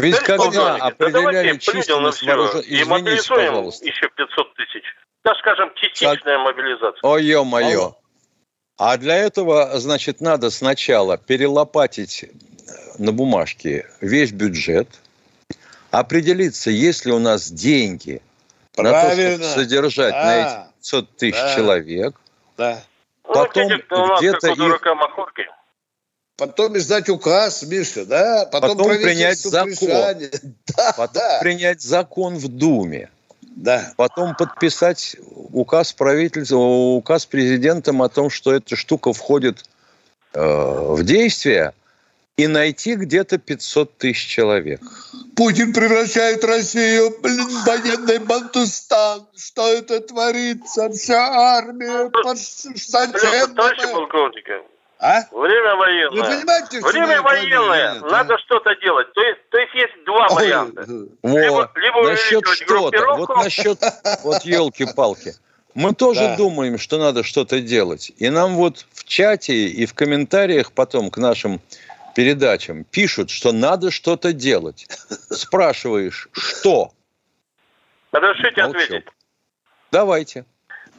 Ведь 0.00 0.24
Товарищ 0.24 0.54
когда 0.54 0.76
определяли 0.76 1.52
на 1.52 1.58
численность 1.58 2.18
все 2.18 2.26
вооруженных... 2.26 2.66
и 2.66 2.68
Извините, 2.74 2.90
мобилизуем 2.90 3.46
пожалуйста. 3.48 3.84
еще 3.84 4.08
500 4.16 4.54
тысяч. 4.54 4.82
Да, 5.24 5.34
скажем, 5.36 5.72
частичная 5.74 6.38
мобилизация. 6.38 6.98
Ой, 7.02 7.24
ё-моё. 7.24 7.94
А 8.78 8.96
для 8.96 9.16
этого, 9.16 9.78
значит, 9.78 10.20
надо 10.20 10.50
сначала 10.50 11.18
перелопатить 11.18 12.24
на 12.98 13.12
бумажке 13.12 13.86
весь 14.00 14.32
бюджет, 14.32 14.88
определиться, 15.90 16.70
есть 16.70 17.04
ли 17.04 17.12
у 17.12 17.18
нас 17.18 17.50
деньги 17.50 18.22
на 18.76 18.84
то, 18.84 18.90
Правильно. 18.90 19.44
чтобы 19.44 19.44
содержать 19.44 20.14
на 20.14 20.22
Да. 20.24 20.40
эти 20.40 20.74
500 20.80 21.16
тысяч 21.16 21.34
Да. 21.40 21.54
человек. 21.54 22.20
Да. 22.56 22.82
Ну, 23.28 23.34
Потом 23.34 23.68
видите, 23.68 23.86
у 23.90 24.06
нас 24.06 24.20
где-то 24.20 24.46
их-. 24.48 24.80
Потом 26.46 26.76
издать 26.76 27.08
указ, 27.08 27.62
Миша, 27.62 28.04
да? 28.04 28.48
Потом, 28.50 28.76
Потом 28.76 28.96
принять 29.00 29.38
закон. 29.38 30.18
Да, 30.76 30.92
Потом 30.96 31.14
да, 31.14 31.38
принять 31.40 31.82
закон 31.82 32.34
в 32.36 32.48
Думе. 32.48 33.10
да. 33.40 33.92
Потом 33.96 34.34
подписать 34.34 35.14
указ 35.52 35.92
правительства, 35.92 36.56
указ 36.56 37.26
президентом 37.26 38.02
о 38.02 38.08
том, 38.08 38.28
что 38.28 38.52
эта 38.52 38.74
штука 38.74 39.12
входит 39.12 39.64
э, 40.34 40.40
в 40.42 41.04
действие, 41.04 41.74
и 42.36 42.48
найти 42.48 42.96
где-то 42.96 43.38
500 43.38 43.98
тысяч 43.98 44.26
человек. 44.26 44.80
Путин 45.36 45.72
превращает 45.72 46.42
Россию, 46.42 47.14
блин, 47.22 47.46
в 47.46 47.64
военный 47.64 48.18
Бантустан. 48.18 49.28
Что 49.36 49.68
это 49.68 50.00
творится? 50.00 50.90
Вся 50.90 51.22
армия 51.22 52.10
под... 52.10 52.36
Зачем? 52.36 53.54
Товарищи 53.54 53.86
мы? 53.94 54.71
А? 55.04 55.22
время 55.32 55.74
военное. 55.74 56.10
Вы 56.22 56.36
понимаете, 56.36 56.80
Время 56.80 57.22
военное. 57.22 58.00
а? 58.00 58.06
Надо 58.06 58.38
что-то 58.38 58.74
делать. 58.76 59.12
То 59.12 59.20
есть, 59.20 59.40
то 59.50 59.58
есть 59.58 59.74
есть 59.74 60.04
два 60.06 60.28
Ой, 60.30 60.34
варианта. 60.46 60.84
Вот, 61.22 61.34
Либо- 61.42 61.70
либо 61.74 62.02
насчет 62.08 62.46
что-то, 62.46 63.14
вот 63.16 63.28
насчет, 63.36 63.80
вот 64.22 64.42
елки-палки. 64.44 65.34
Мы 65.74 65.92
тоже 65.94 66.20
Да. 66.20 66.36
думаем, 66.36 66.78
что 66.78 66.98
надо 66.98 67.24
что-то 67.24 67.60
делать. 67.60 68.12
И 68.18 68.30
нам 68.30 68.54
вот 68.54 68.86
в 68.92 69.02
чате 69.04 69.54
и 69.54 69.86
в 69.86 69.94
комментариях 69.94 70.70
потом 70.72 71.10
к 71.10 71.16
нашим 71.16 71.60
передачам 72.14 72.84
пишут, 72.84 73.30
что 73.30 73.50
надо 73.52 73.90
что-то 73.90 74.32
делать. 74.32 74.86
Спрашиваешь, 75.30 76.28
что? 76.32 76.92
Разрешите 78.12 78.62
Молчок. 78.62 78.82
ответить. 78.82 79.08
Давайте. 79.90 80.44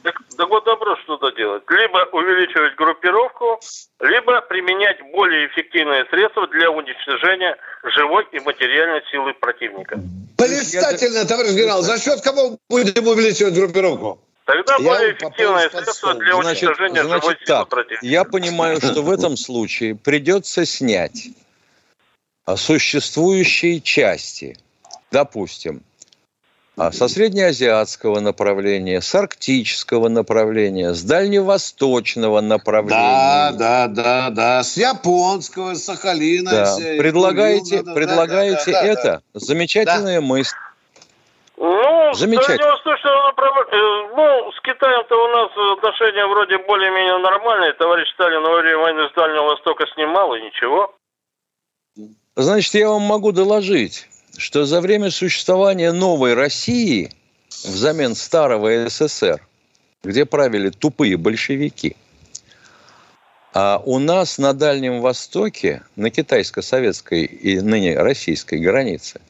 Так, 0.04 0.20
так 0.36 0.48
вот 0.50 0.64
добро 0.66 0.96
что-то 1.02 1.30
делать. 1.30 1.62
Либо 1.70 2.06
увеличивать 2.12 2.76
группировку, 2.76 3.58
либо 4.00 4.42
применять 4.42 4.98
более 5.12 5.46
эффективные 5.48 6.04
средства 6.10 6.46
для 6.48 6.70
уничтожения 6.70 7.56
живой 7.84 8.26
и 8.32 8.38
материальной 8.40 9.00
силы 9.10 9.32
противника. 9.32 9.96
Блистательно, 10.36 11.24
товарищ 11.26 11.52
генерал. 11.52 11.80
За 11.80 11.98
счет 11.98 12.20
кого 12.20 12.58
будем 12.68 13.08
увеличивать 13.08 13.54
группировку? 13.54 14.20
Тогда 14.44 14.76
Я 14.78 14.84
более 14.84 15.70
средства 15.70 15.92
стол. 15.92 16.14
для 16.20 16.34
Значит, 16.34 16.68
уничтожения 16.68 17.02
живой 17.02 17.20
значит 17.20 17.38
силы 17.38 17.46
так, 17.46 17.68
противника. 17.70 18.06
я 18.06 18.24
понимаю, 18.24 18.76
что 18.76 19.00
в 19.00 19.10
этом 19.10 19.38
случае 19.38 19.94
придется 19.94 20.66
снять 20.66 21.28
существующие 22.56 23.80
части, 23.80 24.58
допустим, 25.10 25.82
со 26.76 27.08
среднеазиатского 27.08 28.20
направления, 28.20 29.00
с 29.00 29.14
арктического 29.14 30.08
направления, 30.08 30.92
с 30.92 31.02
дальневосточного 31.02 32.40
направления. 32.40 33.52
Да, 33.52 33.52
да, 33.52 33.88
да, 33.88 34.30
да. 34.30 34.62
С 34.62 34.76
японского, 34.76 35.74
с 35.74 35.84
Сахалина. 35.84 36.50
Да. 36.50 36.76
э, 36.80 36.98
Предлагаете, 36.98 37.76
Юга, 37.76 37.86
да, 37.86 37.90
да, 37.90 37.94
предлагаете 37.94 38.72
да, 38.72 38.82
да, 38.82 38.86
это? 38.86 39.22
да. 39.32 39.40
Замечательная 39.40 40.20
мысль. 40.20 40.56
Ну, 41.56 42.14
Замечательно. 42.14 42.58
Дальневосточного 42.58 43.26
направления. 43.28 44.08
Ну, 44.16 44.52
с 44.52 44.60
Китаем-то 44.62 45.14
у 45.14 45.28
нас 45.28 45.78
отношения 45.78 46.26
вроде 46.26 46.58
более-менее 46.58 47.18
нормальные. 47.18 47.72
Товарищ 47.74 48.12
Сталин 48.14 48.42
во 48.42 48.60
время 48.60 48.78
войны 48.78 49.08
с 49.08 49.14
Дальнего 49.14 49.44
Востока 49.44 49.86
снимал, 49.94 50.34
и 50.34 50.42
ничего. 50.42 50.92
Значит, 52.36 52.74
я 52.74 52.88
вам 52.88 53.02
могу 53.02 53.30
доложить, 53.30 54.08
что 54.36 54.64
за 54.64 54.80
время 54.80 55.10
существования 55.10 55.92
новой 55.92 56.34
России 56.34 57.10
взамен 57.64 58.14
старого 58.14 58.88
СССР, 58.88 59.46
где 60.02 60.24
правили 60.24 60.70
тупые 60.70 61.16
большевики, 61.16 61.96
а 63.52 63.80
у 63.84 63.98
нас 63.98 64.38
на 64.38 64.52
Дальнем 64.52 65.00
Востоке, 65.00 65.82
на 65.94 66.10
китайско-советской 66.10 67.24
и 67.24 67.60
ныне 67.60 67.96
российской 67.96 68.58
границе, 68.58 69.20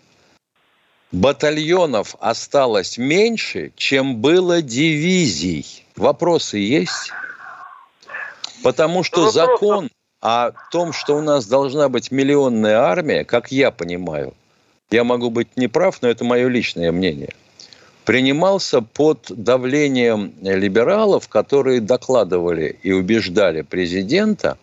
батальонов 1.13 2.17
осталось 2.21 2.97
меньше, 2.97 3.73
чем 3.77 4.17
было 4.17 4.63
дивизий. 4.63 5.85
Вопросы 5.95 6.57
есть? 6.57 7.13
Потому 8.63 9.03
что 9.03 9.31
закон 9.31 9.91
о 10.23 10.53
том, 10.71 10.95
что 10.95 11.19
у 11.19 11.21
нас 11.21 11.47
должна 11.47 11.91
быть 11.91 12.11
миллионная 12.11 12.79
армия, 12.79 13.25
как 13.25 13.53
я 13.53 13.71
понимаю, 13.71 14.33
я 14.91 15.05
могу 15.05 15.31
быть 15.31 15.57
неправ, 15.57 16.01
но 16.03 16.09
это 16.09 16.25
мое 16.25 16.49
личное 16.49 16.93
мнение, 16.93 17.35
принимался 18.05 18.81
под 18.81 19.27
давлением 19.29 20.35
либералов, 20.43 21.29
которые 21.29 21.81
докладывали 21.81 22.79
и 22.83 22.93
убеждали 22.93 23.63
президента 23.63 24.59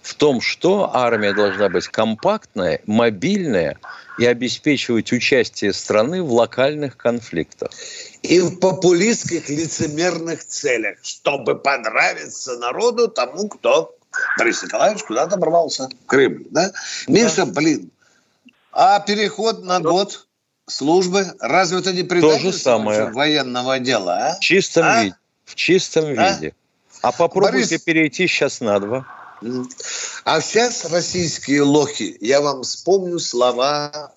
в 0.00 0.14
том, 0.14 0.40
что 0.40 0.90
армия 0.94 1.32
должна 1.32 1.70
быть 1.70 1.88
компактная, 1.88 2.80
мобильная 2.86 3.78
и 4.18 4.26
обеспечивать 4.26 5.12
участие 5.12 5.72
страны 5.72 6.22
в 6.22 6.32
локальных 6.32 6.96
конфликтах. 6.96 7.70
И 8.22 8.40
в 8.40 8.58
популистских 8.58 9.48
лицемерных 9.48 10.44
целях, 10.44 10.98
чтобы 11.02 11.56
понравиться 11.56 12.58
народу 12.58 13.08
тому, 13.08 13.48
кто 13.48 13.96
Борис 14.38 14.62
Николаевич 14.62 15.02
куда-то 15.04 15.36
оборвался. 15.36 15.88
Крым, 16.06 16.46
да? 16.50 16.70
Миша, 17.08 17.46
блин, 17.46 17.90
а 18.74 19.00
переход 19.00 19.62
на 19.64 19.80
год 19.80 20.26
службы, 20.66 21.26
разве 21.40 21.78
это 21.78 21.92
не 21.92 22.02
То 22.02 22.08
предательство 22.08 22.52
же 22.52 22.58
самое. 22.58 23.10
военного 23.12 23.78
дела, 23.78 24.28
а? 24.30 24.34
В 24.36 24.40
чистом, 24.40 24.84
А? 24.86 25.02
виде, 25.04 25.16
в 25.44 25.54
чистом 25.54 26.04
А? 26.18 26.32
виде. 26.32 26.54
А 27.02 27.12
попробуйте 27.12 27.76
Борис- 27.76 27.84
перейти 27.84 28.26
сейчас 28.26 28.60
на 28.60 28.78
два. 28.80 29.06
А 30.24 30.40
сейчас 30.40 30.86
российские 30.90 31.62
лохи, 31.62 32.16
я 32.20 32.40
вам 32.40 32.62
вспомню 32.62 33.18
слова 33.18 34.10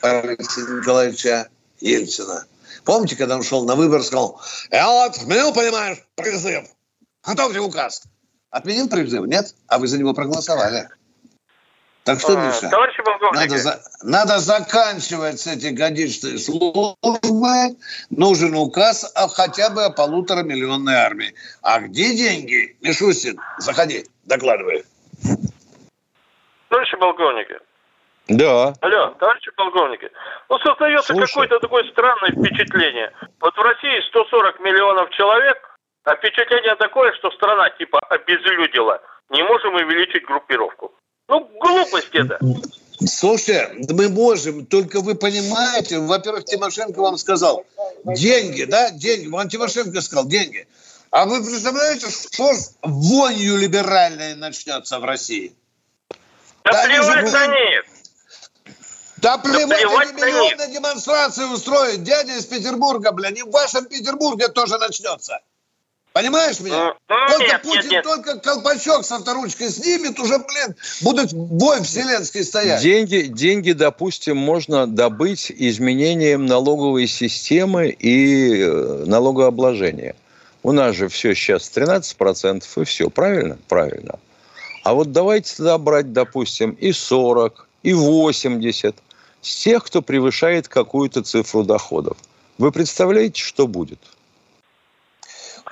Бориса 0.00 0.60
Николаевича 0.60 1.48
Ельцина. 1.80 2.44
Помните, 2.84 3.16
когда 3.16 3.36
он 3.36 3.42
шел 3.42 3.64
на 3.64 3.74
выбор, 3.74 4.02
сказал, 4.04 4.40
я 4.70 4.88
вот 4.88 5.16
отменил, 5.16 5.52
понимаешь, 5.52 5.98
призыв. 6.14 6.64
Готовьте 7.24 7.58
указ. 7.60 8.02
Отменил 8.50 8.88
призыв, 8.88 9.26
нет? 9.26 9.54
А 9.66 9.78
вы 9.78 9.88
за 9.88 9.98
него 9.98 10.14
проголосовали. 10.14 10.88
Так 12.04 12.18
что, 12.18 12.32
А, 12.32 12.46
Миша, 12.46 12.68
надо, 13.32 13.58
за- 13.58 13.80
надо 14.02 14.38
заканчивать 14.38 15.38
с 15.38 15.46
этой 15.46 15.70
годичной 15.70 16.36
службой. 16.38 17.76
Нужен 18.10 18.56
указ 18.56 19.12
о, 19.14 19.28
хотя 19.28 19.70
бы 19.70 19.84
о 19.84 19.90
полуторамиллионной 19.90 20.94
армии. 20.96 21.34
А 21.62 21.78
где 21.80 22.14
деньги? 22.16 22.76
Мишустин, 22.80 23.40
заходи, 23.58 24.04
докладывай. 24.24 24.84
товарищи 26.68 26.96
полковники, 26.96 27.58
Да. 28.28 28.72
Алло, 28.80 29.10
товарищи 29.20 29.50
полковники. 29.56 30.10
Ну, 30.48 30.58
создается 30.58 31.14
какое-то 31.14 31.60
такое 31.60 31.84
странное 31.90 32.30
впечатление. 32.30 33.12
Вот 33.40 33.54
в 33.54 33.60
России 33.60 34.00
140 34.08 34.58
миллионов 34.60 35.10
человек, 35.10 35.58
а 36.04 36.16
впечатление 36.16 36.74
такое, 36.76 37.12
что 37.14 37.30
страна 37.30 37.70
типа 37.70 38.00
обезлюдила. 38.08 39.00
Не 39.30 39.44
можем 39.44 39.74
увеличить 39.74 40.24
группировку. 40.24 40.92
Ну, 41.28 41.50
глупость 41.60 42.10
это. 42.12 42.38
Слушайте, 43.04 43.70
да 43.78 43.94
мы 43.94 44.08
можем, 44.08 44.66
только 44.66 45.00
вы 45.00 45.14
понимаете, 45.14 45.98
во-первых, 45.98 46.44
Тимошенко 46.44 47.00
вам 47.00 47.18
сказал, 47.18 47.64
деньги, 48.04 48.64
да, 48.64 48.90
деньги, 48.90 49.28
вам 49.28 49.48
Тимошенко 49.48 50.00
сказал, 50.00 50.26
деньги. 50.26 50.68
А 51.10 51.26
вы 51.26 51.44
представляете, 51.44 52.08
что 52.10 52.52
вонью 52.82 53.56
либеральной 53.58 54.34
начнется 54.34 54.98
в 54.98 55.04
России? 55.04 55.54
Да, 56.64 56.72
Да 56.72 56.82
они 56.82 56.96
же 56.96 57.02
плевать 57.02 57.32
на 57.32 57.46
них. 57.46 57.84
Да 59.16 59.38
плевать, 59.38 59.78
плевать 59.78 60.12
на 60.12 60.26
миллионные 60.26 60.68
демонстрации 60.68 61.44
устроят. 61.44 62.02
Дядя 62.02 62.36
из 62.36 62.46
Петербурга, 62.46 63.12
бля, 63.12 63.30
не 63.30 63.42
в 63.42 63.50
вашем 63.50 63.84
Петербурге 63.84 64.48
тоже 64.48 64.78
начнется. 64.78 65.40
Понимаешь 66.12 66.60
меня? 66.60 66.94
Ну, 67.08 67.14
только 67.28 67.52
нет, 67.52 67.62
Путин 67.62 67.82
нет, 67.82 67.90
нет. 67.90 68.04
только 68.04 68.38
колпачок 68.38 69.04
со 69.04 69.18
вторучкой 69.18 69.70
снимет, 69.70 70.18
уже, 70.18 70.38
блин, 70.38 70.74
будет 71.00 71.32
бой 71.32 71.82
вселенский 71.82 72.44
стоять. 72.44 72.82
Деньги, 72.82 73.22
деньги, 73.22 73.72
допустим, 73.72 74.36
можно 74.36 74.86
добыть 74.86 75.50
изменением 75.50 76.44
налоговой 76.44 77.06
системы 77.06 77.88
и 77.88 78.60
э, 78.60 79.04
налогообложения. 79.06 80.14
У 80.62 80.72
нас 80.72 80.94
же 80.94 81.08
все 81.08 81.34
сейчас 81.34 81.70
13% 81.74 82.62
и 82.76 82.84
все, 82.84 83.08
правильно? 83.08 83.58
Правильно. 83.68 84.18
А 84.84 84.94
вот 84.94 85.12
давайте 85.12 85.56
тогда 85.56 85.78
брать, 85.78 86.12
допустим, 86.12 86.72
и 86.72 86.92
40, 86.92 87.68
и 87.82 87.94
80 87.94 88.94
с 89.40 89.56
тех, 89.56 89.84
кто 89.84 90.02
превышает 90.02 90.68
какую-то 90.68 91.22
цифру 91.22 91.64
доходов. 91.64 92.16
Вы 92.58 92.70
представляете, 92.70 93.42
что 93.42 93.66
будет? 93.66 93.98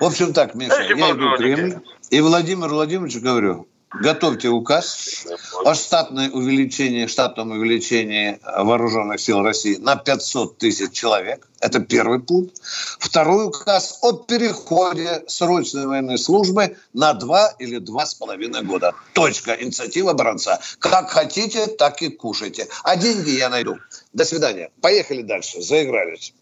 В 0.01 0.05
общем 0.05 0.33
так, 0.33 0.55
Миша, 0.55 0.71
Товарищи 0.71 0.97
я 0.97 1.11
иду 1.11 1.29
в. 1.29 1.37
Кремль 1.37 1.79
и 2.09 2.21
Владимиру 2.21 2.73
Владимировичу 2.73 3.21
говорю, 3.21 3.67
готовьте 3.93 4.49
указ 4.49 5.27
о 5.63 5.75
штатное 5.75 6.31
увеличении, 6.31 7.05
штатном 7.05 7.51
увеличении 7.51 8.39
вооруженных 8.43 9.21
сил 9.21 9.43
России 9.43 9.75
на 9.75 9.95
500 9.95 10.57
тысяч 10.57 10.91
человек. 10.93 11.47
Это 11.59 11.81
первый 11.81 12.19
пункт. 12.19 12.55
Второй 12.97 13.45
указ 13.45 13.99
о 14.01 14.13
переходе 14.13 15.23
срочной 15.27 15.85
военной 15.85 16.17
службы 16.17 16.77
на 16.93 17.13
два 17.13 17.53
или 17.59 17.77
два 17.77 18.07
с 18.07 18.15
половиной 18.15 18.63
года. 18.63 18.95
Точка. 19.13 19.53
Инициатива 19.53 20.13
бранца. 20.13 20.59
Как 20.79 21.11
хотите, 21.11 21.67
так 21.67 22.01
и 22.01 22.09
кушайте. 22.09 22.67
А 22.83 22.95
деньги 22.95 23.29
я 23.29 23.49
найду. 23.49 23.77
До 24.13 24.25
свидания. 24.25 24.71
Поехали 24.81 25.21
дальше. 25.21 25.61
Заигрались. 25.61 26.33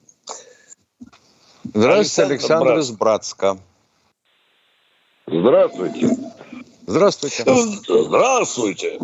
Здравствуйте, 1.63 2.31
Александр 2.31 2.71
Александр 2.71 2.79
из 2.79 2.91
Братска. 2.91 3.57
Здравствуйте. 5.27 6.07
Здравствуйте. 6.87 7.43
Здравствуйте. 7.87 8.99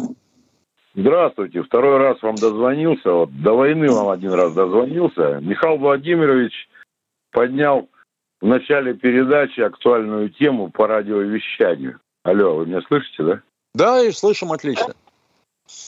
Здравствуйте. 0.96 1.64
Второй 1.64 1.98
раз 1.98 2.22
вам 2.22 2.36
дозвонился. 2.36 3.12
Вот 3.12 3.42
до 3.42 3.54
войны 3.54 3.92
вам 3.92 4.10
один 4.10 4.32
раз 4.32 4.54
дозвонился. 4.54 5.40
Михаил 5.42 5.78
Владимирович 5.78 6.54
поднял 7.32 7.90
в 8.42 8.48
начале 8.48 8.94
передачи 8.94 9.60
актуальную 9.60 10.30
тему 10.30 10.72
по 10.72 10.88
радиовещанию. 10.88 12.00
Алло, 12.24 12.56
вы 12.56 12.66
меня 12.66 12.82
слышите, 12.88 13.24
да? 13.24 13.42
Да, 13.74 14.02
и 14.02 14.12
слышим 14.12 14.52
отлично. 14.52 14.96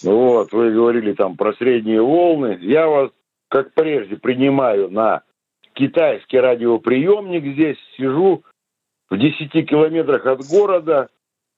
Вот, 0.04 0.52
вы 0.52 0.72
говорили 0.72 1.14
там 1.14 1.38
про 1.38 1.54
средние 1.54 2.02
волны. 2.02 2.58
Я 2.62 2.88
вас, 2.88 3.12
как 3.48 3.74
прежде, 3.74 4.18
принимаю 4.18 4.92
на 4.92 5.24
китайский 5.78 6.40
радиоприемник 6.40 7.54
здесь, 7.54 7.78
сижу 7.96 8.44
в 9.10 9.18
10 9.18 9.70
километрах 9.70 10.26
от 10.26 10.42
города, 10.48 11.10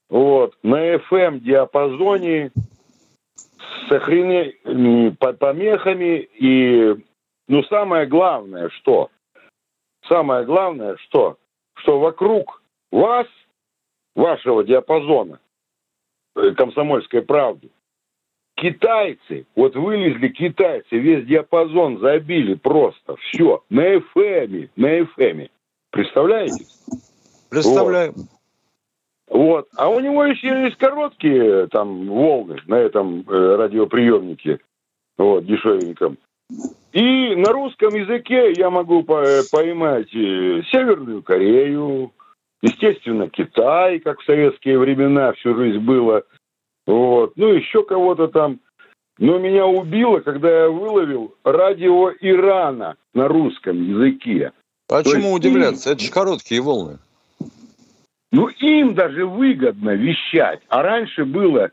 вот, 0.10 0.56
на 0.62 0.96
FM-диапазоне 0.96 2.52
с 3.88 3.92
охрененными 3.92 5.10
по- 5.12 5.34
помехами 5.34 6.28
и, 6.40 6.96
ну, 7.48 7.64
самое 7.64 8.06
главное, 8.06 8.70
что? 8.70 9.10
Самое 10.08 10.46
главное, 10.46 10.98
что? 10.98 11.38
Что 11.76 12.00
вокруг 12.00 12.62
вас, 12.92 13.28
вашего 14.16 14.64
диапазона, 14.64 15.40
э, 16.36 16.52
комсомольской 16.52 17.22
правды, 17.22 17.70
китайцы, 18.60 19.46
вот 19.56 19.76
вылезли 19.76 20.30
китайцы, 20.30 20.98
весь 20.98 21.26
диапазон 21.26 22.00
забили 22.00 22.56
просто, 22.56 23.16
все, 23.18 23.64
на 23.70 23.96
FM, 23.96 24.70
на 24.76 25.00
FM. 25.00 25.50
Представляете? 25.92 26.66
Представляю. 27.50 28.14
Вот. 29.30 29.68
А 29.78 29.90
у 29.90 30.00
него 30.00 30.26
еще 30.26 30.48
есть 30.64 30.78
короткие 30.78 31.68
там 31.68 32.08
волны 32.08 32.58
на 32.68 32.76
этом 32.76 33.22
э, 33.22 33.56
радиоприемнике, 33.56 34.60
вот, 35.18 35.46
дешевеньком. 35.46 36.18
И 36.94 37.36
на 37.36 37.52
русском 37.52 37.94
языке 37.94 38.54
я 38.58 38.70
могу 38.70 39.04
по- 39.04 39.44
поймать 39.52 40.14
э, 40.16 40.62
Северную 40.72 41.22
Корею, 41.22 42.12
естественно, 42.62 43.30
Китай, 43.30 44.00
как 44.00 44.20
в 44.20 44.26
советские 44.26 44.80
времена 44.80 45.32
всю 45.34 45.56
жизнь 45.56 45.80
было. 45.80 46.24
Вот. 46.90 47.34
Ну, 47.36 47.54
еще 47.54 47.84
кого-то 47.84 48.30
там. 48.30 48.60
Но 49.20 49.38
меня 49.38 49.68
убило, 49.68 50.22
когда 50.22 50.64
я 50.64 50.70
выловил 50.70 51.36
радио 51.44 52.12
Ирана 52.20 52.96
на 53.14 53.28
русском 53.28 53.80
языке. 53.84 54.54
А 54.90 55.04
То 55.04 55.12
чему 55.12 55.34
есть 55.34 55.36
удивляться? 55.36 55.92
Это 55.92 56.02
же 56.02 56.12
короткие 56.12 56.62
волны. 56.62 56.98
Ну, 58.32 58.48
им 58.48 58.96
даже 58.96 59.28
выгодно 59.28 59.92
вещать. 59.92 60.62
А 60.68 60.82
раньше 60.82 61.26
было 61.26 61.70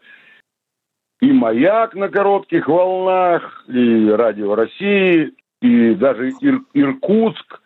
и 1.23 1.33
«Маяк» 1.33 1.95
на 1.95 2.11
коротких 2.11 2.69
волнах, 2.69 3.64
и 3.69 4.11
«Радио 4.11 4.55
России», 4.55 5.33
и 5.62 5.95
даже 5.95 6.33
Ир- 6.43 6.64
«Иркутск». 6.75 7.62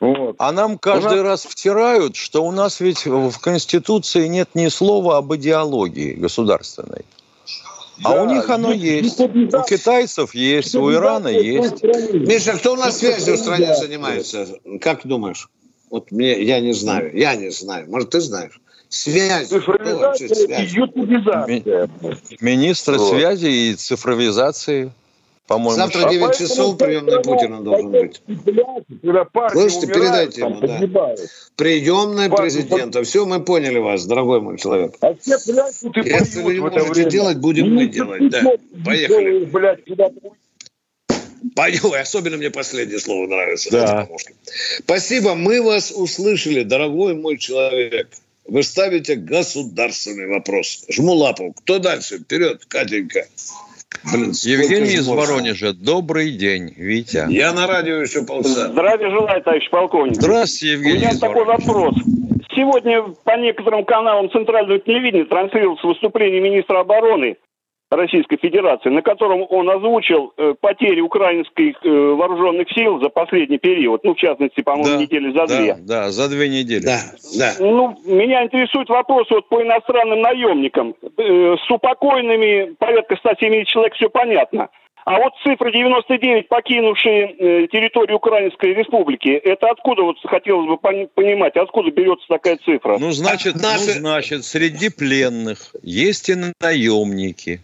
Вот. 0.00 0.36
А 0.38 0.52
нам 0.52 0.78
каждый 0.78 1.20
У 1.20 1.22
нас- 1.24 1.44
раз 1.44 1.52
втирают, 1.52 2.14
что 2.14 2.44
у 2.44 2.52
нас 2.52 2.78
ведь 2.80 3.04
в 3.06 3.38
Конституции 3.40 4.28
нет 4.28 4.50
ни 4.54 4.68
слова 4.68 5.16
об 5.18 5.34
идеологии 5.34 6.12
государственной. 6.12 7.04
А 8.04 8.14
Да, 8.14 8.22
у 8.22 8.26
них 8.26 8.48
оно 8.48 8.68
ну, 8.68 8.74
есть. 8.74 9.18
У 9.18 9.28
китайцев 9.64 10.32
есть, 10.34 10.74
у 10.76 10.92
Ирана 10.92 11.26
есть. 11.28 11.82
Миша, 11.82 12.52
кто 12.52 12.74
у 12.74 12.76
нас 12.76 12.98
связью 12.98 13.34
в 13.34 13.38
стране 13.40 13.74
занимается? 13.74 14.46
Как 14.80 15.04
думаешь? 15.04 15.48
Вот 15.90 16.12
мне, 16.12 16.40
я 16.42 16.60
не 16.60 16.72
знаю, 16.74 17.10
я 17.16 17.34
не 17.34 17.50
знаю. 17.50 17.90
Может, 17.90 18.10
ты 18.10 18.20
знаешь? 18.20 18.60
Связь. 18.88 19.48
Кто 19.48 19.60
вообще 19.98 20.28
связь? 20.32 20.70
ютубизация. 20.70 21.90
Министр 22.40 22.98
Вот. 22.98 23.10
связи 23.10 23.46
и 23.46 23.74
цифровизации, 23.74 24.92
по-моему. 25.48 25.76
Завтра 25.76 26.00
сейчас. 26.00 26.12
9 26.12 26.38
часов 26.38 26.78
приемный 26.78 27.22
Путина 27.22 27.62
должен 27.62 27.90
быть. 27.90 28.20
Слышите, 29.52 29.86
передайте 29.86 30.42
ему, 30.42 30.60
да. 30.60 30.68
погибают. 30.76 31.20
Приемная 31.56 32.28
Партия- 32.28 32.42
президента. 32.42 33.02
Все, 33.02 33.24
мы 33.24 33.42
поняли 33.42 33.78
вас, 33.78 34.04
дорогой 34.04 34.42
мой 34.42 34.58
человек. 34.58 34.94
А 35.00 35.14
все 35.14 35.38
пляшут 35.38 35.96
и 35.96 36.00
Если 36.08 36.42
вы 36.42 36.54
не 36.54 36.60
можете 36.60 36.92
время. 36.92 37.10
делать, 37.10 37.38
будем 37.38 37.74
мы 37.74 37.86
делать. 37.86 38.30
Да. 38.30 38.42
Поехали. 38.84 39.44
Блядь, 39.46 39.80
Понял, 41.54 41.94
особенно 41.94 42.36
мне 42.36 42.50
последнее 42.50 42.98
слово 42.98 43.26
нравится. 43.26 43.70
Да. 43.70 44.08
Спасибо, 44.80 45.34
мы 45.34 45.62
вас 45.62 45.92
услышали, 45.96 46.62
дорогой 46.62 47.14
мой 47.14 47.38
человек. 47.38 48.08
Вы 48.44 48.62
ставите 48.62 49.14
государственный 49.14 50.26
вопрос. 50.26 50.84
Жму 50.88 51.14
лапу. 51.14 51.54
Кто 51.58 51.78
дальше? 51.78 52.18
Вперед, 52.18 52.64
Катенька. 52.66 53.26
Блин, 54.12 54.32
Евгений 54.42 54.94
из? 54.94 55.06
Воронежа. 55.08 55.72
Добрый 55.72 56.30
день, 56.32 56.72
Витя. 56.76 57.26
Я 57.30 57.52
на 57.52 57.66
радио 57.66 57.96
еще 57.96 58.24
полчаса. 58.24 58.68
Здравия 58.68 59.10
желаю, 59.10 59.42
товарищ 59.42 59.68
полковник. 59.70 60.14
Здравствуйте, 60.16 60.74
У 60.74 60.78
Евгений 60.78 60.98
меня 60.98 61.10
из 61.10 61.18
такой 61.18 61.44
Воронежа. 61.44 61.68
вопрос. 61.68 61.94
Сегодня 62.54 63.02
по 63.24 63.36
некоторым 63.36 63.84
каналам 63.84 64.30
центрального 64.30 64.78
телевидения 64.80 65.24
транслировалось 65.24 65.82
выступление 65.82 66.40
министра 66.40 66.80
обороны 66.80 67.36
Российской 67.90 68.36
Федерации, 68.36 68.90
на 68.90 69.02
котором 69.02 69.46
он 69.48 69.70
озвучил 69.70 70.32
э, 70.36 70.54
потери 70.60 71.00
украинских 71.00 71.76
э, 71.84 71.88
вооруженных 71.88 72.70
сил 72.72 73.00
за 73.00 73.08
последний 73.08 73.58
период, 73.58 74.04
ну, 74.04 74.14
в 74.14 74.18
частности, 74.18 74.60
по-моему, 74.60 74.96
Да, 74.98 75.02
недели 75.02 75.30
за 75.32 75.46
Да, 75.46 75.58
две. 75.58 75.76
да, 75.80 76.10
за 76.10 76.28
две 76.28 76.48
недели. 76.48 76.84
Да, 76.84 77.00
да. 77.38 77.54
Ну, 77.58 77.96
меня 78.04 78.44
интересует 78.44 78.88
вопрос 78.90 79.28
вот 79.30 79.48
по 79.48 79.62
иностранным 79.62 80.20
наемникам. 80.20 80.94
Э, 81.16 81.56
с 81.56 81.70
упокойными 81.70 82.74
порядка 82.78 83.16
170 83.16 83.66
человек 83.66 83.94
все 83.94 84.10
понятно. 84.10 84.68
А 85.04 85.16
вот 85.20 85.32
цифра 85.42 85.70
99, 85.70 86.48
покинувшие 86.48 87.28
э, 87.62 87.66
территорию 87.68 88.16
Украинской 88.18 88.74
Республики, 88.74 89.30
это 89.30 89.68
откуда, 89.70 90.02
вот 90.02 90.16
хотелось 90.22 90.66
бы 90.68 90.76
пони- 90.76 91.08
понимать, 91.14 91.56
откуда 91.56 91.90
берется 91.90 92.26
такая 92.28 92.58
цифра? 92.58 92.98
Ну, 92.98 93.10
значит, 93.12 93.54
ну, 93.54 93.60
значит, 93.78 94.44
среди 94.44 94.90
пленных 94.90 95.74
есть 95.82 96.28
и 96.28 96.34
наемники, 96.60 97.60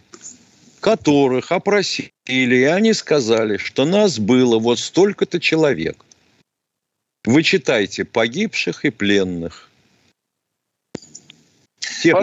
которых 0.85 1.51
опросили, 1.51 2.11
и 2.27 2.63
они 2.63 2.93
сказали, 2.93 3.57
что 3.57 3.85
нас 3.85 4.19
было 4.19 4.59
вот 4.59 4.77
столько-то 4.77 5.39
человек. 5.39 6.05
Вы 7.25 7.41
читайте 7.41 8.05
погибших 8.05 8.85
и 8.85 8.91
пленных. 8.91 9.67
Те, 12.03 12.11
кого 12.11 12.21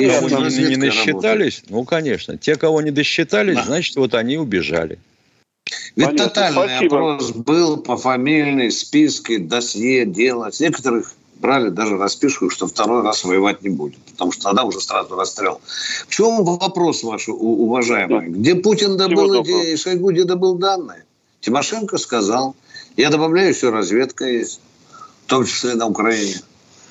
не, 0.48 0.64
не 0.68 0.76
насчитались, 0.76 1.64
ну, 1.70 1.82
конечно, 1.84 2.38
те, 2.38 2.54
кого 2.54 2.80
не 2.82 2.92
досчитались, 2.92 3.56
Да. 3.56 3.64
значит, 3.64 3.96
вот 3.96 4.14
они 4.14 4.36
убежали. 4.36 5.00
Ведь 5.96 6.06
Понятно, 6.06 6.28
тотальный 6.28 6.68
спасибо. 6.68 6.96
опрос 7.14 7.32
был 7.32 7.78
по 7.78 7.96
фамильной 7.96 8.70
списке, 8.70 9.40
досье, 9.40 10.06
дело. 10.06 10.52
Некоторых 10.60 11.16
брали 11.42 11.68
даже 11.68 11.98
расписку, 11.98 12.48
что 12.48 12.66
второй 12.66 13.02
раз 13.02 13.24
воевать 13.24 13.62
не 13.62 13.68
будет, 13.68 13.98
потому 14.12 14.32
что 14.32 14.44
тогда 14.44 14.62
уже 14.62 14.80
сразу 14.80 15.14
расстрел. 15.16 15.60
В 16.06 16.10
чем 16.14 16.44
вопрос 16.44 17.02
ваш, 17.02 17.28
уважаемый? 17.28 18.28
Где 18.28 18.54
Путин 18.54 18.96
добыл 18.96 19.24
Всего 19.24 19.40
эти, 19.40 19.48
доброго. 19.48 19.62
и 19.64 19.76
Шойгу 19.76 20.12
где 20.12 20.24
добыл 20.24 20.54
данные? 20.54 21.04
Тимошенко 21.40 21.98
сказал. 21.98 22.54
Я 22.96 23.10
добавляю, 23.10 23.48
еще 23.48 23.70
разведка 23.70 24.24
есть, 24.24 24.60
в 25.26 25.28
том 25.28 25.44
числе 25.44 25.74
на 25.74 25.86
Украине. 25.86 26.36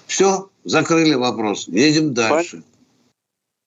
Все, 0.05 0.49
закрыли 0.65 1.13
вопрос. 1.13 1.67
Едем 1.67 2.13
дальше. 2.13 2.63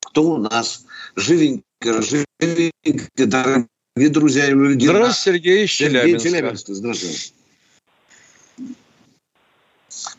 Кто 0.06 0.34
у 0.34 0.36
нас? 0.36 0.84
Живенько, 1.16 1.64
живенько, 1.82 3.26
дорогие 3.26 4.10
друзья 4.10 4.48
и 4.48 4.50
люди. 4.50 4.86
Здравствуйте, 4.86 5.32
Сергей 5.32 5.64
из 5.64 5.72
Сергей. 5.72 6.18
Челябинск, 6.18 6.66
здравствуйте. 6.68 7.32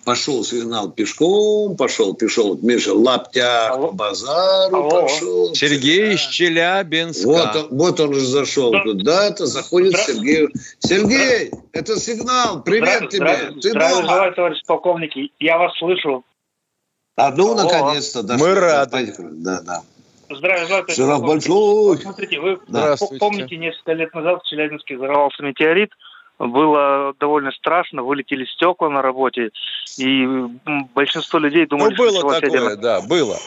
Пошел 0.03 0.43
сигнал 0.43 0.91
пешком, 0.91 1.75
пошел, 1.75 2.13
пошел, 2.13 2.57
Миша, 2.61 2.93
лаптя 2.93 3.71
по 3.75 3.91
базару 3.91 4.75
Алло. 4.75 5.01
пошел. 5.01 5.53
Сергей 5.55 6.13
из 6.13 6.21
Челябинска. 6.21 7.27
Вот 7.27 7.55
он, 7.55 7.67
вот 7.71 7.99
он 7.99 8.09
уже 8.09 8.25
зашел 8.25 8.71
куда-то, 8.83 9.45
заходит 9.45 9.97
Сергей. 9.97 10.47
Сергей, 10.79 11.51
это 11.71 11.99
сигнал, 11.99 12.61
привет 12.63 13.09
тебе. 13.09 13.25
здра- 13.25 13.59
Ты 13.61 13.69
Здравия 13.71 14.01
дома? 14.01 14.31
товарищ 14.31 14.61
полковник. 14.67 15.11
Я 15.39 15.57
вас 15.57 15.77
слышу. 15.77 16.23
А 17.17 17.31
ну, 17.31 17.53
Алло. 17.53 17.63
наконец-то 17.63 18.23
дошли. 18.23 18.43
Мы 18.43 18.53
рады. 18.55 19.15
Да, 19.17 19.61
да. 19.61 19.81
Здравия 20.29 20.65
желаю, 20.67 20.85
полковник. 20.85 21.25
большой. 21.25 21.55
Вот 21.87 22.01
смотрите, 22.01 22.39
вы 22.39 22.59
Здравствуйте. 22.67 23.17
помните, 23.19 23.57
несколько 23.57 23.93
лет 23.93 24.13
назад 24.13 24.41
в 24.43 24.47
Челябинске 24.47 24.97
взорвался 24.97 25.41
метеорит. 25.43 25.91
Было 26.37 27.13
довольно 27.19 27.51
страшно, 27.51 28.03
вылетели 28.03 28.45
стекла 28.45 28.89
на 28.89 29.01
работе, 29.01 29.51
и 29.97 30.25
большинство 30.93 31.39
людей 31.39 31.61
Ну, 31.63 31.77
думали, 31.77 31.93
что 31.93 32.03
было 32.03 32.13
началась 32.15 32.41
такое, 32.41 32.59
ядерная 32.59 32.75
да, 32.75 33.01
было. 33.01 33.37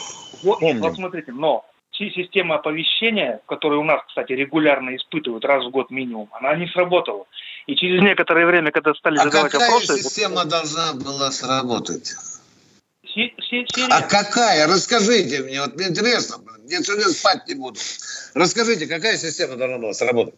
Вот, 0.41 0.59
Помним. 0.59 0.81
вот 0.81 0.95
смотрите, 0.95 1.31
но 1.31 1.65
си- 1.91 2.11
система 2.15 2.55
оповещения, 2.55 3.41
которую 3.45 3.81
у 3.81 3.83
нас, 3.83 4.01
кстати, 4.07 4.31
регулярно 4.33 4.95
испытывают 4.95 5.45
раз 5.45 5.65
в 5.65 5.69
год 5.69 5.91
минимум, 5.91 6.29
она 6.31 6.55
не 6.55 6.67
сработала. 6.67 7.25
И 7.67 7.75
через 7.75 8.01
некоторое 8.01 8.47
время, 8.47 8.71
когда 8.71 8.93
стали 8.95 9.19
А 9.19 9.23
задавать 9.23 9.51
какая 9.51 9.69
вопросы... 9.69 10.01
система 10.01 10.45
должна 10.45 10.93
была 10.93 11.29
сработать? 11.29 12.15
си- 13.05 13.35
си- 13.39 13.65
си- 13.67 13.87
А 13.91 14.01
какая? 14.01 14.67
Расскажите 14.67 15.43
мне, 15.43 15.61
вот 15.61 15.75
мне 15.75 15.89
интересно. 15.89 16.37
Я 16.67 16.81
сегодня 16.81 17.05
спать 17.09 17.47
не 17.47 17.53
буду. 17.55 17.79
Расскажите, 18.33 18.87
какая 18.87 19.17
система 19.17 19.55
должна 19.57 19.77
была 19.77 19.93
сработать? 19.93 20.35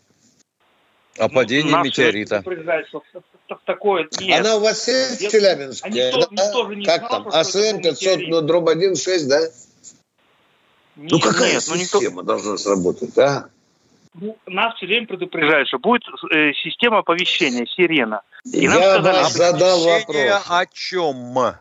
О 1.17 1.27
падении 1.29 1.71
нас 1.71 1.85
метеорита. 1.85 2.41
что 2.41 3.59
такое 3.65 4.07
нет. 4.19 4.39
Она 4.39 4.55
у 4.55 4.59
вас 4.61 4.87
есть 4.87 5.21
в 5.21 5.29
Челябинске? 5.29 5.85
А 5.85 5.89
никто- 5.89 6.27
да? 6.31 6.45
никто 6.45 6.69
же 6.69 6.75
не 6.75 6.85
как 6.85 6.99
знал, 6.99 7.09
там? 7.11 7.27
это 7.27 7.39
АСН 7.39 7.81
500, 7.81 7.83
метеорит. 7.83 8.29
ну, 8.29 8.41
дробь 8.41 8.69
1, 8.69 8.95
6, 8.95 9.27
да? 9.27 9.39
ну 10.95 11.03
Нет, 11.03 11.23
какая 11.23 11.53
нет, 11.53 11.63
ну 11.67 11.75
никто- 11.75 11.99
система 11.99 12.23
должна 12.23 12.57
сработать, 12.57 13.17
а? 13.17 13.49
Ну, 14.13 14.37
нас 14.45 14.75
все 14.75 14.85
время 14.87 15.07
предупреждают, 15.07 15.67
что 15.69 15.79
будет 15.79 16.01
э, 16.33 16.51
система 16.63 16.99
оповещения, 16.99 17.65
сирена. 17.65 18.21
И 18.45 18.67
нам 18.67 18.79
Я 18.81 18.93
сказали, 18.95 19.15
вас 19.17 19.29
что 19.29 19.37
задал 19.37 19.83
вопрос. 19.83 20.43
о 20.49 20.65
чем? 20.67 21.55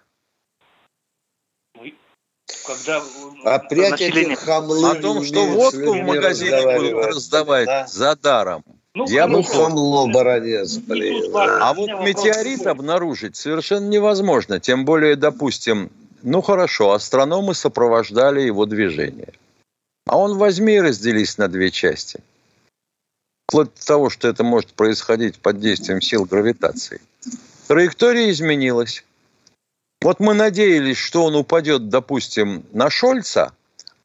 когда 2.66 3.02
Опять 3.44 3.90
население... 3.92 4.34
эти 4.34 4.44
хамлы 4.44 4.90
О 4.90 4.94
том, 4.96 5.24
что 5.24 5.46
водку 5.46 5.92
в 5.94 6.02
магазине 6.02 6.76
будут 6.76 7.06
раздавать 7.06 7.66
Да. 7.66 7.86
за 7.86 8.16
даром. 8.16 8.64
Ну, 8.94 9.06
Я 9.08 9.28
Ну, 9.28 9.38
бы 9.38 9.44
хамло, 9.44 10.06
бородец, 10.08 10.76
Не 10.76 10.82
блин. 10.82 11.36
А 11.36 11.72
вот 11.74 11.88
метеорит 12.00 12.66
обнаружить 12.66 13.36
совершенно 13.36 13.88
невозможно. 13.88 14.58
Тем 14.58 14.84
более, 14.84 15.14
допустим, 15.14 15.90
ну 16.22 16.42
хорошо, 16.42 16.92
астрономы 16.92 17.54
сопровождали 17.54 18.40
его 18.40 18.66
движение. 18.66 19.32
А 20.06 20.18
он 20.18 20.38
возьми 20.38 20.74
и 20.74 20.80
разделись 20.80 21.38
на 21.38 21.46
две 21.46 21.70
части. 21.70 22.20
Вплоть 23.46 23.72
до 23.74 23.86
того, 23.86 24.10
что 24.10 24.28
это 24.28 24.42
может 24.42 24.72
происходить 24.72 25.38
под 25.38 25.60
действием 25.60 26.00
сил 26.00 26.24
гравитации. 26.24 27.00
Траектория 27.68 28.30
изменилась. 28.30 29.04
Вот 30.02 30.18
мы 30.18 30.34
надеялись, 30.34 30.96
что 30.96 31.24
он 31.24 31.36
упадет, 31.36 31.88
допустим, 31.88 32.64
на 32.72 32.90
Шольца, 32.90 33.52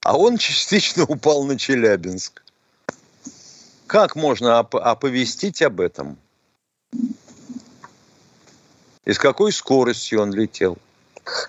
а 0.01 0.15
он 0.17 0.37
частично 0.39 1.05
упал 1.05 1.43
на 1.45 1.57
Челябинск. 1.57 2.43
Как 3.87 4.15
можно 4.15 4.59
оп- 4.59 4.75
оповестить 4.75 5.61
об 5.61 5.79
этом? 5.79 6.17
И 9.05 9.13
с 9.13 9.19
какой 9.19 9.51
скоростью 9.51 10.21
он 10.21 10.33
летел? 10.33 10.77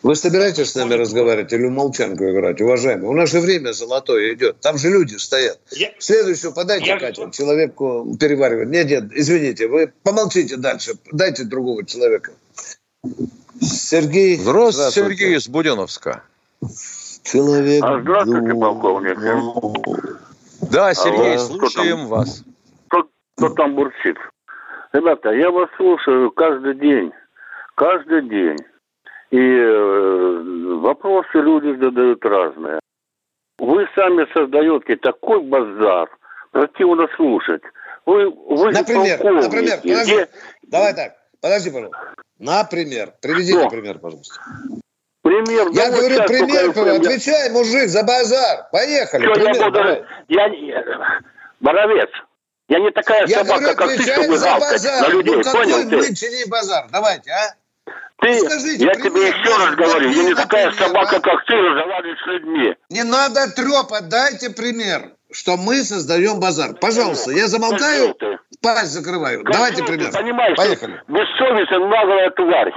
Вы 0.03 0.16
собираетесь 0.16 0.70
с 0.70 0.74
нами 0.74 0.95
разговаривать 0.95 1.53
или 1.53 1.68
молчанку 1.68 2.24
играть, 2.24 2.61
уважаемые? 2.61 3.11
У 3.11 3.12
нас 3.12 3.30
же 3.30 3.41
время 3.41 3.72
золотое 3.72 4.32
идет. 4.34 4.59
Там 4.61 4.78
же 4.78 4.89
люди 4.91 5.16
стоят. 5.16 5.59
Я... 5.70 5.93
Следующую 5.99 6.53
подайте, 6.53 6.87
я... 6.87 6.99
Катя, 6.99 7.30
человеку 7.30 8.16
переваривать. 8.18 8.68
Нет, 8.68 8.89
нет, 8.89 9.05
извините, 9.12 9.68
вы 9.68 9.93
помолчите 10.03 10.57
дальше. 10.57 10.95
Дайте 11.12 11.45
другого 11.45 11.84
человека. 11.84 12.32
Сергей. 13.61 14.39
Здравствуйте, 14.39 14.91
здравствуйте. 14.91 15.16
Сергей 15.16 15.37
из 15.37 15.49
Буденовска. 15.49 16.22
Человек. 17.22 17.84
А 17.84 18.01
здравствуйте, 18.01 18.55
полковник. 18.55 20.26
Да, 20.70 20.94
Сергей, 20.94 21.36
Алло. 21.36 21.38
слушаем 21.38 22.06
кто 22.06 22.08
вас. 22.08 22.44
Кто, 22.88 23.08
кто 23.36 23.48
там 23.50 23.74
бурчит? 23.74 24.16
Ребята, 24.92 25.30
я 25.30 25.50
вас 25.50 25.68
слушаю 25.76 26.30
каждый 26.30 26.74
день. 26.74 27.12
Каждый 27.74 28.28
день. 28.28 28.56
И 29.30 29.38
э, 29.38 30.78
вопросы 30.80 31.38
люди 31.38 31.78
задают 31.78 32.24
разные. 32.24 32.80
Вы 33.58 33.86
сами 33.94 34.26
создаете 34.32 34.96
такой 34.96 35.42
базар, 35.42 36.08
противно 36.52 37.08
слушать. 37.16 37.62
Вы, 38.04 38.30
вы 38.30 38.70
например, 38.70 39.22
например, 39.22 39.80
подожди, 39.82 40.14
где... 40.14 40.28
давай 40.62 40.94
так, 40.94 41.16
подожди, 41.40 41.70
пожалуйста. 41.70 42.14
Например, 42.38 43.12
приведите 43.20 43.60
Что? 43.60 43.68
пример, 43.70 43.98
пожалуйста. 43.98 44.40
Пример. 45.27 45.70
Я 45.72 45.89
ну, 45.89 45.97
говорю, 45.97 46.22
пример, 46.22 46.72
пример. 46.72 47.01
отвечай, 47.01 47.51
мужик, 47.51 47.89
за 47.89 48.05
базар. 48.05 48.68
Поехали. 48.70 49.24
Что, 49.24 49.35
пример, 49.35 49.57
я, 49.57 49.64
буду... 49.64 49.81
я, 50.29 50.85
Боровец, 51.59 52.11
я 52.68 52.79
не 52.79 52.93
такая 52.93 53.27
я 53.27 53.45
собака, 53.45 53.61
говорю, 53.61 53.77
как 53.77 53.89
ты, 53.89 54.03
чтобы 54.12 54.39
гавкать 54.39 54.85
на 54.85 55.09
людей. 55.09 55.35
Ну, 55.35 55.53
Понял 55.53 55.91
ты? 55.91 55.97
Мы 55.97 56.49
базар. 56.49 56.87
Давайте, 56.93 57.33
а? 57.33 57.93
Ты, 58.20 58.39
Скажите, 58.39 58.85
я 58.85 58.93
пример, 58.93 59.11
тебе 59.11 59.29
еще 59.29 59.57
раз 59.57 59.74
говорю, 59.74 60.11
я 60.11 60.22
не 60.22 60.35
такая 60.37 60.70
пример, 60.70 60.87
собака, 60.87 61.16
а? 61.16 61.20
как 61.20 61.45
ты, 61.45 61.55
разговариваешь 61.55 62.22
с 62.22 62.27
людьми. 62.27 62.77
Не 62.91 63.03
надо 63.03 63.51
трепа, 63.51 64.03
дайте 64.03 64.51
пример, 64.51 65.11
что 65.33 65.57
мы 65.57 65.83
создаем 65.83 66.39
базар. 66.39 66.74
Пожалуйста, 66.74 67.33
я 67.33 67.49
замолкаю, 67.49 68.14
пасть 68.62 68.93
закрываю. 68.93 69.43
Как 69.43 69.55
Давайте 69.55 69.83
пример. 69.83 70.12
Ты 70.12 70.18
понимаешь, 70.18 70.57
Поехали. 70.57 71.03
бессовестная 71.09 71.81
наглая 71.81 72.31
тварь. 72.31 72.72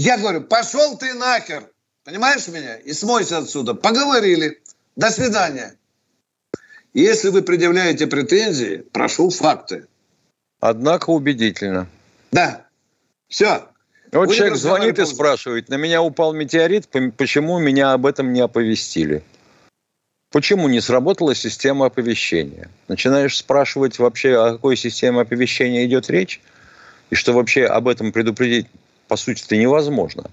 Я 0.00 0.16
говорю, 0.16 0.42
пошел 0.42 0.96
ты 0.96 1.12
нахер. 1.14 1.64
Понимаешь 2.04 2.46
меня? 2.46 2.76
И 2.76 2.92
смойся 2.92 3.38
отсюда. 3.38 3.74
Поговорили. 3.74 4.62
До 4.94 5.10
свидания. 5.10 5.74
Если 6.94 7.30
вы 7.30 7.42
предъявляете 7.42 8.06
претензии, 8.06 8.84
прошу 8.92 9.30
факты. 9.30 9.88
Однако 10.60 11.10
убедительно. 11.10 11.88
Да. 12.30 12.64
Все. 13.26 13.66
Вот 14.12 14.26
Будем 14.26 14.38
человек 14.38 14.56
звонит 14.58 14.98
и 15.00 15.04
спрашивает, 15.04 15.68
на 15.68 15.74
меня 15.74 16.00
упал 16.00 16.32
метеорит, 16.32 16.86
почему 17.16 17.58
меня 17.58 17.92
об 17.92 18.06
этом 18.06 18.32
не 18.32 18.40
оповестили? 18.40 19.24
Почему 20.30 20.68
не 20.68 20.80
сработала 20.80 21.34
система 21.34 21.86
оповещения? 21.86 22.70
Начинаешь 22.86 23.36
спрашивать 23.36 23.98
вообще, 23.98 24.36
о 24.36 24.52
какой 24.52 24.76
системе 24.76 25.22
оповещения 25.22 25.84
идет 25.86 26.08
речь, 26.08 26.40
и 27.10 27.16
что 27.16 27.32
вообще 27.32 27.64
об 27.66 27.88
этом 27.88 28.12
предупредить, 28.12 28.68
по 29.08 29.16
сути, 29.16 29.42
это 29.44 29.56
невозможно. 29.56 30.30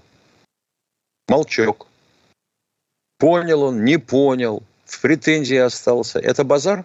Молчок. 1.28 1.86
Понял 3.18 3.62
он, 3.62 3.84
не 3.84 3.98
понял, 3.98 4.62
в 4.84 5.00
претензии 5.00 5.56
остался. 5.56 6.18
Это 6.18 6.44
базар? 6.44 6.84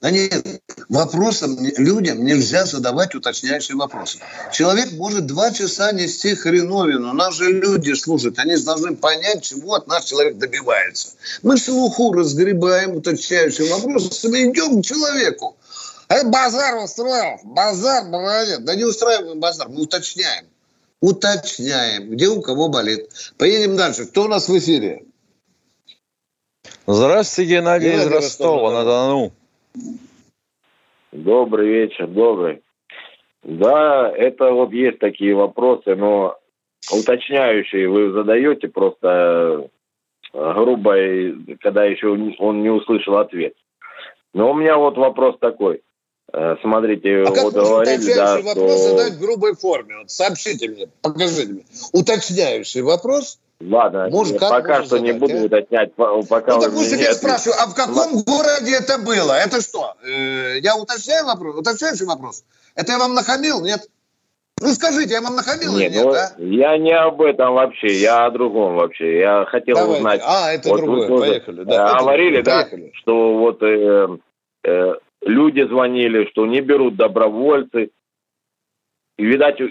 Да 0.00 0.10
нет, 0.10 0.60
вопросам 0.88 1.56
людям 1.78 2.24
нельзя 2.24 2.66
задавать 2.66 3.14
уточняющие 3.14 3.76
вопросы. 3.76 4.18
Человек 4.52 4.92
может 4.92 5.26
два 5.26 5.50
часа 5.50 5.92
нести 5.92 6.34
хреновину. 6.34 7.12
Нас 7.12 7.36
же 7.36 7.52
люди 7.52 7.92
слушают. 7.94 8.38
Они 8.38 8.56
должны 8.56 8.96
понять, 8.96 9.44
чего 9.44 9.74
от 9.74 9.86
нас 9.86 10.04
человек 10.04 10.36
добивается. 10.36 11.10
Мы 11.42 11.56
слуху 11.56 12.12
разгребаем 12.12 12.96
уточняющие 12.96 13.70
вопросы, 13.72 14.28
идем 14.28 14.82
к 14.82 14.84
человеку. 14.84 15.56
А 16.08 16.22
базар 16.24 16.76
устроил. 16.76 17.38
Базар, 17.44 18.04
молодец. 18.04 18.58
Да 18.60 18.74
не 18.74 18.84
устраиваем 18.84 19.40
базар, 19.40 19.68
мы 19.68 19.82
уточняем. 19.82 20.44
Уточняем, 21.04 22.08
где 22.08 22.28
у 22.28 22.40
кого 22.40 22.70
болит. 22.70 23.10
Поедем 23.38 23.76
дальше. 23.76 24.06
Кто 24.06 24.22
у 24.22 24.28
нас 24.28 24.48
в 24.48 24.56
эфире? 24.56 25.02
Здравствуйте, 26.86 27.56
Геннадий 27.56 27.92
из 27.92 28.10
Ростова-на-Дону. 28.10 29.30
Добрый 31.12 31.68
вечер, 31.68 32.06
добрый. 32.06 32.62
Да, 33.42 34.10
это 34.16 34.50
вот 34.52 34.72
есть 34.72 34.98
такие 34.98 35.34
вопросы, 35.34 35.94
но 35.94 36.38
уточняющие 36.90 37.86
вы 37.86 38.12
задаете 38.12 38.68
просто 38.68 39.68
э, 40.32 40.52
грубо, 40.54 40.94
когда 41.60 41.84
еще 41.84 42.16
он 42.38 42.62
не 42.62 42.70
услышал 42.70 43.18
ответ. 43.18 43.52
Но 44.32 44.52
у 44.52 44.54
меня 44.54 44.78
вот 44.78 44.96
вопрос 44.96 45.36
такой. 45.38 45.82
Э, 46.36 46.56
смотрите, 46.62 47.22
а 47.22 47.30
вот 47.30 47.54
говорили, 47.54 48.14
да, 48.14 48.38
вопрос 48.38 48.72
что... 48.72 48.88
задать 48.90 49.12
в 49.12 49.20
грубой 49.20 49.54
форме? 49.54 49.98
Вот 49.98 50.10
сообщите 50.10 50.68
мне, 50.68 50.88
покажите 51.00 51.52
мне. 51.52 51.64
Уточняющий 51.92 52.82
вопрос 52.82 53.38
Ладно, 53.60 54.08
Может, 54.10 54.40
как 54.40 54.50
пока 54.50 54.80
что 54.80 54.96
задать, 54.96 55.04
не 55.04 55.12
буду 55.12 55.36
а? 55.36 55.44
уточнять. 55.44 55.94
Пока 55.94 56.54
ну, 56.54 56.60
допустим, 56.60 56.98
я 56.98 57.14
спрашиваю, 57.14 57.54
а 57.60 57.66
в 57.68 57.74
каком 57.74 57.96
Ладно. 57.96 58.22
городе 58.26 58.76
это 58.76 58.98
было? 58.98 59.32
Это 59.32 59.60
что? 59.60 59.94
Э, 60.04 60.58
я 60.58 60.76
уточняю 60.76 61.24
вопрос? 61.24 61.56
Уточняющий 61.56 62.04
вопрос? 62.04 62.44
Это 62.74 62.92
я 62.92 62.98
вам 62.98 63.14
нахамил, 63.14 63.62
нет? 63.62 63.88
Ну 64.60 64.68
скажите, 64.68 65.14
я 65.14 65.20
вам 65.20 65.36
нахамил 65.36 65.76
нет, 65.76 65.92
или 65.92 65.98
нет, 65.98 66.04
ну, 66.04 66.12
а? 66.12 66.32
Я 66.38 66.78
не 66.78 66.92
об 66.92 67.22
этом 67.22 67.54
вообще, 67.54 67.94
я 68.00 68.26
о 68.26 68.30
другом 68.32 68.74
вообще. 68.74 69.20
Я 69.20 69.44
хотел 69.46 69.76
Давайте. 69.76 69.98
узнать... 69.98 70.20
А, 70.24 70.52
это 70.52 70.68
вот 70.68 70.80
другое, 70.80 71.08
вы, 71.08 71.20
поехали. 71.20 71.64
Да, 71.64 71.98
говорили, 72.00 72.42
да, 72.42 72.68
что 72.94 73.38
вот 73.38 73.62
э, 73.62 74.08
э, 74.64 74.94
люди 75.24 75.62
звонили, 75.66 76.26
что 76.30 76.46
не 76.46 76.60
берут 76.60 76.96
добровольцы. 76.96 77.90
И, 79.16 79.24
видать, 79.24 79.60
э, 79.60 79.66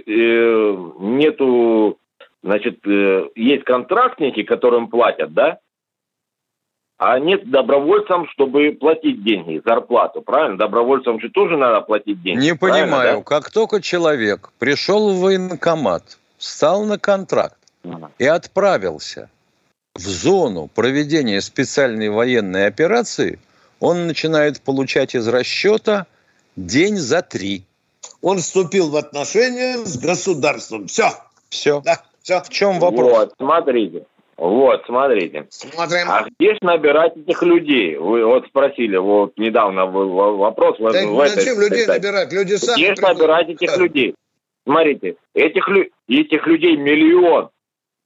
нету 0.99 1.99
Значит, 2.43 2.85
э, 2.85 3.29
есть 3.35 3.63
контрактники, 3.63 4.43
которым 4.43 4.89
платят, 4.89 5.33
да? 5.33 5.59
А 6.97 7.17
нет 7.17 7.49
добровольцам, 7.49 8.27
чтобы 8.29 8.77
платить 8.79 9.23
деньги, 9.23 9.61
зарплату, 9.65 10.21
правильно? 10.21 10.57
Добровольцам 10.57 11.19
же 11.19 11.29
тоже 11.29 11.57
надо 11.57 11.81
платить 11.81 12.21
деньги. 12.21 12.43
Не 12.43 12.55
понимаю, 12.55 13.17
да? 13.17 13.23
как 13.23 13.49
только 13.49 13.81
человек 13.81 14.51
пришел 14.59 15.13
в 15.13 15.21
военкомат, 15.21 16.17
встал 16.37 16.83
на 16.83 16.99
контракт 16.99 17.57
ага. 17.85 18.11
и 18.19 18.25
отправился 18.25 19.29
в 19.95 20.01
зону 20.01 20.69
проведения 20.73 21.39
специальной 21.39 22.09
военной 22.09 22.67
операции, 22.67 23.39
он 23.83 24.07
начинает 24.07 24.61
получать 24.61 25.13
из 25.13 25.27
расчета 25.27 26.07
день 26.55 26.95
за 26.95 27.21
три. 27.21 27.63
Он 28.21 28.37
вступил 28.37 28.89
в 28.89 28.95
отношения 28.95 29.77
с 29.77 29.97
государством. 29.97 30.87
Все. 30.87 31.09
Все. 31.49 31.81
Да. 31.81 32.01
Все. 32.21 32.39
В 32.39 32.47
чем 32.47 32.79
вопрос? 32.79 33.11
Вот, 33.11 33.33
смотрите. 33.37 34.05
Вот, 34.37 34.83
смотрите. 34.85 35.47
Смотрим. 35.49 36.09
А 36.09 36.23
где 36.23 36.53
же 36.53 36.59
набирать 36.61 37.17
этих 37.17 37.43
людей? 37.43 37.97
Вы 37.97 38.25
вот 38.25 38.47
спросили, 38.47 38.95
вот 38.95 39.33
недавно 39.37 39.85
вопрос. 39.85 40.77
Да 40.79 41.05
в, 41.05 41.15
в 41.15 41.27
зачем 41.27 41.59
этой, 41.59 41.63
людей 41.65 41.85
набирать? 41.85 42.31
Люди 42.31 42.55
сами 42.55 42.77
Где 42.77 42.95
же 42.95 43.01
набирать 43.01 43.49
этих 43.49 43.77
людей? 43.77 44.15
Смотрите, 44.65 45.17
этих, 45.33 45.67
этих 46.07 46.47
людей 46.47 46.77
миллион, 46.77 47.49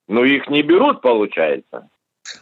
но 0.07 0.25
их 0.25 0.49
не 0.49 0.63
берут, 0.63 1.01
получается. 1.01 1.88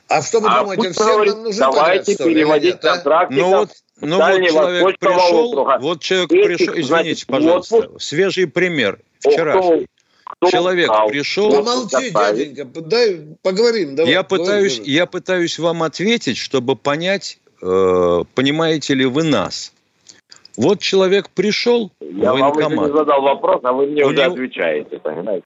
А 0.08 0.22
что 0.22 0.40
вы 0.40 0.48
а 0.50 0.62
думаете, 0.62 0.92
всем 0.92 1.06
говорит, 1.06 1.34
нам 1.34 1.44
нужен 1.44 1.60
Давайте 1.60 2.12
подряд, 2.18 2.28
переводить 2.28 2.80
контракты. 2.80 3.36
Ну 3.36 3.50
вот, 3.50 3.70
ну 4.02 4.18
вот 4.18 4.48
человек 4.48 5.00
пришел, 5.00 5.80
вот 5.80 6.02
человек 6.02 6.30
пришел, 6.30 6.74
извините, 6.74 6.84
значит, 6.84 7.28
пожалуйста, 7.28 7.76
отпуск. 7.76 8.02
свежий 8.02 8.48
пример, 8.48 9.00
вчерашний. 9.20 9.88
Кто 10.26 10.50
Человек 10.50 10.88
знал, 10.88 11.08
пришел... 11.08 11.52
Помолчи, 11.52 12.10
дяденька, 12.10 12.66
дай 12.66 13.22
поговорим. 13.44 13.96
Давай, 13.96 14.12
я, 14.12 14.24
пытаюсь, 14.24 14.78
давай. 14.78 14.90
я 14.90 15.06
пытаюсь 15.06 15.60
вам 15.60 15.84
ответить, 15.84 16.38
чтобы 16.38 16.76
понять, 16.76 17.38
э, 17.62 18.24
понимаете 18.34 18.96
ли 18.96 19.06
вы 19.06 19.24
нас. 19.24 19.72
Вот 20.58 20.80
человек 20.80 21.30
пришел 21.30 21.92
я 22.00 22.34
в 22.34 22.40
военкомат. 22.40 22.72
Я 22.72 22.76
вам 22.78 22.88
не 22.88 22.98
задал 22.98 23.22
вопрос, 23.22 23.60
а 23.64 23.74
вы 23.74 23.88
мне 23.88 24.04
У 24.04 24.08
уже 24.08 24.18
него... 24.18 24.34
отвечаете, 24.34 24.98
понимаете? 24.98 25.44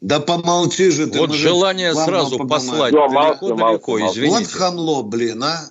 Да 0.00 0.20
помолчи 0.20 0.90
же 0.90 1.06
ты. 1.06 1.18
Вот 1.18 1.32
желание 1.32 1.94
сразу 1.94 2.46
послать 2.46 2.92
далеко-далеко, 2.92 4.00
извините. 4.06 4.38
Вот 4.38 4.46
хамло, 4.48 5.02
блин, 5.02 5.42
а. 5.42 5.70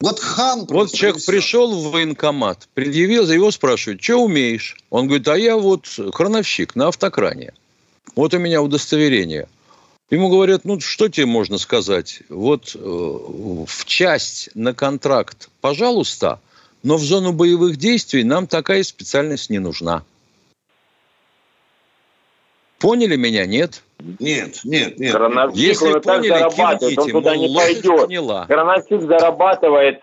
Вот 0.00 0.18
хам. 0.18 0.64
Вот 0.66 0.92
человек 0.92 1.24
пришел 1.26 1.74
в 1.74 1.90
военкомат, 1.90 2.68
предъявил, 2.72 3.26
за 3.26 3.34
его 3.34 3.50
спрашивают, 3.50 4.02
что 4.02 4.16
умеешь? 4.16 4.76
Он 4.88 5.06
говорит, 5.06 5.28
а 5.28 5.36
я 5.36 5.58
вот 5.58 5.86
хроновщик 6.12 6.74
на 6.74 6.88
автокране. 6.88 7.52
Вот 8.16 8.32
у 8.32 8.38
меня 8.38 8.62
удостоверение. 8.62 9.46
Ему 10.10 10.28
говорят, 10.28 10.64
ну 10.64 10.80
что 10.80 11.08
тебе 11.08 11.26
можно 11.26 11.58
сказать? 11.58 12.22
Вот 12.28 12.74
э, 12.74 12.78
в 12.78 13.84
часть 13.84 14.48
на 14.54 14.74
контракт, 14.74 15.50
пожалуйста, 15.60 16.40
но 16.82 16.96
в 16.96 17.02
зону 17.04 17.32
боевых 17.32 17.76
действий 17.76 18.24
нам 18.24 18.46
такая 18.46 18.82
специальность 18.82 19.50
не 19.50 19.58
нужна. 19.58 20.02
Поняли 22.80 23.16
меня, 23.16 23.44
нет? 23.46 23.82
Нет, 24.18 24.60
нет, 24.64 24.98
нет. 24.98 25.12
Крановщик, 25.12 25.60
Если 25.60 25.84
он 25.86 25.90
и 25.90 25.94
так 25.94 26.02
поняли, 26.04 26.28
зарабатывает, 26.28 26.82
он 26.82 26.88
кивните, 27.06 27.12
туда 27.12 27.34
мол, 27.34 27.48
не 27.48 27.54
пойдет. 27.56 28.06
поняла. 28.06 28.46
Крановщик 28.46 29.02
зарабатывает 29.02 30.00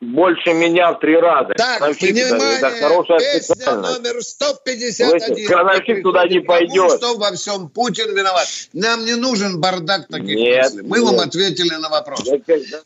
больше 0.00 0.52
меня 0.54 0.92
в 0.92 0.98
три 0.98 1.16
раза. 1.16 1.54
Так, 1.56 1.78
Крановщик 1.78 2.10
это- 2.16 2.34
внимание, 2.34 2.58
это 2.58 2.70
хорошая 2.82 3.18
песня 3.20 3.74
номер 3.76 4.20
151. 4.22 5.08
Слышите, 5.20 5.46
крановщик 5.46 6.02
туда 6.02 6.28
не 6.28 6.40
Потому 6.40 6.46
пойдет. 6.68 6.92
что 6.98 7.16
во 7.16 7.32
всем 7.32 7.68
Путин 7.70 8.14
виноват. 8.14 8.46
Нам 8.74 9.04
не 9.06 9.14
нужен 9.14 9.60
бардак 9.60 10.08
таких 10.08 10.36
Нет, 10.36 10.64
мыслей. 10.74 10.82
Мы 10.82 11.02
вам 11.02 11.14
нет. 11.14 11.26
ответили 11.28 11.74
на 11.76 11.88
вопрос. 11.88 12.28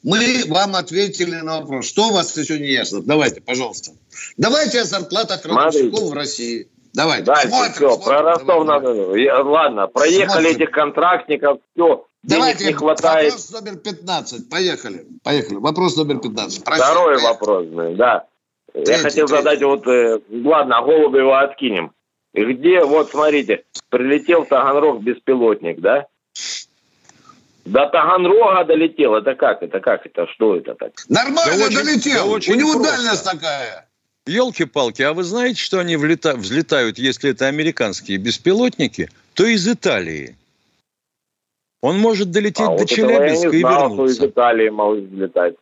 Мы 0.05 0.43
вам 0.49 0.77
ответили 0.77 1.37
на 1.41 1.61
вопрос. 1.61 1.87
Что 1.87 2.09
у 2.09 2.13
вас 2.13 2.37
еще 2.37 2.61
не 2.61 2.69
ясно? 2.71 3.03
Давайте, 3.03 3.41
пожалуйста. 3.41 3.91
Давайте 4.37 4.83
о 4.83 4.85
зарплатах 4.85 5.41
Смотрите. 5.43 5.89
в 6.05 6.13
России. 6.13 6.69
Давайте. 6.95 7.25
Дальше 7.25 7.49
Смотрим, 7.49 7.73
все, 7.73 7.91
смотрим. 7.91 8.05
про 8.05 8.23
Ростов 8.23 8.47
Давай, 8.67 8.67
надо. 8.67 9.17
Я- 9.17 9.43
Ладно, 9.43 9.87
проехали 9.87 10.27
Смотрим. 10.45 10.51
этих 10.63 10.71
контрактников, 10.71 11.59
все. 11.75 12.07
Давайте, 12.23 12.59
Денег 12.61 12.71
не 12.73 12.77
хватает. 12.79 13.33
вопрос 13.33 13.51
номер 13.51 13.77
15. 13.79 14.49
Поехали. 14.51 15.07
Поехали. 15.25 15.57
Вопрос 15.57 15.97
номер 15.97 16.19
15. 16.19 16.63
Простите, 16.65 16.87
Второй 16.93 17.15
поехали. 17.15 17.33
вопрос, 17.33 17.67
да. 17.97 18.25
Я 18.75 18.85
Третий, 18.85 19.03
хотел 19.03 19.27
третий. 19.27 19.43
задать 19.43 19.63
вот, 19.63 19.87
э, 19.87 20.21
ладно, 20.45 20.81
Голубева 20.83 21.41
откинем. 21.41 21.93
И 22.35 22.45
Где, 22.45 22.83
вот 22.85 23.11
смотрите, 23.11 23.65
прилетел 23.91 24.45
Таганрог 24.47 25.03
беспилотник, 25.03 25.81
да? 25.81 26.07
До 27.65 27.87
Таганрога 27.87 28.65
долетел. 28.65 29.15
Это 29.15 29.35
как? 29.35 29.63
Это 29.63 29.81
как? 29.81 30.05
Это 30.07 30.27
что 30.29 30.57
это 30.57 30.75
так? 30.75 30.93
Нормально 31.09 31.59
Да 31.59 31.67
очень- 31.67 31.77
долетел. 31.77 32.25
да 32.27 32.31
очень 32.31 32.53
У 32.55 32.57
него 32.57 32.73
просто. 32.75 32.93
дальность 32.97 33.25
такая. 33.25 33.89
Елки-палки, 34.27 35.03
а 35.03 35.13
вы 35.15 35.25
знаете, 35.25 35.61
что 35.61 35.81
они 35.81 35.97
влета- 35.97 36.37
взлетают, 36.37 36.99
если 36.99 37.31
это 37.31 37.49
американские 37.49 38.19
беспилотники, 38.19 39.11
то 39.35 39.45
из 39.45 39.67
Италии. 39.67 40.37
Он 41.81 41.99
может 41.99 42.31
долететь 42.31 42.61
А 42.61 42.67
до 42.67 42.73
вот 42.73 42.91
я 42.91 42.97
Челябинска 42.97 43.49
и 43.49 43.61
знал, 43.61 43.93
что 43.95 44.07
из 44.07 44.15
вернуться. 44.15 44.27
Италии 44.27 44.69
могут 44.69 45.05
взлетать. 45.05 45.55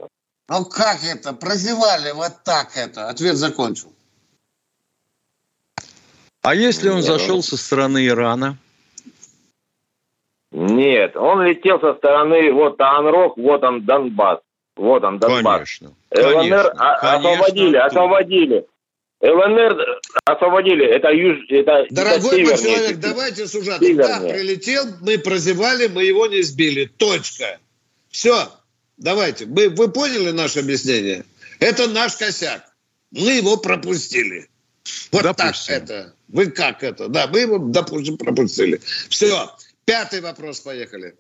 Ну 0.48 0.64
как 0.66 1.02
это? 1.02 1.32
Прозевали 1.32 2.12
вот 2.12 2.32
так 2.44 2.76
это. 2.76 3.08
Ответ 3.08 3.36
закончил. 3.36 3.90
А 6.42 6.54
если 6.54 6.90
он 6.90 6.96
Не, 6.96 7.02
зашел 7.02 7.36
ну- 7.36 7.42
со 7.42 7.56
стороны 7.56 8.06
Ирана? 8.06 8.58
Нет, 10.52 11.16
он 11.16 11.42
летел 11.42 11.80
со 11.80 11.94
стороны, 11.94 12.52
вот 12.52 12.76
Таганрог, 12.76 13.36
вот 13.38 13.62
он 13.62 13.84
Донбасс. 13.86 14.40
Вот 14.76 15.04
он, 15.04 15.18
Донбасс. 15.18 15.42
Конечно. 15.42 15.94
ЛНР 16.10 16.34
Конечно, 16.34 16.72
а- 16.78 17.00
конечно, 17.00 17.32
освободили, 17.32 17.76
освободили. 17.76 18.66
ЛНР 19.20 20.00
освободили. 20.24 20.86
Это 20.86 21.10
юж, 21.10 21.38
это, 21.48 21.72
это 21.72 21.94
Дорогой 21.94 22.42
мой 22.44 22.56
севернее 22.56 22.76
человек, 22.76 22.98
давайте 22.98 23.46
сужаться. 23.46 23.94
Да, 23.94 24.20
прилетел, 24.20 24.84
мы 25.02 25.18
прозевали, 25.18 25.88
мы 25.88 26.04
его 26.04 26.26
не 26.26 26.42
сбили. 26.42 26.86
Точка. 26.86 27.58
Все. 28.10 28.48
Давайте. 28.96 29.46
Мы, 29.46 29.68
вы 29.68 29.90
поняли 29.90 30.30
наше 30.30 30.60
объяснение? 30.60 31.24
Это 31.58 31.88
наш 31.88 32.16
косяк. 32.16 32.62
Мы 33.10 33.32
его 33.32 33.56
пропустили. 33.56 34.48
Вот 35.12 35.22
Допустим. 35.22 35.74
так 35.74 35.82
это. 35.82 36.14
Вы 36.28 36.46
как 36.50 36.82
это? 36.82 37.08
Да, 37.08 37.26
мы 37.26 37.40
его, 37.40 37.58
допустим, 37.58 38.16
пропустили. 38.16 38.80
Все. 39.08 39.50
Пятый 39.84 40.20
вопрос, 40.20 40.60
поехали. 40.60 41.14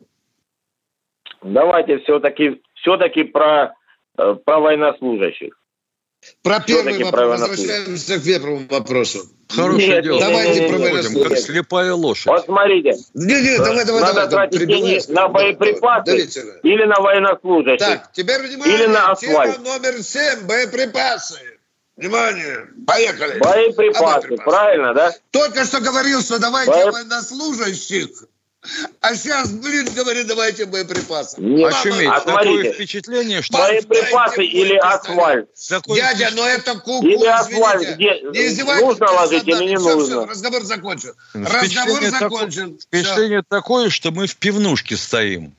Давайте 1.42 1.98
все-таки 1.98 2.60
все-таки 2.80 3.24
про, 3.24 3.74
э, 4.18 4.34
про 4.44 4.60
военнослужащих. 4.60 5.54
Про 6.42 6.60
первый 6.60 7.02
вопрос. 7.02 7.10
про. 7.12 7.26
Возвращаемся 7.28 8.18
к 8.20 8.24
первому 8.24 8.66
вопросу. 8.68 9.20
Хорошее 9.48 9.88
Нет, 9.88 10.04
дело. 10.04 10.16
нет, 10.18 10.28
Давайте 10.28 10.60
нет, 10.60 10.70
про 10.70 10.78
нет, 10.78 11.28
как 11.28 11.38
слепая 11.38 11.94
лошадь. 11.94 12.26
Вот 12.26 12.44
смотрите, 12.44 12.94
Не, 13.14 13.40
не, 13.40 13.56
давай, 13.56 13.84
давай, 13.86 14.02
надо 14.02 14.26
давай. 14.26 14.48
тратить 14.50 14.68
деньги 14.68 15.12
на 15.12 15.28
боеприпасы 15.28 16.28
или 16.62 16.84
на 16.84 16.96
военнослужащих. 17.00 17.78
Так, 17.86 18.12
теперь 18.12 18.38
внимание. 18.42 18.74
Или 18.76 18.86
на 18.86 19.14
Тема 19.16 19.42
асфальт. 19.42 19.58
номер 19.64 20.02
семь. 20.02 20.40
Боеприпасы. 20.46 21.38
Внимание. 21.96 22.68
Поехали. 22.86 23.38
А 23.40 23.44
Боеприпасы, 23.44 24.04
боеприпасы. 24.28 24.44
правильно, 24.44 24.94
да? 24.94 25.12
Только 25.30 25.64
что 25.64 25.80
говорил, 25.80 26.20
что 26.20 26.38
давайте 26.38 26.70
Боеп- 26.70 26.92
военнослужащих. 26.92 28.08
А 29.00 29.14
сейчас, 29.16 29.50
блин, 29.52 29.88
говорит, 29.94 30.26
давайте 30.26 30.66
боеприпасы. 30.66 31.40
Нет. 31.40 31.72
А 31.72 31.82
шуметь, 31.82 32.08
а 32.08 32.20
такое 32.20 32.72
впечатление, 32.74 33.40
что 33.40 33.56
Боеприпасы 33.56 34.44
или 34.44 34.74
асфальт. 34.76 35.48
такое 35.68 35.96
Дядя, 35.96 36.30
ну 36.36 36.44
это 36.44 36.74
куку, 36.78 37.06
Или 37.06 37.24
асфальт, 37.26 37.94
где 37.96 38.20
Не 38.20 38.46
издевайтесь 38.48 38.82
нужно 38.86 39.10
ложить 39.12 39.48
или 39.48 39.64
не 39.64 39.76
Всё, 39.78 39.96
нужно? 39.96 40.04
всё, 40.04 40.26
разговор 40.26 40.62
закончен. 40.64 41.14
Разговор 41.32 42.02
закончен. 42.04 42.78
Впечатление 42.78 43.42
такое, 43.48 43.88
что 43.88 44.10
мы 44.10 44.26
в 44.26 44.36
пивнушке 44.36 44.96
стоим. 44.98 45.54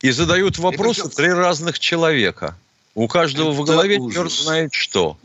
И 0.00 0.10
задают 0.10 0.58
вопросы 0.58 1.02
причем- 1.04 1.16
три 1.16 1.28
разных 1.32 1.78
человека. 1.78 2.56
У 2.96 3.06
каждого 3.06 3.52
в 3.52 3.62
Это 3.62 3.72
голове 3.72 3.98
ужас. 3.98 4.14
черт 4.16 4.32
знает 4.32 4.74
что. 4.74 5.16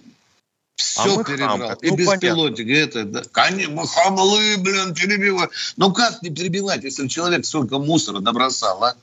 Все 0.79 1.13
А 1.13 1.17
мы 1.17 1.23
перебрал. 1.25 1.57
хамы. 1.57 1.77
И 1.81 1.89
Ну, 1.89 1.95
беспилотники, 1.97 2.71
это, 2.71 3.03
да. 3.03 3.23
Конечно, 3.31 3.73
мы 3.73 3.85
хамлы, 3.85 4.57
блин, 4.59 4.93
перебиваем. 4.93 5.49
Ну 5.75 5.91
как 5.91 6.21
не 6.21 6.29
перебивать, 6.29 6.83
если 6.85 7.07
человек 7.07 7.45
столько 7.45 7.79
мусора 7.79 8.21
набросал, 8.21 8.81
а? 8.83 8.95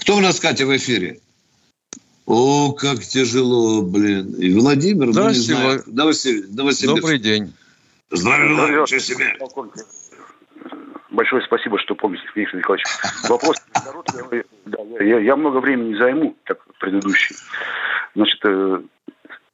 Кто 0.00 0.16
у 0.16 0.20
нас, 0.20 0.40
Катя, 0.40 0.66
в 0.66 0.76
эфире? 0.76 1.20
О, 2.26 2.72
как 2.72 3.00
тяжело, 3.00 3.82
блин. 3.82 4.34
И 4.34 4.52
Владимир, 4.52 5.06
ну 5.06 5.28
не 5.28 5.34
знаю. 5.34 5.84
Новосибирск. 5.86 6.48
Новосибирск. 6.50 7.00
Добрый 7.00 7.18
день. 7.18 7.52
Здравия 8.10 8.48
желаю, 8.48 8.86
себе. 8.86 9.38
Большое 11.10 11.42
спасибо, 11.44 11.78
что 11.78 11.94
помните, 11.94 12.24
Виктор 12.34 12.58
Николаевич. 12.58 12.86
Вопрос 13.28 13.56
короткий. 13.72 14.44
да, 14.66 14.78
я, 15.04 15.18
я 15.20 15.36
много 15.36 15.58
времени 15.58 15.90
не 15.90 15.98
займу, 15.98 16.36
как 16.44 16.58
предыдущий. 16.78 17.36
Значит, 18.14 18.40
э, 18.44 18.80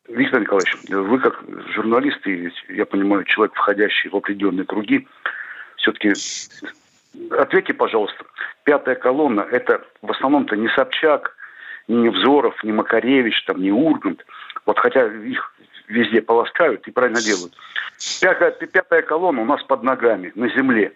Виктор 0.09 0.41
Николаевич, 0.41 0.77
вы 0.89 1.19
как 1.19 1.43
журналист 1.75 2.27
и, 2.27 2.51
я 2.69 2.87
понимаю, 2.87 3.25
человек, 3.25 3.55
входящий 3.55 4.11
в 4.11 4.17
определенные 4.17 4.65
круги, 4.65 5.07
все-таки 5.77 6.13
ответьте, 7.31 7.75
пожалуйста, 7.75 8.25
пятая 8.65 8.95
колонна, 8.95 9.41
это 9.41 9.85
в 10.03 10.11
основном-то 10.11 10.57
не 10.57 10.69
Собчак, 10.69 11.35
не 11.89 11.97
Невзоров, 11.97 12.63
не 12.63 12.73
Макаревич, 12.73 13.45
там, 13.45 13.61
не 13.61 13.73
Ургант, 13.73 14.25
вот 14.65 14.79
хотя 14.79 15.07
их 15.07 15.55
везде 15.89 16.21
полоскают 16.21 16.87
и 16.87 16.91
правильно 16.91 17.21
делают. 17.23 17.55
Пятая, 18.21 18.51
пятая 18.51 19.03
колонна 19.03 19.43
у 19.43 19.47
нас 19.47 19.63
под 19.65 19.83
ногами, 19.83 20.33
на 20.35 20.49
земле. 20.51 20.93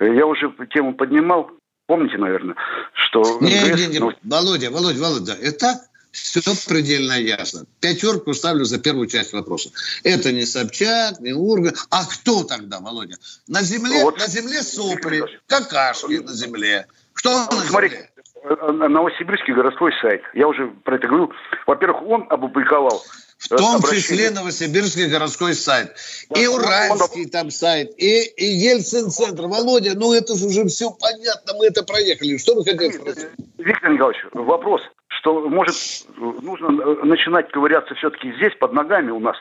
Я 0.00 0.26
уже 0.26 0.52
тему 0.72 0.94
поднимал, 0.94 1.50
помните, 1.86 2.18
наверное, 2.18 2.56
что... 2.94 3.22
Не, 3.40 3.70
МГС, 3.70 3.80
не, 3.80 3.92
не, 3.92 3.98
ну, 4.00 4.12
Володя, 4.22 4.70
Володя, 4.70 5.00
Володя, 5.00 5.32
это 5.40 5.74
все 6.14 6.40
предельно 6.68 7.18
ясно. 7.18 7.66
Пятерку 7.80 8.32
ставлю 8.34 8.64
за 8.64 8.78
первую 8.78 9.08
часть 9.08 9.32
вопроса. 9.32 9.70
Это 10.04 10.32
не 10.32 10.46
Собчак, 10.46 11.20
не 11.20 11.32
Урга. 11.32 11.72
А 11.90 12.04
кто 12.06 12.44
тогда, 12.44 12.80
Володя? 12.80 13.16
На 13.48 13.62
земле, 13.62 14.02
Вот. 14.04 14.18
на 14.18 14.28
земле 14.28 14.62
сопли, 14.62 15.24
какашки 15.46 16.20
на 16.20 16.32
земле. 16.32 16.86
Что 17.14 17.30
на 17.30 17.50
земле? 17.50 17.68
Смотрите, 17.68 18.10
э, 18.44 18.70
Новосибирский 18.72 19.54
городской 19.54 19.92
сайт. 20.00 20.22
Я 20.34 20.46
уже 20.46 20.68
про 20.84 20.96
это 20.96 21.08
говорил. 21.08 21.32
Во-первых, 21.66 22.02
он 22.02 22.26
опубликовал 22.30 23.04
В 23.38 23.48
том 23.48 23.76
обращение. 23.76 24.00
числе 24.02 24.30
Новосибирский 24.30 25.06
городской 25.06 25.54
сайт. 25.54 25.94
И 26.34 26.46
он- 26.46 26.60
Уральский 26.60 27.26
там 27.26 27.50
сайт, 27.50 27.92
и, 27.98 28.22
и 28.22 28.44
Ельцин-центр. 28.46 29.46
Володя, 29.46 29.94
ну 29.94 30.12
это 30.14 30.34
же 30.36 30.46
уже 30.46 30.64
все 30.66 30.90
понятно, 30.90 31.54
мы 31.54 31.66
это 31.66 31.82
проехали. 31.82 32.38
Что 32.38 32.54
вы 32.54 32.64
хотите 32.64 32.98
спросить? 32.98 33.28
Виктор 33.58 33.90
Николаевич, 33.92 34.24
вопрос, 34.32 34.80
что, 35.08 35.46
может, 35.48 35.76
нужно 36.16 36.80
э, 36.82 37.04
начинать 37.04 37.50
ковыряться 37.50 37.94
все-таки 37.96 38.32
здесь, 38.36 38.52
под 38.58 38.72
ногами 38.72 39.10
у 39.10 39.20
нас. 39.20 39.36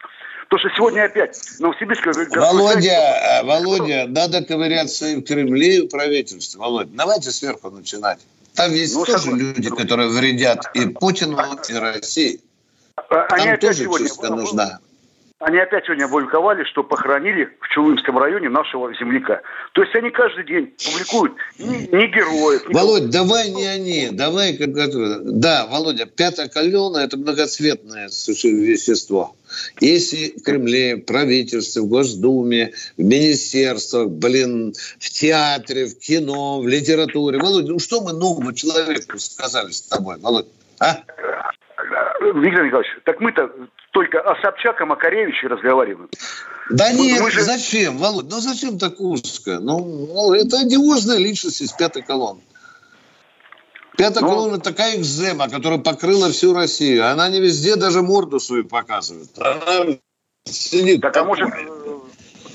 Потому 0.49 0.59
что 0.69 0.75
сегодня 0.75 1.05
опять 1.05 1.39
Новосибирский 1.59 2.11
городской 2.11 2.41
Володя, 2.41 3.41
Володя, 3.45 4.05
надо 4.07 4.43
ковыряться 4.43 5.07
и 5.07 5.15
в 5.15 5.23
Кремле, 5.23 5.77
и 5.77 5.81
в 5.81 5.89
правительстве. 5.89 6.59
Володя, 6.59 6.89
давайте 6.93 7.31
сверху 7.31 7.69
начинать. 7.71 8.19
Там 8.55 8.71
есть 8.71 8.93
Ну, 8.93 9.05
тоже 9.05 9.17
согласен. 9.19 9.53
люди, 9.55 9.69
которые 9.69 10.09
вредят 10.09 10.69
и 10.75 10.87
Путину, 10.87 11.37
и 11.69 11.73
России. 11.73 12.41
А- 12.95 13.25
Они 13.31 13.45
Там 13.45 13.53
опять 13.53 13.61
тоже 13.61 13.83
сегодня- 13.83 14.07
чистка 14.07 14.29
нужна. 14.29 14.79
Они 15.39 15.57
опять 15.57 15.83
сегодня 15.83 16.05
опубликовали, 16.05 16.63
что 16.63 16.83
похоронили 16.83 17.49
в 17.59 17.67
Чулымском 17.73 18.17
районе 18.17 18.47
нашего 18.47 18.93
земляка. 18.95 19.41
То 19.73 19.81
есть 19.83 19.93
они 19.93 20.09
каждый 20.09 20.45
день 20.45 20.73
публикуют 20.85 21.33
ни, 21.59 21.93
ни 21.93 22.07
героев, 22.07 22.69
ни 22.69 22.73
Володь, 22.73 23.09
давай 23.09 23.49
не 23.49 23.65
они, 23.65 24.09
давай 24.11 24.55
как. 24.55 24.69
Да, 24.71 25.67
Володя, 25.67 26.05
пятая 26.05 26.47
колонна– 26.47 26.97
это 26.99 27.17
многоцветное 27.17 28.07
вещество. 28.07 29.35
Если 29.81 30.39
в 30.39 30.43
Кремле, 30.43 30.95
в 30.95 31.01
правительстве, 31.01 31.81
в 31.81 31.87
Госдуме, 31.87 32.71
в 32.97 33.03
министерствах, 33.03 34.07
блин, 34.11 34.73
в 34.97 35.09
театре, 35.09 35.87
в 35.87 35.99
кино, 35.99 36.61
в 36.61 36.67
литературе. 36.69 37.37
Володя, 37.39 37.73
ну 37.73 37.79
что 37.79 37.99
мы 37.99 38.13
новому 38.13 38.53
человеку 38.53 39.19
сказали 39.19 39.71
с 39.71 39.81
тобой, 39.81 40.19
Володь? 40.19 40.47
А? 40.79 41.03
Виктор 42.31 42.65
Николаевич, 42.65 42.91
так 43.05 43.19
мы-то 43.19 43.51
только 43.91 44.19
о 44.21 44.39
Собчак, 44.41 44.79
о 44.81 44.85
Макаревиче 44.85 45.47
разговариваем. 45.47 46.09
Да 46.69 46.89
Вот 46.93 47.03
нет, 47.03 47.21
мы 47.21 47.31
же- 47.31 47.41
зачем, 47.41 47.97
Володь? 47.97 48.27
Ну 48.29 48.39
зачем 48.39 48.79
так 48.79 48.99
узко? 48.99 49.59
Ну, 49.59 49.79
ну, 50.13 50.33
это 50.33 50.59
одиозная 50.61 51.17
личность 51.17 51.61
из 51.61 51.71
пятой 51.73 52.01
колонны. 52.01 52.41
Пятая 53.97 54.21
Ну- 54.23 54.29
колонна 54.29 54.59
такая 54.59 54.95
экзема, 54.97 55.49
которая 55.49 55.79
покрыла 55.79 56.31
всю 56.31 56.53
Россию. 56.53 57.07
Она 57.11 57.29
не 57.29 57.39
везде 57.39 57.75
даже 57.75 58.01
морду 58.01 58.39
свою 58.39 58.65
показывает. 58.65 59.29
Она 59.37 59.97
сидит. 60.45 61.01
Так, 61.01 61.15
а 61.17 61.23
может, 61.25 61.49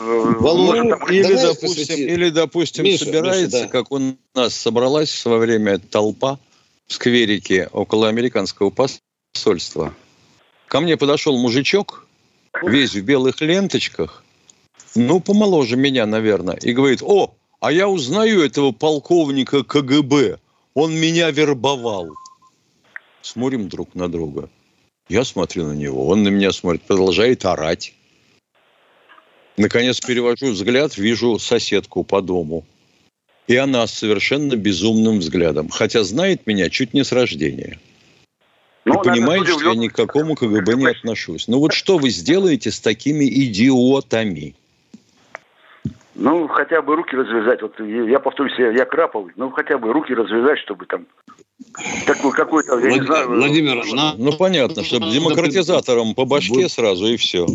Володя, 0.00 0.82
Ну, 0.84 0.90
там- 0.90 1.10
или, 1.10 1.22
давай 1.22 1.46
допустим, 1.54 1.96
или, 1.96 2.30
допустим, 2.30 2.84
Миша, 2.84 3.04
собирается, 3.04 3.56
Миша, 3.58 3.66
да. 3.66 3.68
как 3.68 3.90
у 3.92 4.00
нас 4.34 4.54
собралась 4.54 5.10
в 5.10 5.18
свое 5.18 5.38
время 5.40 5.78
толпа 5.78 6.38
в 6.86 6.92
скверике 6.94 7.68
около 7.72 8.08
американского 8.08 8.70
посольства. 9.48 9.94
Ко 10.66 10.80
мне 10.80 10.96
подошел 10.96 11.38
мужичок, 11.38 12.06
весь 12.62 12.94
в 12.94 13.02
белых 13.02 13.40
ленточках, 13.40 14.24
ну, 14.94 15.20
помоложе 15.20 15.76
меня, 15.76 16.06
наверное, 16.06 16.56
и 16.56 16.72
говорит, 16.72 17.02
о, 17.02 17.34
а 17.60 17.72
я 17.72 17.88
узнаю 17.88 18.42
этого 18.42 18.72
полковника 18.72 19.62
КГБ, 19.62 20.38
он 20.74 20.94
меня 20.94 21.30
вербовал. 21.30 22.14
Смотрим 23.22 23.68
друг 23.68 23.94
на 23.94 24.08
друга. 24.08 24.48
Я 25.08 25.24
смотрю 25.24 25.66
на 25.66 25.72
него, 25.72 26.08
он 26.08 26.22
на 26.22 26.28
меня 26.28 26.52
смотрит, 26.52 26.82
продолжает 26.82 27.44
орать. 27.44 27.94
Наконец 29.56 30.00
перевожу 30.00 30.52
взгляд, 30.52 30.96
вижу 30.98 31.38
соседку 31.38 32.04
по 32.04 32.20
дому. 32.20 32.64
И 33.46 33.56
она 33.56 33.86
с 33.86 33.94
совершенно 33.94 34.56
безумным 34.56 35.20
взглядом. 35.20 35.68
Хотя 35.68 36.04
знает 36.04 36.46
меня 36.46 36.68
чуть 36.70 36.92
не 36.92 37.02
с 37.02 37.12
рождения. 37.12 37.78
Ну, 38.88 38.94
и 38.94 39.06
наверное, 39.06 39.12
понимает, 39.14 39.46
судя 39.46 39.58
что 39.60 39.68
я 39.70 39.74
ни 39.76 39.88
к 39.88 39.94
какому 39.94 40.34
КГБ 40.34 40.74
не 40.74 40.86
отношусь. 40.86 41.48
Ну 41.48 41.58
вот 41.58 41.72
что 41.72 41.98
вы 41.98 42.10
сделаете 42.10 42.70
с 42.70 42.80
такими 42.80 43.24
идиотами? 43.24 44.54
Ну, 46.14 46.48
хотя 46.48 46.82
бы 46.82 46.96
руки 46.96 47.14
развязать. 47.14 47.62
Вот 47.62 47.78
я 47.78 48.18
повторюсь, 48.18 48.52
я, 48.58 48.72
я 48.72 48.84
краповый. 48.84 49.32
Ну, 49.36 49.50
хотя 49.50 49.78
бы 49.78 49.92
руки 49.92 50.12
развязать, 50.12 50.58
чтобы 50.58 50.86
там 50.86 51.06
такой 52.06 52.32
какой-то, 52.32 52.78
я 52.80 52.90
не 52.90 53.02
знаю... 53.06 53.28
Владимир, 53.28 53.84
на- 53.94 54.14
Ну 54.16 54.32
понятно, 54.32 54.82
чтобы 54.82 55.10
демократизатором 55.10 56.14
по 56.14 56.24
башке 56.24 56.68
сразу 56.68 57.06
и 57.06 57.16
все. 57.16 57.46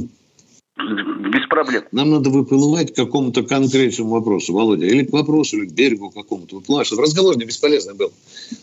Без 0.75 1.47
проблем. 1.47 1.83
Нам 1.91 2.09
надо 2.09 2.29
выплывать 2.29 2.93
к 2.93 2.95
какому-то 2.95 3.43
конкретному 3.43 4.09
вопросу, 4.11 4.53
Володя. 4.53 4.87
Или 4.87 5.05
к 5.05 5.13
вопросу, 5.13 5.57
или 5.57 5.67
к 5.67 5.73
берегу 5.73 6.09
какому-то 6.09 6.55
выплывать, 6.55 6.87
чтобы 6.87 7.03
разговор 7.03 7.37
не 7.37 7.45
бесполезный 7.45 7.93
был. 7.93 8.11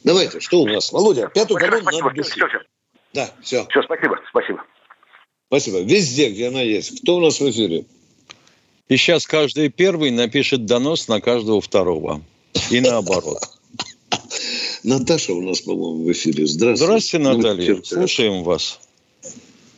Давайте, 0.03 0.41
что 0.41 0.63
у 0.63 0.67
нас? 0.67 0.93
Володя, 0.93 1.31
пятую 1.33 1.59
колонну 1.59 1.83
Спасибо, 1.83 2.09
надо 2.11 2.23
все, 2.23 2.49
все. 2.49 2.59
Да, 3.15 3.31
все. 3.43 3.67
Все, 3.71 3.83
спасибо, 3.83 4.19
спасибо. 4.29 4.65
Спасибо. 5.47 5.81
Везде, 5.81 6.31
где 6.31 6.49
она 6.49 6.63
есть. 6.63 7.03
Кто 7.03 7.17
у 7.17 7.21
нас 7.21 7.41
в 7.41 7.49
эфире? 7.49 7.85
И 8.89 8.97
сейчас 8.97 9.27
каждый 9.27 9.69
первый 9.69 10.11
напишет 10.11 10.67
донос 10.67 11.07
на 11.07 11.21
каждого 11.21 11.61
второго. 11.61 12.23
И 12.71 12.81
наоборот. 12.81 13.39
Наташа 14.83 15.33
у 15.33 15.43
нас, 15.43 15.61
по-моему, 15.61 16.05
в 16.05 16.13
эфире. 16.13 16.47
Здравствуйте. 16.47 16.85
Здравствуйте, 16.85 17.25
Наталья. 17.25 17.69
Ну, 17.69 17.75
черт. 17.75 17.87
Слушаем 17.87 18.43
вас. 18.43 18.81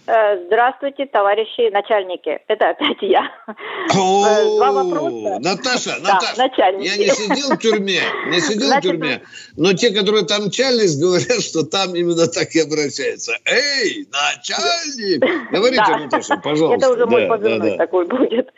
Э, 0.07 0.37
Здравствуйте, 0.47 1.07
товарищи 1.07 1.71
начальники. 1.71 2.41
Это 2.49 2.71
опять 2.71 2.97
я. 3.03 3.31
Э, 3.47 3.53
Два 3.93 4.73
вопроса. 4.73 5.39
Наташа, 5.39 6.01
Да, 6.03 6.15
Наташа, 6.15 6.39
начальники. 6.39 6.89
я 6.89 6.97
не 6.97 7.09
сидел 7.11 7.55
в 7.57 7.59
тюрьме, 7.59 8.01
не 8.27 8.41
сидел 8.41 8.67
Значит, 8.67 8.85
в 8.85 8.95
тюрьме, 8.97 9.23
но 9.57 9.73
те, 9.75 9.91
которые 9.91 10.25
там 10.25 10.47
мчались, 10.47 10.97
говорят, 11.01 11.41
что 11.43 11.63
там 11.65 11.95
именно 11.95 12.27
так 12.27 12.51
и 12.55 12.61
обращаются. 12.61 13.33
Эй, 13.45 14.09
начальник! 14.11 15.21
Говорите, 15.53 15.83
Да. 15.87 15.99
Наташа, 15.99 16.37
пожалуйста. 16.39 16.85
Это 16.87 16.93
уже 16.95 17.07
мой 17.07 17.23
Да, 17.23 17.29
позывной 17.37 17.71
да, 17.71 17.77
такой 17.77 18.07
будет. 18.07 18.51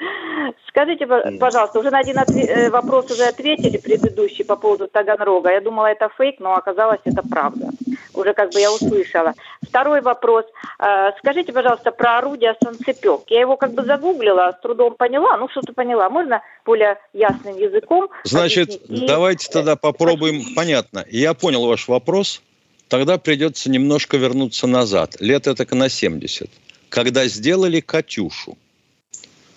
Скажите, 0.68 1.06
по- 1.06 1.30
пожалуйста, 1.38 1.78
уже 1.78 1.90
на 1.90 1.98
один 1.98 2.18
отве- 2.18 2.46
э, 2.48 2.70
вопрос 2.70 3.10
уже 3.10 3.24
ответили 3.24 3.76
предыдущий 3.76 4.44
по 4.44 4.56
поводу 4.56 4.88
Таганрога. 4.88 5.50
Я 5.50 5.60
думала, 5.60 5.86
это 5.86 6.08
фейк, 6.16 6.36
но 6.40 6.54
оказалось, 6.54 7.00
это 7.04 7.22
правда. 7.22 7.68
Уже 8.14 8.32
как 8.34 8.50
бы 8.52 8.60
я 8.60 8.72
услышала. 8.72 9.34
Второй 9.74 10.02
вопрос. 10.02 10.44
Э, 10.78 11.10
Скажите, 11.18 11.52
пожалуйста, 11.52 11.90
про 11.90 12.18
орудие 12.18 12.54
«Санцепек». 12.62 13.22
Я 13.26 13.40
его 13.40 13.56
как 13.56 13.74
бы 13.74 13.84
загуглила, 13.84 14.54
с 14.56 14.62
трудом 14.62 14.94
поняла, 14.94 15.36
ну 15.36 15.48
что-то 15.48 15.72
поняла. 15.72 16.08
Можно 16.08 16.42
более 16.64 16.96
ясным 17.12 17.58
языком? 17.58 18.08
Значит? 18.22 18.70
И- 18.88 19.04
давайте 19.04 19.50
тогда 19.50 19.74
попробуем. 19.74 20.54
Понятно. 20.54 21.04
Я 21.10 21.34
понял 21.34 21.66
ваш 21.66 21.88
вопрос. 21.88 22.40
Тогда 22.86 23.18
придется 23.18 23.68
немножко 23.68 24.16
вернуться 24.16 24.68
назад. 24.68 25.16
Лет 25.18 25.48
это 25.48 25.74
на 25.74 25.88
70. 25.88 26.48
Когда 26.88 27.26
сделали 27.26 27.80
«Катюшу». 27.80 28.56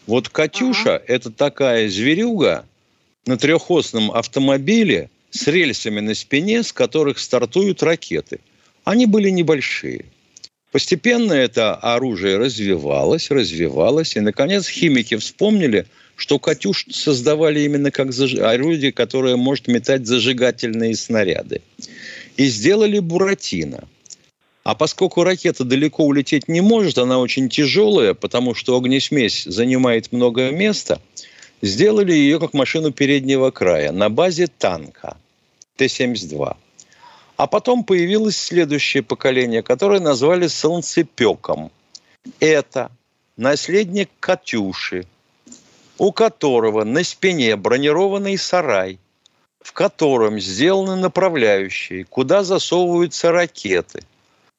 Вот 0.07 0.30
«Катюша» 0.30 0.99
это 1.05 1.32
такая 1.32 1.89
зверюга 1.89 2.65
на 3.28 3.38
трехосном 3.38 4.09
автомобиле 4.09 5.11
с 5.30 5.45
рельсами 5.45 5.99
на 5.99 6.15
спине, 6.15 6.63
с 6.63 6.74
которых 6.74 7.20
стартуют 7.20 7.84
ракеты. 7.84 8.39
Они 8.88 9.06
были 9.06 9.30
небольшие. 9.30 10.06
Постепенно 10.72 11.34
это 11.34 11.76
оружие 11.76 12.38
развивалось, 12.38 13.30
развивалось, 13.30 14.16
и, 14.16 14.22
наконец, 14.22 14.70
химики 14.70 15.18
вспомнили, 15.18 15.88
что 16.16 16.40
«Катюш» 16.40 16.86
создавали 16.90 17.60
именно 17.60 17.92
как 17.92 18.12
заж- 18.12 18.40
орудие, 18.40 18.94
которое 18.94 19.36
может 19.36 19.68
метать 19.68 20.08
зажигательные 20.08 20.96
снаряды. 20.96 21.62
И 22.38 22.46
сделали 22.46 23.00
«Буратино». 23.00 23.90
А 24.64 24.74
поскольку 24.74 25.26
ракета 25.26 25.66
далеко 25.66 26.06
улететь 26.06 26.48
не 26.48 26.62
может, 26.62 26.98
она 26.98 27.20
очень 27.20 27.50
тяжелая, 27.50 28.14
потому 28.14 28.56
что 28.56 28.78
огнесмесь 28.78 29.44
занимает 29.44 30.14
много 30.14 30.50
места, 30.52 31.02
сделали 31.62 32.14
ее 32.14 32.40
как 32.40 32.54
машину 32.54 32.94
переднего 32.94 33.52
края 33.52 33.92
на 33.92 34.10
базе 34.10 34.48
танка 34.48 35.18
Т-72. 35.76 36.56
А 37.38 37.46
потом 37.46 37.84
появилось 37.84 38.36
следующее 38.36 39.04
поколение, 39.04 39.62
которое 39.62 40.00
назвали 40.00 40.48
солнцепеком. 40.48 41.72
Это 42.40 42.92
наследник 43.38 44.10
Катюши, 44.20 45.06
у 46.00 46.12
которого 46.12 46.84
на 46.84 47.04
спине 47.04 47.56
бронированный 47.56 48.38
сарай, 48.40 49.00
в 49.62 49.72
котором 49.72 50.40
сделаны 50.40 50.96
направляющие, 50.96 52.06
куда 52.06 52.44
засовываются 52.44 53.32
ракеты 53.32 54.02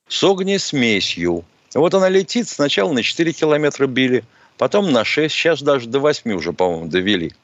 с 0.08 0.22
огнесмесью. 0.22 1.44
Вот 1.74 1.94
она 1.94 2.08
летит, 2.08 2.48
сначала 2.48 2.92
на 2.92 3.02
4 3.02 3.32
километра 3.32 3.88
били, 3.88 4.24
потом 4.56 4.92
на 4.92 5.04
6, 5.04 5.34
сейчас 5.34 5.62
даже 5.62 5.88
до 5.88 5.98
8 5.98 6.30
уже, 6.32 6.52
по-моему, 6.52 6.86
довели 6.86 7.34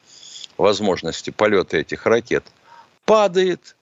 возможности 0.57 1.29
полета 1.29 1.77
этих 1.77 2.05
ракет. 2.05 2.45
Падает, 3.03 3.75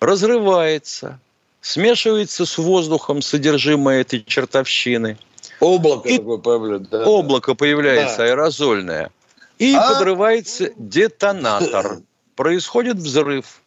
разрывается, 0.00 1.18
смешивается 1.60 2.46
с 2.46 2.58
воздухом 2.58 3.22
содержимое 3.22 4.00
этой 4.00 4.22
чертовщины. 4.24 5.18
Облако 5.60 6.08
такое 6.08 6.38
появляется. 6.38 6.90
да, 6.90 7.04
Облако 7.04 7.54
появляется 7.54 8.16
Да. 8.18 8.24
аэрозольное. 8.24 9.10
И 9.58 9.74
А? 9.74 9.92
подрывается 9.92 10.70
детонатор. 10.76 11.98
Происходит 12.36 12.96
взрыв. 12.96 13.60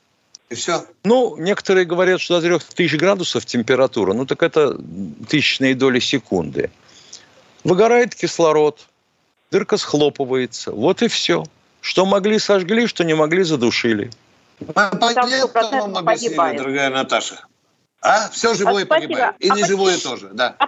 И 0.49 0.55
все. 0.55 0.85
Ну, 1.03 1.35
некоторые 1.37 1.85
говорят, 1.85 2.19
что 2.19 2.41
до 2.41 2.59
3000 2.59 2.95
градусов 2.95 3.45
температура. 3.45 4.13
Ну, 4.13 4.25
так 4.25 4.41
это 4.41 4.75
тысячные 5.29 5.75
доли 5.75 5.99
секунды. 5.99 6.71
Выгорает 7.63 8.15
кислород, 8.15 8.87
дырка 9.51 9.77
схлопывается. 9.77 10.71
Вот 10.71 11.01
и 11.03 11.07
все. 11.07 11.45
Что 11.81 12.05
могли, 12.05 12.39
сожгли, 12.39 12.87
что 12.87 13.03
не 13.03 13.13
могли, 13.13 13.43
задушили. 13.43 14.09
Понятно 14.73 15.79
вам 15.79 15.97
объяснили, 15.97 16.29
погибает. 16.29 16.57
дорогая 16.57 16.89
Наташа. 16.89 17.45
А? 18.01 18.29
Все 18.29 18.53
живое 18.53 18.85
спасибо. 18.85 19.07
погибает. 19.13 19.35
И 19.39 19.49
А 19.49 19.55
неживое 19.55 19.93
почему- 19.95 20.11
тоже, 20.11 20.29
да. 20.33 20.55
А, 20.59 20.67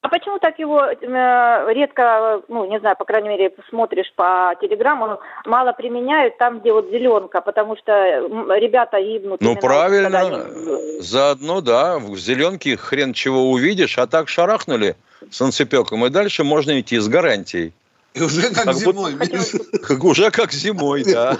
а 0.00 0.08
почему 0.08 0.38
так 0.38 0.58
его 0.58 0.82
э, 0.84 1.72
редко, 1.72 2.42
ну, 2.48 2.66
не 2.70 2.78
знаю, 2.80 2.96
по 2.96 3.04
крайней 3.04 3.28
мере, 3.30 3.54
смотришь 3.70 4.12
по 4.14 4.54
телеграмму, 4.60 5.18
мало 5.46 5.72
применяют 5.72 6.36
там, 6.38 6.60
где 6.60 6.72
вот 6.72 6.90
зеленка, 6.90 7.40
потому 7.40 7.76
что 7.76 7.92
ребята 7.92 9.00
гибнут. 9.00 9.40
Ну, 9.40 9.56
правильно. 9.56 10.20
они- 10.20 11.00
Заодно, 11.00 11.60
да, 11.60 11.98
в 11.98 12.16
зеленке 12.18 12.76
хрен 12.76 13.12
чего 13.12 13.50
увидишь, 13.50 13.98
а 13.98 14.06
так 14.06 14.28
шарахнули 14.28 14.96
солнцепеком, 15.30 16.04
и 16.04 16.10
дальше 16.10 16.44
можно 16.44 16.78
идти 16.80 16.98
с 16.98 17.08
гарантией. 17.08 17.72
И 18.14 18.22
уже 18.22 18.54
как, 18.54 18.64
Как 18.64 18.74
зимой. 18.76 19.16
Как 19.82 20.04
уже 20.04 20.30
как 20.30 20.52
зимой, 20.52 21.04
да. 21.04 21.36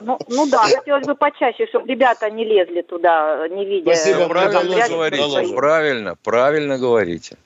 Ну, 0.00 0.18
ну 0.28 0.46
да, 0.46 0.64
хотелось 0.64 1.06
бы 1.06 1.14
почаще, 1.14 1.66
чтобы 1.68 1.86
ребята 1.86 2.28
не 2.28 2.44
лезли 2.44 2.82
туда, 2.82 3.46
не 3.48 3.64
видя. 3.64 3.94
Спасибо, 3.94 4.28
правильно 4.28 4.88
говорите, 4.88 5.54
правильно, 5.54 6.16
правильно 6.22 6.78
говорите. 6.78 7.36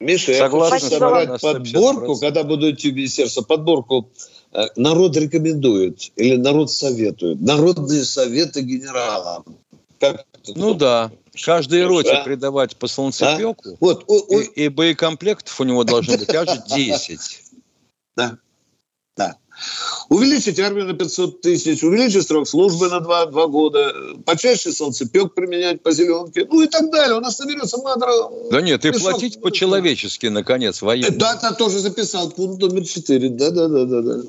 Миша, 0.00 0.32
я 0.32 0.38
Согласен 0.38 0.72
хочу 0.72 0.86
с 0.86 0.98
собрать 0.98 1.40
подборку, 1.40 2.12
150%. 2.14 2.20
когда 2.20 2.42
буду 2.42 2.70
идти 2.70 2.90
в 2.90 2.94
министерство, 2.94 3.42
подборку 3.42 4.08
э, 4.52 4.62
народ 4.74 5.16
рекомендует 5.16 6.10
или 6.16 6.36
народ 6.36 6.72
советует. 6.72 7.40
Народные 7.40 8.04
советы 8.04 8.62
генералам. 8.62 9.44
Как 10.00 10.24
ну 10.56 10.74
да. 10.74 11.12
Каждой 11.44 11.86
роте 11.86 12.10
а? 12.12 12.24
придавать 12.24 12.76
по 12.76 12.88
солнцепеку. 12.88 13.70
А? 13.70 13.76
Вот, 13.80 14.04
о, 14.08 14.18
о... 14.18 14.40
И, 14.40 14.64
и 14.64 14.68
боекомплектов 14.68 15.60
у 15.60 15.64
него 15.64 15.84
должно 15.84 16.16
быть 16.16 16.34
аж 16.34 16.48
10. 16.66 17.20
Да. 18.16 18.38
Да. 19.16 19.36
Увеличить 20.08 20.58
армию 20.58 20.86
на 20.86 20.94
500 20.94 21.42
тысяч, 21.42 21.82
увеличить 21.82 22.26
срок 22.26 22.48
службы 22.48 22.88
на 22.88 23.00
2, 23.00 23.26
2 23.26 23.46
года, 23.48 23.94
почаще 24.24 24.72
солнцепек 24.72 25.34
применять 25.34 25.82
по 25.82 25.92
зеленке, 25.92 26.46
ну 26.50 26.62
и 26.62 26.66
так 26.66 26.90
далее. 26.90 27.18
У 27.18 27.20
нас 27.20 27.36
соберется 27.36 27.76
мадра... 27.78 28.10
Да 28.50 28.62
нет, 28.62 28.84
и 28.86 28.90
платить 28.92 29.40
по-человечески, 29.40 30.26
наконец, 30.26 30.80
военным. 30.80 31.18
Да, 31.18 31.36
ты 31.36 31.54
тоже 31.54 31.78
записал 31.78 32.30
пункт 32.30 32.62
номер 32.62 32.86
4. 32.86 33.28
Да-да-да. 33.28 34.22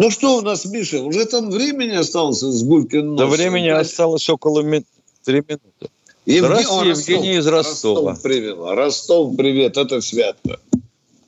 Ну 0.00 0.08
что 0.10 0.38
у 0.38 0.40
нас, 0.40 0.64
Миша, 0.64 1.02
уже 1.02 1.26
там 1.26 1.50
времени 1.50 1.94
осталось 1.94 2.40
с 2.40 2.64
Гулькин 2.64 3.16
Да 3.16 3.26
времени 3.26 3.68
осталось 3.68 4.26
около 4.30 4.62
ми... 4.62 4.82
3 5.26 5.34
минуты. 5.46 5.92
Евгений, 6.24 6.46
Здравствуйте, 6.46 6.88
Ростов, 6.88 7.08
Евгений 7.08 7.36
из 7.36 7.46
Ростова. 7.46 8.10
Ростов, 8.10 8.22
привет. 8.22 8.56
Ростов, 8.58 9.36
привет, 9.36 9.76
это 9.76 10.00
свято. 10.00 10.58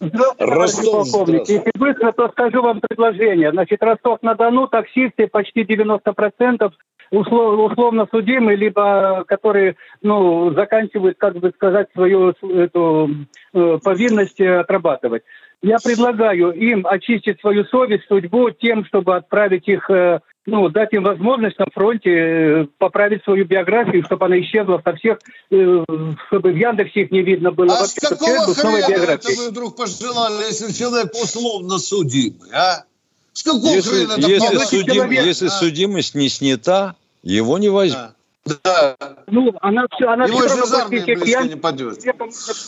Здравствуйте, 0.00 0.44
Ростов, 0.44 1.10
полковник. 1.12 1.48
Если 1.50 1.70
быстро, 1.74 2.12
то 2.12 2.28
скажу 2.30 2.62
вам 2.62 2.80
предложение. 2.80 3.50
Значит, 3.50 3.82
Ростов-на-Дону, 3.82 4.68
таксисты 4.68 5.26
почти 5.26 5.64
90% 5.64 6.72
условно, 7.12 7.62
условно 7.64 8.08
судимые, 8.10 8.56
либо 8.56 9.24
которые, 9.28 9.76
ну, 10.00 10.52
заканчивают, 10.54 11.18
как 11.18 11.36
бы 11.36 11.52
сказать, 11.54 11.88
свою 11.92 12.30
эту 12.30 13.10
э, 13.52 13.78
повинность 13.84 14.40
отрабатывать. 14.40 15.22
Я 15.62 15.78
предлагаю 15.78 16.50
им 16.52 16.86
очистить 16.86 17.40
свою 17.40 17.64
совесть, 17.66 18.04
судьбу 18.08 18.50
тем, 18.50 18.84
чтобы 18.84 19.16
отправить 19.16 19.68
их 19.68 19.88
э, 19.90 20.18
ну, 20.46 20.68
дать 20.68 20.92
им 20.92 21.04
возможность 21.04 21.58
на 21.58 21.66
фронте 21.72 22.10
э, 22.10 22.66
поправить 22.78 23.22
свою 23.22 23.44
биографию, 23.44 24.04
чтобы 24.04 24.26
она 24.26 24.40
исчезла 24.40 24.82
со 24.84 24.94
всех, 24.96 25.18
э, 25.50 25.84
чтобы 26.26 26.50
в 26.50 26.56
Яндексе 26.56 27.02
их 27.02 27.12
не 27.12 27.22
видно 27.22 27.52
было. 27.52 27.76
А 27.76 27.80
вообще, 27.80 28.00
с 28.00 28.08
какого 28.08 28.54
хрена 28.54 29.12
это 29.12 29.28
вы 29.36 29.50
вдруг 29.50 29.76
пожелали, 29.76 30.46
если 30.46 30.72
человек 30.72 31.12
условно 31.14 31.78
судимый, 31.78 32.50
а? 32.52 32.84
С 33.32 33.44
какого 33.44 33.72
если, 33.72 33.90
хрена 33.90 34.12
это 34.14 34.28
если, 34.28 34.58
судим, 34.58 34.94
человек, 34.94 35.24
если 35.24 35.46
а? 35.46 35.50
судимость 35.50 36.14
не 36.16 36.28
снята, 36.28 36.96
его 37.22 37.58
не 37.58 37.68
возьмут. 37.68 38.02
Да. 38.02 38.14
Да. 38.44 38.96
Ну, 39.28 39.52
она, 39.60 39.86
она 40.00 40.24
Его 40.24 40.48
же 40.48 40.62
из 40.62 40.72
армии 40.72 41.14
близко 41.14 41.44
не 41.44 41.56
пойдет. 41.56 41.98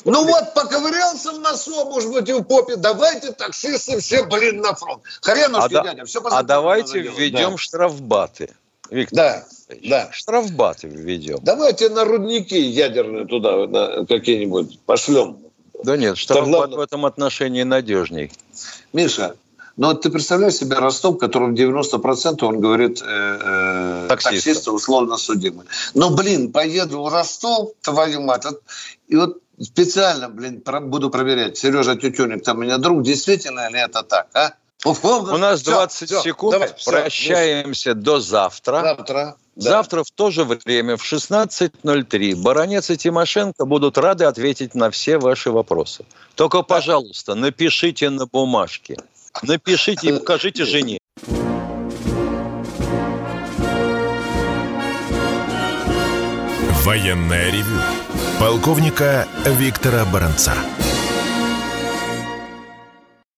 Ну 0.04 0.24
вот, 0.24 0.54
поковырялся 0.54 1.32
в 1.32 1.40
носу, 1.40 1.84
может 1.86 2.12
быть, 2.12 2.28
и 2.28 2.32
в 2.32 2.42
попе. 2.42 2.76
Давайте 2.76 3.32
таксисты 3.32 3.98
все, 3.98 4.24
блин, 4.24 4.60
на 4.60 4.74
фронт. 4.74 5.02
Хренушки, 5.22 5.74
а 5.74 5.82
дядя, 5.82 6.04
все 6.04 6.22
А 6.24 6.42
давайте 6.42 7.00
введем 7.00 7.52
да. 7.52 7.56
штрафбаты. 7.56 8.50
Виктор 8.90 9.16
да, 9.16 9.44
да. 9.82 10.08
Штрафбаты 10.12 10.86
введем. 10.86 11.38
Давайте 11.42 11.88
на 11.88 12.04
рудники 12.04 12.58
ядерные 12.58 13.26
туда 13.26 13.66
на 13.66 14.06
какие-нибудь 14.06 14.78
пошлем. 14.80 15.38
Да 15.82 15.96
нет, 15.96 16.16
штрафбат 16.16 16.70
в 16.70 16.80
этом 16.80 17.04
отношении 17.04 17.64
надежней. 17.64 18.30
Миша, 18.92 19.34
но 19.76 19.92
ну, 19.92 19.98
ты 19.98 20.08
представляешь 20.10 20.54
себе 20.54 20.76
Ростов, 20.76 21.18
которым 21.18 21.54
90% 21.54 22.44
он 22.44 22.60
говорит 22.60 23.02
э, 23.02 23.06
э, 23.06 24.06
таксисты 24.08 24.70
условно 24.70 25.16
судимые. 25.16 25.66
Но, 25.94 26.10
блин, 26.10 26.52
поеду 26.52 27.02
в 27.02 27.12
Ростов, 27.12 27.70
твою 27.82 28.20
мать, 28.20 28.44
и 29.08 29.16
вот 29.16 29.38
специально, 29.60 30.28
блин, 30.28 30.62
буду 30.82 31.10
проверять. 31.10 31.58
Сережа 31.58 31.96
Тютюник, 31.96 32.44
там 32.44 32.58
у 32.58 32.62
меня 32.62 32.78
друг, 32.78 33.02
действительно 33.02 33.68
ли 33.68 33.80
это 33.80 34.02
так, 34.04 34.28
а? 34.34 34.52
Условно. 34.84 35.34
У 35.34 35.38
нас 35.38 35.62
20 35.62 36.08
все, 36.08 36.20
секунд. 36.20 36.52
Давай, 36.52 36.74
все, 36.76 36.90
Прощаемся 36.90 37.80
все. 37.80 37.94
до 37.94 38.20
завтра. 38.20 38.80
Завтра. 38.82 39.36
Да. 39.56 39.70
Завтра 39.70 40.04
в 40.04 40.10
то 40.10 40.30
же 40.30 40.44
время 40.44 40.96
в 40.96 41.02
16.03 41.02 42.36
Баранец 42.36 42.90
и 42.90 42.96
Тимошенко 42.96 43.64
будут 43.64 43.96
рады 43.96 44.24
ответить 44.24 44.74
на 44.74 44.90
все 44.90 45.18
ваши 45.18 45.50
вопросы. 45.50 46.04
Только, 46.34 46.62
пожалуйста, 46.62 47.34
напишите 47.34 48.10
на 48.10 48.26
бумажке– 48.26 48.98
Напишите 49.42 50.08
и 50.08 50.12
покажите 50.12 50.64
жене. 50.64 50.98
Военная 56.84 57.50
ревю. 57.50 57.80
Полковника 58.38 59.26
Виктора 59.46 60.04
Баранца. 60.04 60.52